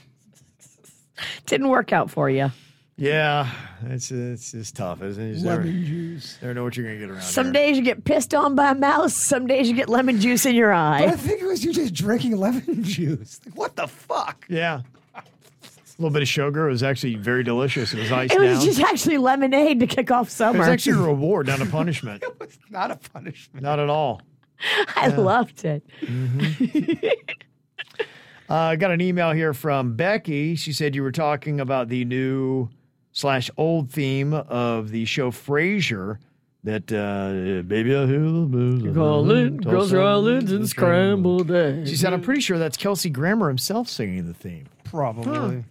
Didn't 1.46 1.70
work 1.70 1.92
out 1.94 2.10
for 2.12 2.30
you. 2.30 2.52
Yeah, 3.00 3.52
it's 3.86 4.10
it's 4.12 4.52
just 4.54 4.76
tough, 4.76 5.04
isn't 5.04 5.24
it? 5.24 5.28
You 5.28 5.34
just 5.36 5.46
never, 5.46 5.64
Lemon 5.64 5.86
juice. 5.86 6.38
never 6.42 6.54
know 6.56 6.64
what 6.64 6.76
you're 6.76 6.86
gonna 6.88 6.98
get 7.00 7.10
around. 7.12 7.22
Some 7.22 7.46
here. 7.48 7.54
days 7.54 7.78
you 7.78 7.84
get 7.84 8.04
pissed 8.06 8.34
on 8.34 8.56
by 8.56 8.72
a 8.72 8.76
mouse. 8.76 9.14
Some 9.14 9.46
days 9.46 9.70
you 9.70 9.76
get 9.76 9.88
lemon 9.88 10.20
juice 10.20 10.48
in 10.48 10.56
your 10.56 10.74
eye. 10.74 11.02
But 11.02 11.10
I 11.10 11.12
eye. 11.14 11.16
think 11.16 11.42
it 11.42 11.46
was 11.46 11.64
you 11.64 11.74
just 11.74 11.94
drinking 11.94 12.38
lemon 12.38 12.84
juice. 12.84 13.40
Like, 13.46 13.56
what 13.56 13.76
the 13.76 13.88
fuck? 13.88 14.46
Yeah. 14.50 14.82
A 15.16 15.22
little 16.00 16.12
bit 16.14 16.22
of 16.24 16.28
sugar. 16.28 16.68
It 16.68 16.72
was 16.72 16.82
actually 16.84 17.16
very 17.16 17.44
delicious. 17.44 17.94
It 17.94 18.00
was 18.00 18.12
iced 18.12 18.34
It 18.34 18.40
was 18.40 18.58
down. 18.60 18.66
just 18.68 18.82
actually 18.82 19.18
lemonade 19.18 19.80
to 19.80 19.88
kick 19.88 20.10
off 20.12 20.30
summer. 20.30 20.58
it 20.58 20.60
was 20.60 20.68
actually 20.68 20.98
a 21.00 21.02
reward, 21.08 21.48
not 21.48 21.60
a 21.62 21.66
punishment. 21.68 22.22
it 22.24 22.40
was 22.40 22.58
not 22.70 22.90
a 22.92 22.96
punishment. 22.98 23.64
not 23.64 23.80
at 23.80 23.90
all. 23.90 24.22
I 24.96 25.08
loved 25.10 25.66
it. 25.66 25.84
Mm-hmm. 26.02 27.08
Uh, 28.50 28.56
I 28.56 28.76
got 28.78 28.92
an 28.92 29.02
email 29.02 29.32
here 29.32 29.54
from 29.54 29.96
Becky. 29.96 30.56
She 30.56 30.72
said 30.72 30.96
you 30.96 31.04
were 31.04 31.12
talking 31.12 31.60
about 31.60 31.90
the 31.90 32.06
new 32.06 32.70
slash 33.12 33.50
old 33.58 33.90
theme 33.92 34.34
of 34.34 34.90
the 34.92 35.06
show 35.06 35.32
Frasier. 35.32 36.18
That 36.64 36.92
uh, 36.92 37.62
baby, 37.68 37.96
I 37.96 38.06
hear 38.06 38.20
the 38.20 38.46
blues. 38.50 38.96
Calling, 38.96 39.58
girls 39.58 39.94
are 39.94 40.02
eyelids 40.02 40.52
and 40.52 40.68
scrambled 40.68 41.52
eggs. 41.52 41.90
She 41.90 41.96
said, 41.96 42.14
"I'm 42.14 42.22
pretty 42.22 42.42
sure 42.42 42.58
that's 42.58 42.76
Kelsey 42.78 43.10
Grammer 43.10 43.48
himself 43.48 43.88
singing 43.88 44.28
the 44.28 44.34
theme." 44.34 44.66
Probably. 44.84 45.64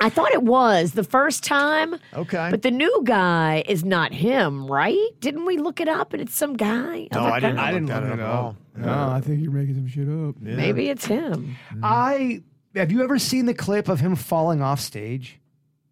I 0.00 0.08
thought 0.10 0.30
it 0.32 0.42
was 0.44 0.92
the 0.92 1.02
first 1.04 1.42
time, 1.44 1.96
Okay, 2.14 2.48
but 2.50 2.62
the 2.62 2.70
new 2.70 3.02
guy 3.04 3.64
is 3.66 3.84
not 3.84 4.12
him, 4.14 4.66
right? 4.70 4.96
Didn't 5.20 5.44
we 5.44 5.56
look 5.58 5.80
it 5.80 5.88
up 5.88 6.12
and 6.12 6.22
it's 6.22 6.34
some 6.34 6.56
guy? 6.56 7.08
no, 7.12 7.20
Other 7.20 7.30
I 7.30 7.40
didn't. 7.40 7.56
guy? 7.56 7.62
I 7.62 7.68
I 7.68 7.72
didn't 7.72 7.86
didn't 7.86 8.02
look 8.02 8.10
look 8.10 8.18
that 8.18 8.24
up 8.24 8.28
at 8.28 8.34
all. 8.34 8.56
No, 8.76 9.10
I 9.12 9.20
think 9.20 9.42
you're 9.42 9.50
making 9.52 9.74
some 9.74 9.88
shit 9.88 10.08
up. 10.08 10.36
Maybe 10.40 10.88
it's 10.88 11.04
him. 11.04 11.56
Mm. 11.74 11.80
I 11.82 12.42
have 12.76 12.92
you 12.92 13.02
ever 13.02 13.18
seen 13.18 13.46
the 13.46 13.54
clip 13.54 13.88
of 13.88 13.98
him 13.98 14.14
falling 14.14 14.62
off 14.62 14.78
stage? 14.80 15.40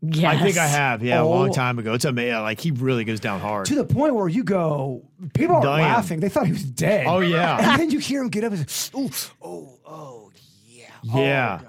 Yes. 0.02 0.36
I 0.36 0.42
think 0.42 0.56
I 0.56 0.66
have. 0.68 1.02
Yeah, 1.02 1.22
a 1.22 1.24
long 1.24 1.48
Oh. 1.48 1.52
time 1.52 1.78
ago. 1.80 1.94
It's 1.94 2.04
amazing. 2.04 2.34
Like 2.42 2.60
he 2.60 2.70
really 2.70 3.02
goes 3.04 3.18
down 3.18 3.40
hard. 3.40 3.66
To 3.66 3.74
the 3.74 3.84
point 3.84 4.14
where 4.14 4.28
you 4.28 4.44
go, 4.44 5.02
people 5.34 5.56
are 5.56 5.62
Damn. 5.62 5.80
laughing. 5.80 6.20
They 6.20 6.28
thought 6.28 6.46
he 6.46 6.52
was 6.52 6.64
dead. 6.64 7.06
Oh, 7.08 7.18
yeah. 7.20 7.72
And 7.72 7.80
then 7.80 7.90
you 7.90 7.98
hear 7.98 8.20
him 8.22 8.28
get 8.28 8.44
up 8.44 8.52
and 8.52 8.70
say, 8.70 8.92
oh, 8.94 9.10
oh, 9.42 9.78
oh, 9.84 10.30
yeah. 10.68 10.84
Yeah. 11.02 11.60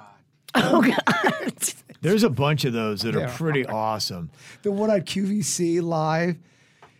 Oh 0.53 0.81
God. 0.83 0.99
Oh, 1.09 1.86
There's 2.01 2.23
a 2.23 2.29
bunch 2.29 2.65
of 2.65 2.73
those 2.73 3.01
that 3.01 3.15
are 3.15 3.19
They're 3.19 3.29
pretty 3.29 3.65
awesome. 3.65 4.29
The 4.61 4.71
one 4.71 4.89
on 4.91 5.01
QVC 5.01 5.81
live, 5.81 6.37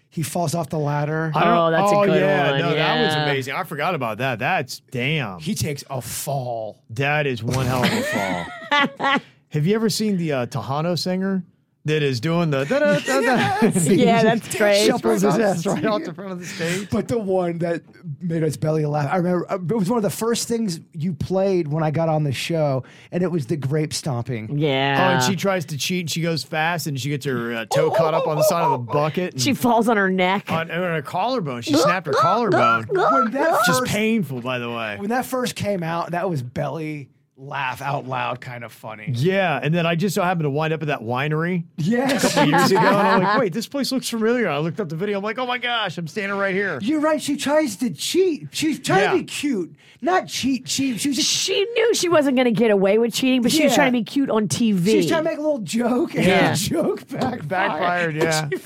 he 0.10 0.24
falls 0.24 0.56
off 0.56 0.70
the 0.70 0.80
ladder. 0.80 1.32
I 1.36 1.44
don't- 1.44 1.58
Oh, 1.58 1.72
that's 1.72 1.92
a 1.92 1.96
oh, 1.96 2.06
good 2.06 2.22
yeah, 2.22 2.52
one, 2.52 2.60
No, 2.60 2.76
that 2.76 3.06
was 3.06 3.14
yeah. 3.16 3.24
amazing. 3.24 3.54
I 3.56 3.64
forgot 3.64 3.94
about 3.96 4.18
that. 4.20 4.40
That's 4.40 4.80
damn. 4.92 5.40
He 5.40 5.54
takes 5.56 5.84
a 5.90 6.02
fall. 6.02 6.82
That 6.92 7.28
is 7.28 7.44
one 7.44 7.66
hell 7.66 7.84
of 7.84 7.92
a 7.92 8.02
fall. 8.02 9.18
Have 9.50 9.66
you 9.66 9.76
ever 9.76 9.90
seen 9.90 10.18
the 10.18 10.32
uh, 10.34 10.46
Tejano 10.48 10.98
singer 10.98 11.44
that 11.88 12.04
is 12.04 12.20
doing 12.20 12.52
the 12.52 12.64
da 12.66 12.80
da 12.80 13.00
da 13.00 13.22
da? 13.22 13.70
Yeah, 13.92 14.24
that's 14.24 14.56
great. 14.56 14.86
Shuffles 14.86 15.22
his 15.24 15.38
ass 15.38 15.66
right 15.66 15.82
the 15.82 15.90
off 15.90 16.04
the 16.04 16.14
front 16.14 16.32
of 16.32 16.40
the 16.40 16.46
stage. 16.46 16.90
But 16.90 17.08
the 17.08 17.18
one 17.18 17.58
that 17.60 17.82
made 18.22 18.44
us 18.44 18.56
belly 18.58 18.86
laugh, 18.86 19.12
I 19.12 19.18
remember 19.18 19.52
uh, 19.52 19.56
it 19.56 19.72
was 19.74 19.90
one 19.90 19.98
of 19.98 20.04
the 20.04 20.10
first 20.10 20.48
things 20.48 20.80
you 20.94 21.14
played 21.14 21.68
when 21.68 21.84
I 21.84 21.92
got 21.92 22.10
on 22.10 22.24
the 22.24 22.32
show, 22.32 22.84
and 23.12 23.24
it 23.24 23.32
was 23.32 23.48
the 23.48 23.58
grape 23.58 23.94
stomping. 23.94 24.58
Yeah. 24.58 24.98
Oh, 25.00 25.16
and 25.16 25.24
she 25.24 25.36
tries 25.36 25.66
to 25.66 25.78
cheat. 25.78 26.02
and 26.02 26.12
She 26.12 26.22
goes 26.22 26.44
fast, 26.44 26.88
and 26.88 27.00
she 27.00 27.10
gets 27.10 27.26
her 27.26 27.54
uh, 27.54 27.66
toe 27.66 27.92
caught 27.92 28.14
up 28.14 28.28
on 28.28 28.38
the 28.38 28.44
side 28.44 28.64
of 28.64 28.72
the 28.72 28.78
bucket. 28.94 29.34
And 29.34 29.42
she 29.42 29.54
falls 29.54 29.90
on 29.90 29.98
her 29.98 30.10
neck. 30.10 30.52
on, 30.52 30.70
on 30.70 30.78
her 30.78 31.02
collarbone. 31.02 31.62
She 31.64 31.74
snapped 31.74 32.08
her 32.08 32.14
collarbone. 32.14 32.88
When 33.18 33.32
that 33.32 33.62
Just 33.66 33.86
painful, 33.86 34.42
by 34.42 34.60
the 34.60 34.70
way. 34.70 34.98
when 34.98 35.10
that 35.10 35.26
first 35.26 35.56
came 35.56 35.82
out, 35.84 36.12
that 36.12 36.30
was 36.30 36.42
belly 36.44 37.10
laugh 37.40 37.84
out 37.84 38.08
loud 38.08 38.42
kind 38.42 38.64
of 38.64 38.72
funny. 38.72 39.12
Yeah, 39.14 39.60
and 39.62 39.72
then 39.74 39.86
I 39.86 39.94
just 39.96 40.16
so 40.16 40.24
happened 40.24 40.46
to 40.46 40.50
wind 40.50 40.74
up 40.74 40.82
at 40.82 40.88
that 40.88 41.02
winery 41.02 41.66
Yes. 41.78 42.36
years 42.36 42.72
ago, 42.72 42.80
and 42.80 42.88
I'm 43.08 43.22
like, 43.24 43.40
wait, 43.40 43.54
this 43.54 43.68
place 43.68 43.92
looks 43.92 44.10
familiar. 44.10 44.50
I 44.50 44.58
looked 44.58 44.80
up 44.80 44.90
the 44.90 44.96
video. 44.96 45.20
I'm 45.20 45.24
like, 45.24 45.38
oh 45.38 45.46
my 45.46 45.60
gosh, 45.60 45.98
I'm 46.00 46.08
standing 46.08 46.38
right 46.38 46.56
here. 46.56 46.80
You're 46.82 47.00
right. 47.00 47.22
She 47.22 47.38
tries 47.38 47.76
to 47.78 47.92
cheat. 47.92 48.48
She's 48.52 48.80
trying 48.80 49.02
Yeah. 49.04 49.12
to 49.12 49.18
be 49.20 49.24
cute, 49.26 49.76
not 50.02 50.28
cheat. 50.28 50.66
Cheat. 50.66 51.00
She 51.00 51.08
was 51.10 51.16
just. 51.18 51.30
She 51.30 51.64
knew 51.64 51.94
she 51.94 52.10
wasn't 52.10 52.38
going 52.38 52.46
to 52.54 52.60
get 52.60 52.72
away 52.72 52.98
with 52.98 53.14
cheating, 53.14 53.44
but 53.44 53.52
she 53.52 53.64
was 53.66 53.76
trying 53.76 53.92
to 53.94 53.98
be 54.00 54.04
cute 54.04 54.30
on 54.32 54.48
TV. 54.48 54.86
She's 54.86 55.08
trying 55.08 55.24
to 55.24 55.30
make 55.30 55.38
a 55.38 55.42
little 55.42 55.60
joke, 55.60 56.16
and 56.16 56.26
Yeah. 56.26 56.52
the 56.54 56.58
joke 56.58 57.08
backfired. 57.08 57.48
Backfired, 57.48 58.16
yeah. 58.16 58.50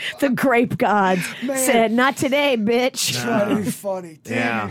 the 0.20 0.30
grape 0.30 0.76
gods 0.78 1.22
Man. 1.42 1.56
said, 1.58 1.92
"Not 1.92 2.16
today, 2.16 2.56
bitch." 2.56 3.20
Trying 3.22 3.56
to 3.56 3.62
be 3.64 3.70
funny. 3.70 4.18
Damn 4.24 4.70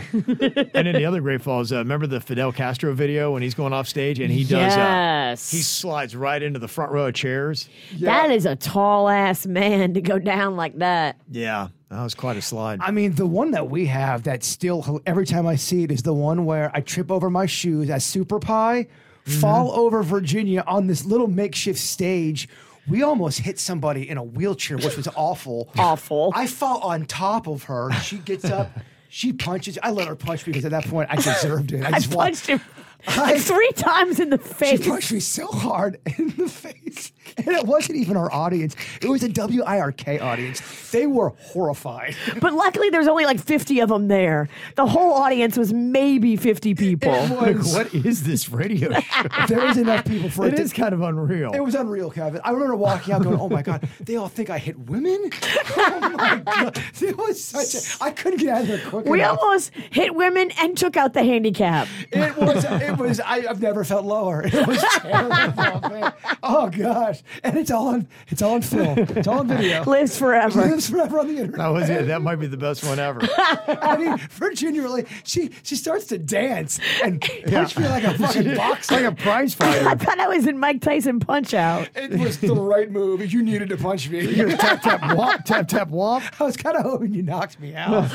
and 0.74 0.86
then 0.86 0.94
the 0.94 1.04
other 1.04 1.20
great 1.20 1.42
falls. 1.42 1.72
Uh, 1.72 1.78
remember 1.78 2.06
the 2.06 2.20
Fidel 2.20 2.52
Castro 2.52 2.92
video 2.94 3.32
when 3.32 3.42
he's 3.42 3.54
going 3.54 3.72
off 3.72 3.88
stage 3.88 4.18
and 4.20 4.30
he 4.32 4.42
does. 4.42 4.76
Yes. 4.76 5.52
Uh, 5.52 5.56
he 5.56 5.62
slides 5.62 6.14
right 6.16 6.42
into 6.42 6.58
the 6.58 6.68
front 6.68 6.92
row 6.92 7.06
of 7.06 7.14
chairs. 7.14 7.68
That 8.00 8.30
is 8.30 8.46
a 8.46 8.56
tall 8.56 9.08
ass 9.08 9.46
man 9.46 9.94
to 9.94 10.00
go 10.00 10.18
down 10.18 10.56
like 10.56 10.78
that. 10.78 11.20
Yeah, 11.30 11.68
that 11.90 12.02
was 12.02 12.14
quite 12.14 12.36
a 12.36 12.42
slide. 12.42 12.80
I 12.82 12.90
mean, 12.90 13.14
the 13.14 13.26
one 13.26 13.50
that 13.52 13.68
we 13.70 13.86
have 13.86 14.24
that 14.24 14.44
still 14.44 15.00
every 15.06 15.26
time 15.26 15.46
I 15.46 15.56
see 15.56 15.82
it 15.84 15.90
is 15.90 16.02
the 16.02 16.14
one 16.14 16.44
where 16.44 16.70
I 16.74 16.80
trip 16.80 17.10
over 17.10 17.30
my 17.30 17.46
shoes 17.46 17.90
as 17.90 18.04
Super 18.04 18.38
Pie, 18.38 18.86
fall 19.24 19.72
over 19.72 20.02
Virginia 20.02 20.62
on 20.66 20.86
this 20.86 21.04
little 21.04 21.26
makeshift 21.26 21.78
stage. 21.80 22.48
We 22.88 23.02
almost 23.02 23.40
hit 23.40 23.58
somebody 23.58 24.08
in 24.08 24.16
a 24.16 24.22
wheelchair, 24.22 24.76
which 24.76 24.96
was 24.96 25.08
awful. 25.16 25.68
Awful. 25.78 26.32
I 26.34 26.46
fall 26.46 26.80
on 26.80 27.04
top 27.06 27.46
of 27.48 27.64
her. 27.64 27.90
She 28.02 28.18
gets 28.18 28.44
up. 28.44 28.70
She 29.08 29.32
punches. 29.32 29.78
I 29.82 29.90
let 29.90 30.08
her 30.08 30.14
punch 30.14 30.46
me 30.46 30.52
because 30.52 30.64
at 30.64 30.70
that 30.72 30.84
point 30.86 31.08
I 31.10 31.16
deserved 31.16 31.72
it. 31.72 31.82
I 31.84 31.88
I 31.88 31.92
just 31.98 32.10
punched 32.12 32.46
him 32.46 32.60
I- 33.08 33.32
like 33.32 33.40
three 33.40 33.70
times 33.72 34.20
in 34.20 34.30
the 34.30 34.38
face. 34.38 34.82
She 34.82 34.88
punched 34.90 35.12
me 35.12 35.20
so 35.20 35.46
hard 35.46 35.98
in 36.18 36.28
the 36.36 36.48
face. 36.48 37.12
And 37.38 37.48
it 37.48 37.64
wasn't 37.66 37.98
even 37.98 38.16
our 38.16 38.32
audience. 38.32 38.74
It 39.02 39.08
was 39.08 39.22
a 39.22 39.28
WIRK 39.28 40.20
audience. 40.20 40.90
They 40.90 41.06
were 41.06 41.30
horrified. 41.38 42.16
But 42.40 42.52
luckily, 42.52 42.90
there's 42.90 43.08
only 43.08 43.24
like 43.24 43.40
50 43.40 43.80
of 43.80 43.88
them 43.88 44.08
there. 44.08 44.48
The 44.76 44.86
whole 44.86 45.12
audience 45.12 45.56
was 45.56 45.72
maybe 45.72 46.36
50 46.36 46.74
people. 46.74 47.12
It 47.14 47.30
Like, 47.30 47.56
what 47.74 47.94
is 47.94 48.24
this 48.24 48.48
radio 48.50 48.92
show? 49.00 49.22
there 49.48 49.60
was 49.66 49.76
enough 49.76 50.04
people 50.04 50.28
for 50.30 50.46
it. 50.46 50.54
It 50.54 50.60
is 50.60 50.72
kind 50.72 50.92
of 50.94 51.00
unreal. 51.02 51.52
It 51.52 51.60
was 51.64 51.74
unreal, 51.74 52.10
Kevin. 52.10 52.40
I 52.44 52.50
remember 52.50 52.76
walking 52.76 53.14
out 53.14 53.22
going, 53.22 53.38
"Oh 53.40 53.48
my 53.48 53.62
god, 53.62 53.88
they 54.00 54.16
all 54.16 54.28
think 54.28 54.50
I 54.50 54.58
hit 54.58 54.78
women." 54.78 55.30
Oh 55.76 56.00
my 56.00 56.36
god, 56.44 56.82
it 57.00 57.16
was 57.16 57.42
such 57.42 57.74
a. 57.74 58.04
I 58.04 58.10
couldn't 58.10 58.38
get 58.40 58.48
out 58.50 58.60
of 58.62 58.68
there 58.68 58.80
quick 58.88 59.06
We 59.06 59.20
enough. 59.20 59.38
almost 59.40 59.70
hit 59.90 60.14
women 60.14 60.50
and 60.60 60.76
took 60.76 60.96
out 60.96 61.12
the 61.14 61.22
handicap. 61.24 61.88
It 62.12 62.36
was. 62.36 62.64
It 62.64 62.96
was. 62.98 63.20
I, 63.20 63.46
I've 63.48 63.60
never 63.62 63.84
felt 63.84 64.04
lower. 64.04 64.42
It 64.46 64.66
was 64.66 64.82
terrible, 64.98 65.88
man. 65.88 66.12
Oh 66.42 66.68
gosh, 67.16 67.40
and 67.44 67.58
it's 67.58 67.70
all 67.70 67.88
on. 67.88 68.08
It's 68.28 68.42
all 68.42 68.54
on 68.54 68.62
film. 68.62 68.98
It's 68.98 69.26
all 69.28 69.40
on 69.40 69.48
video. 69.48 69.84
Lives 69.86 70.18
forever. 70.18 70.60
Lives 70.66 70.88
forever 70.90 71.18
on 71.20 71.26
the 71.28 71.32
internet. 71.38 71.58
that 71.58 71.68
was 71.68 71.88
it. 71.90 72.06
That 72.06 72.22
might 72.22 72.36
be 72.36 72.46
the 72.46 72.56
best 72.56 72.84
one 72.84 72.98
ever. 72.98 73.20
I 73.82 73.96
mean, 73.96 74.16
Virginia 74.30 74.82
really. 74.82 75.06
She 75.24 75.50
she 75.62 75.74
starts 75.76 76.06
to 76.06 76.18
dance 76.18 76.78
and 77.02 77.20
punch 77.20 77.76
me 77.78 77.86
like 77.88 78.04
a 78.04 78.14
fucking 78.18 78.46
It's 78.48 78.58
boxer. 78.58 78.94
like 78.94 79.04
a 79.04 79.12
prize 79.14 79.56
I 79.60 79.94
thought 79.94 80.18
I 80.20 80.28
was 80.28 80.46
in 80.46 80.58
Mike 80.58 80.80
Tyson 80.80 81.20
Punch 81.20 81.54
Out. 81.54 81.88
It 81.94 82.18
was 82.18 82.38
the 82.40 82.54
right 82.54 82.90
move. 82.90 83.24
You 83.32 83.42
needed 83.42 83.68
to 83.70 83.76
punch 83.76 84.08
me. 84.08 84.20
You 84.20 84.48
tap 84.56 84.82
tap 84.82 85.00
womp 85.00 85.44
tap 85.44 85.68
tap 85.68 85.88
womp. 85.90 86.22
I 86.40 86.44
was 86.44 86.56
kind 86.56 86.76
of 86.76 86.82
hoping 86.82 87.12
you 87.14 87.22
knocked 87.22 87.58
me 87.60 87.74
out. 87.74 88.10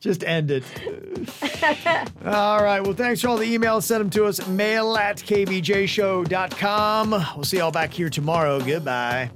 Just 0.00 0.24
end 0.24 0.50
it. 0.50 0.64
all 2.24 2.62
right. 2.62 2.80
Well, 2.80 2.94
thanks 2.94 3.20
for 3.20 3.28
all 3.28 3.36
the 3.36 3.56
emails. 3.56 3.82
Send 3.84 4.00
them 4.00 4.10
to 4.10 4.24
us. 4.26 4.46
Mail 4.48 4.96
at 4.96 5.16
kvjshow.com. 5.18 7.10
We'll 7.10 7.44
see 7.58 7.62
y'all 7.62 7.72
back 7.72 7.92
here 7.92 8.08
tomorrow. 8.08 8.60
Goodbye. 8.60 9.30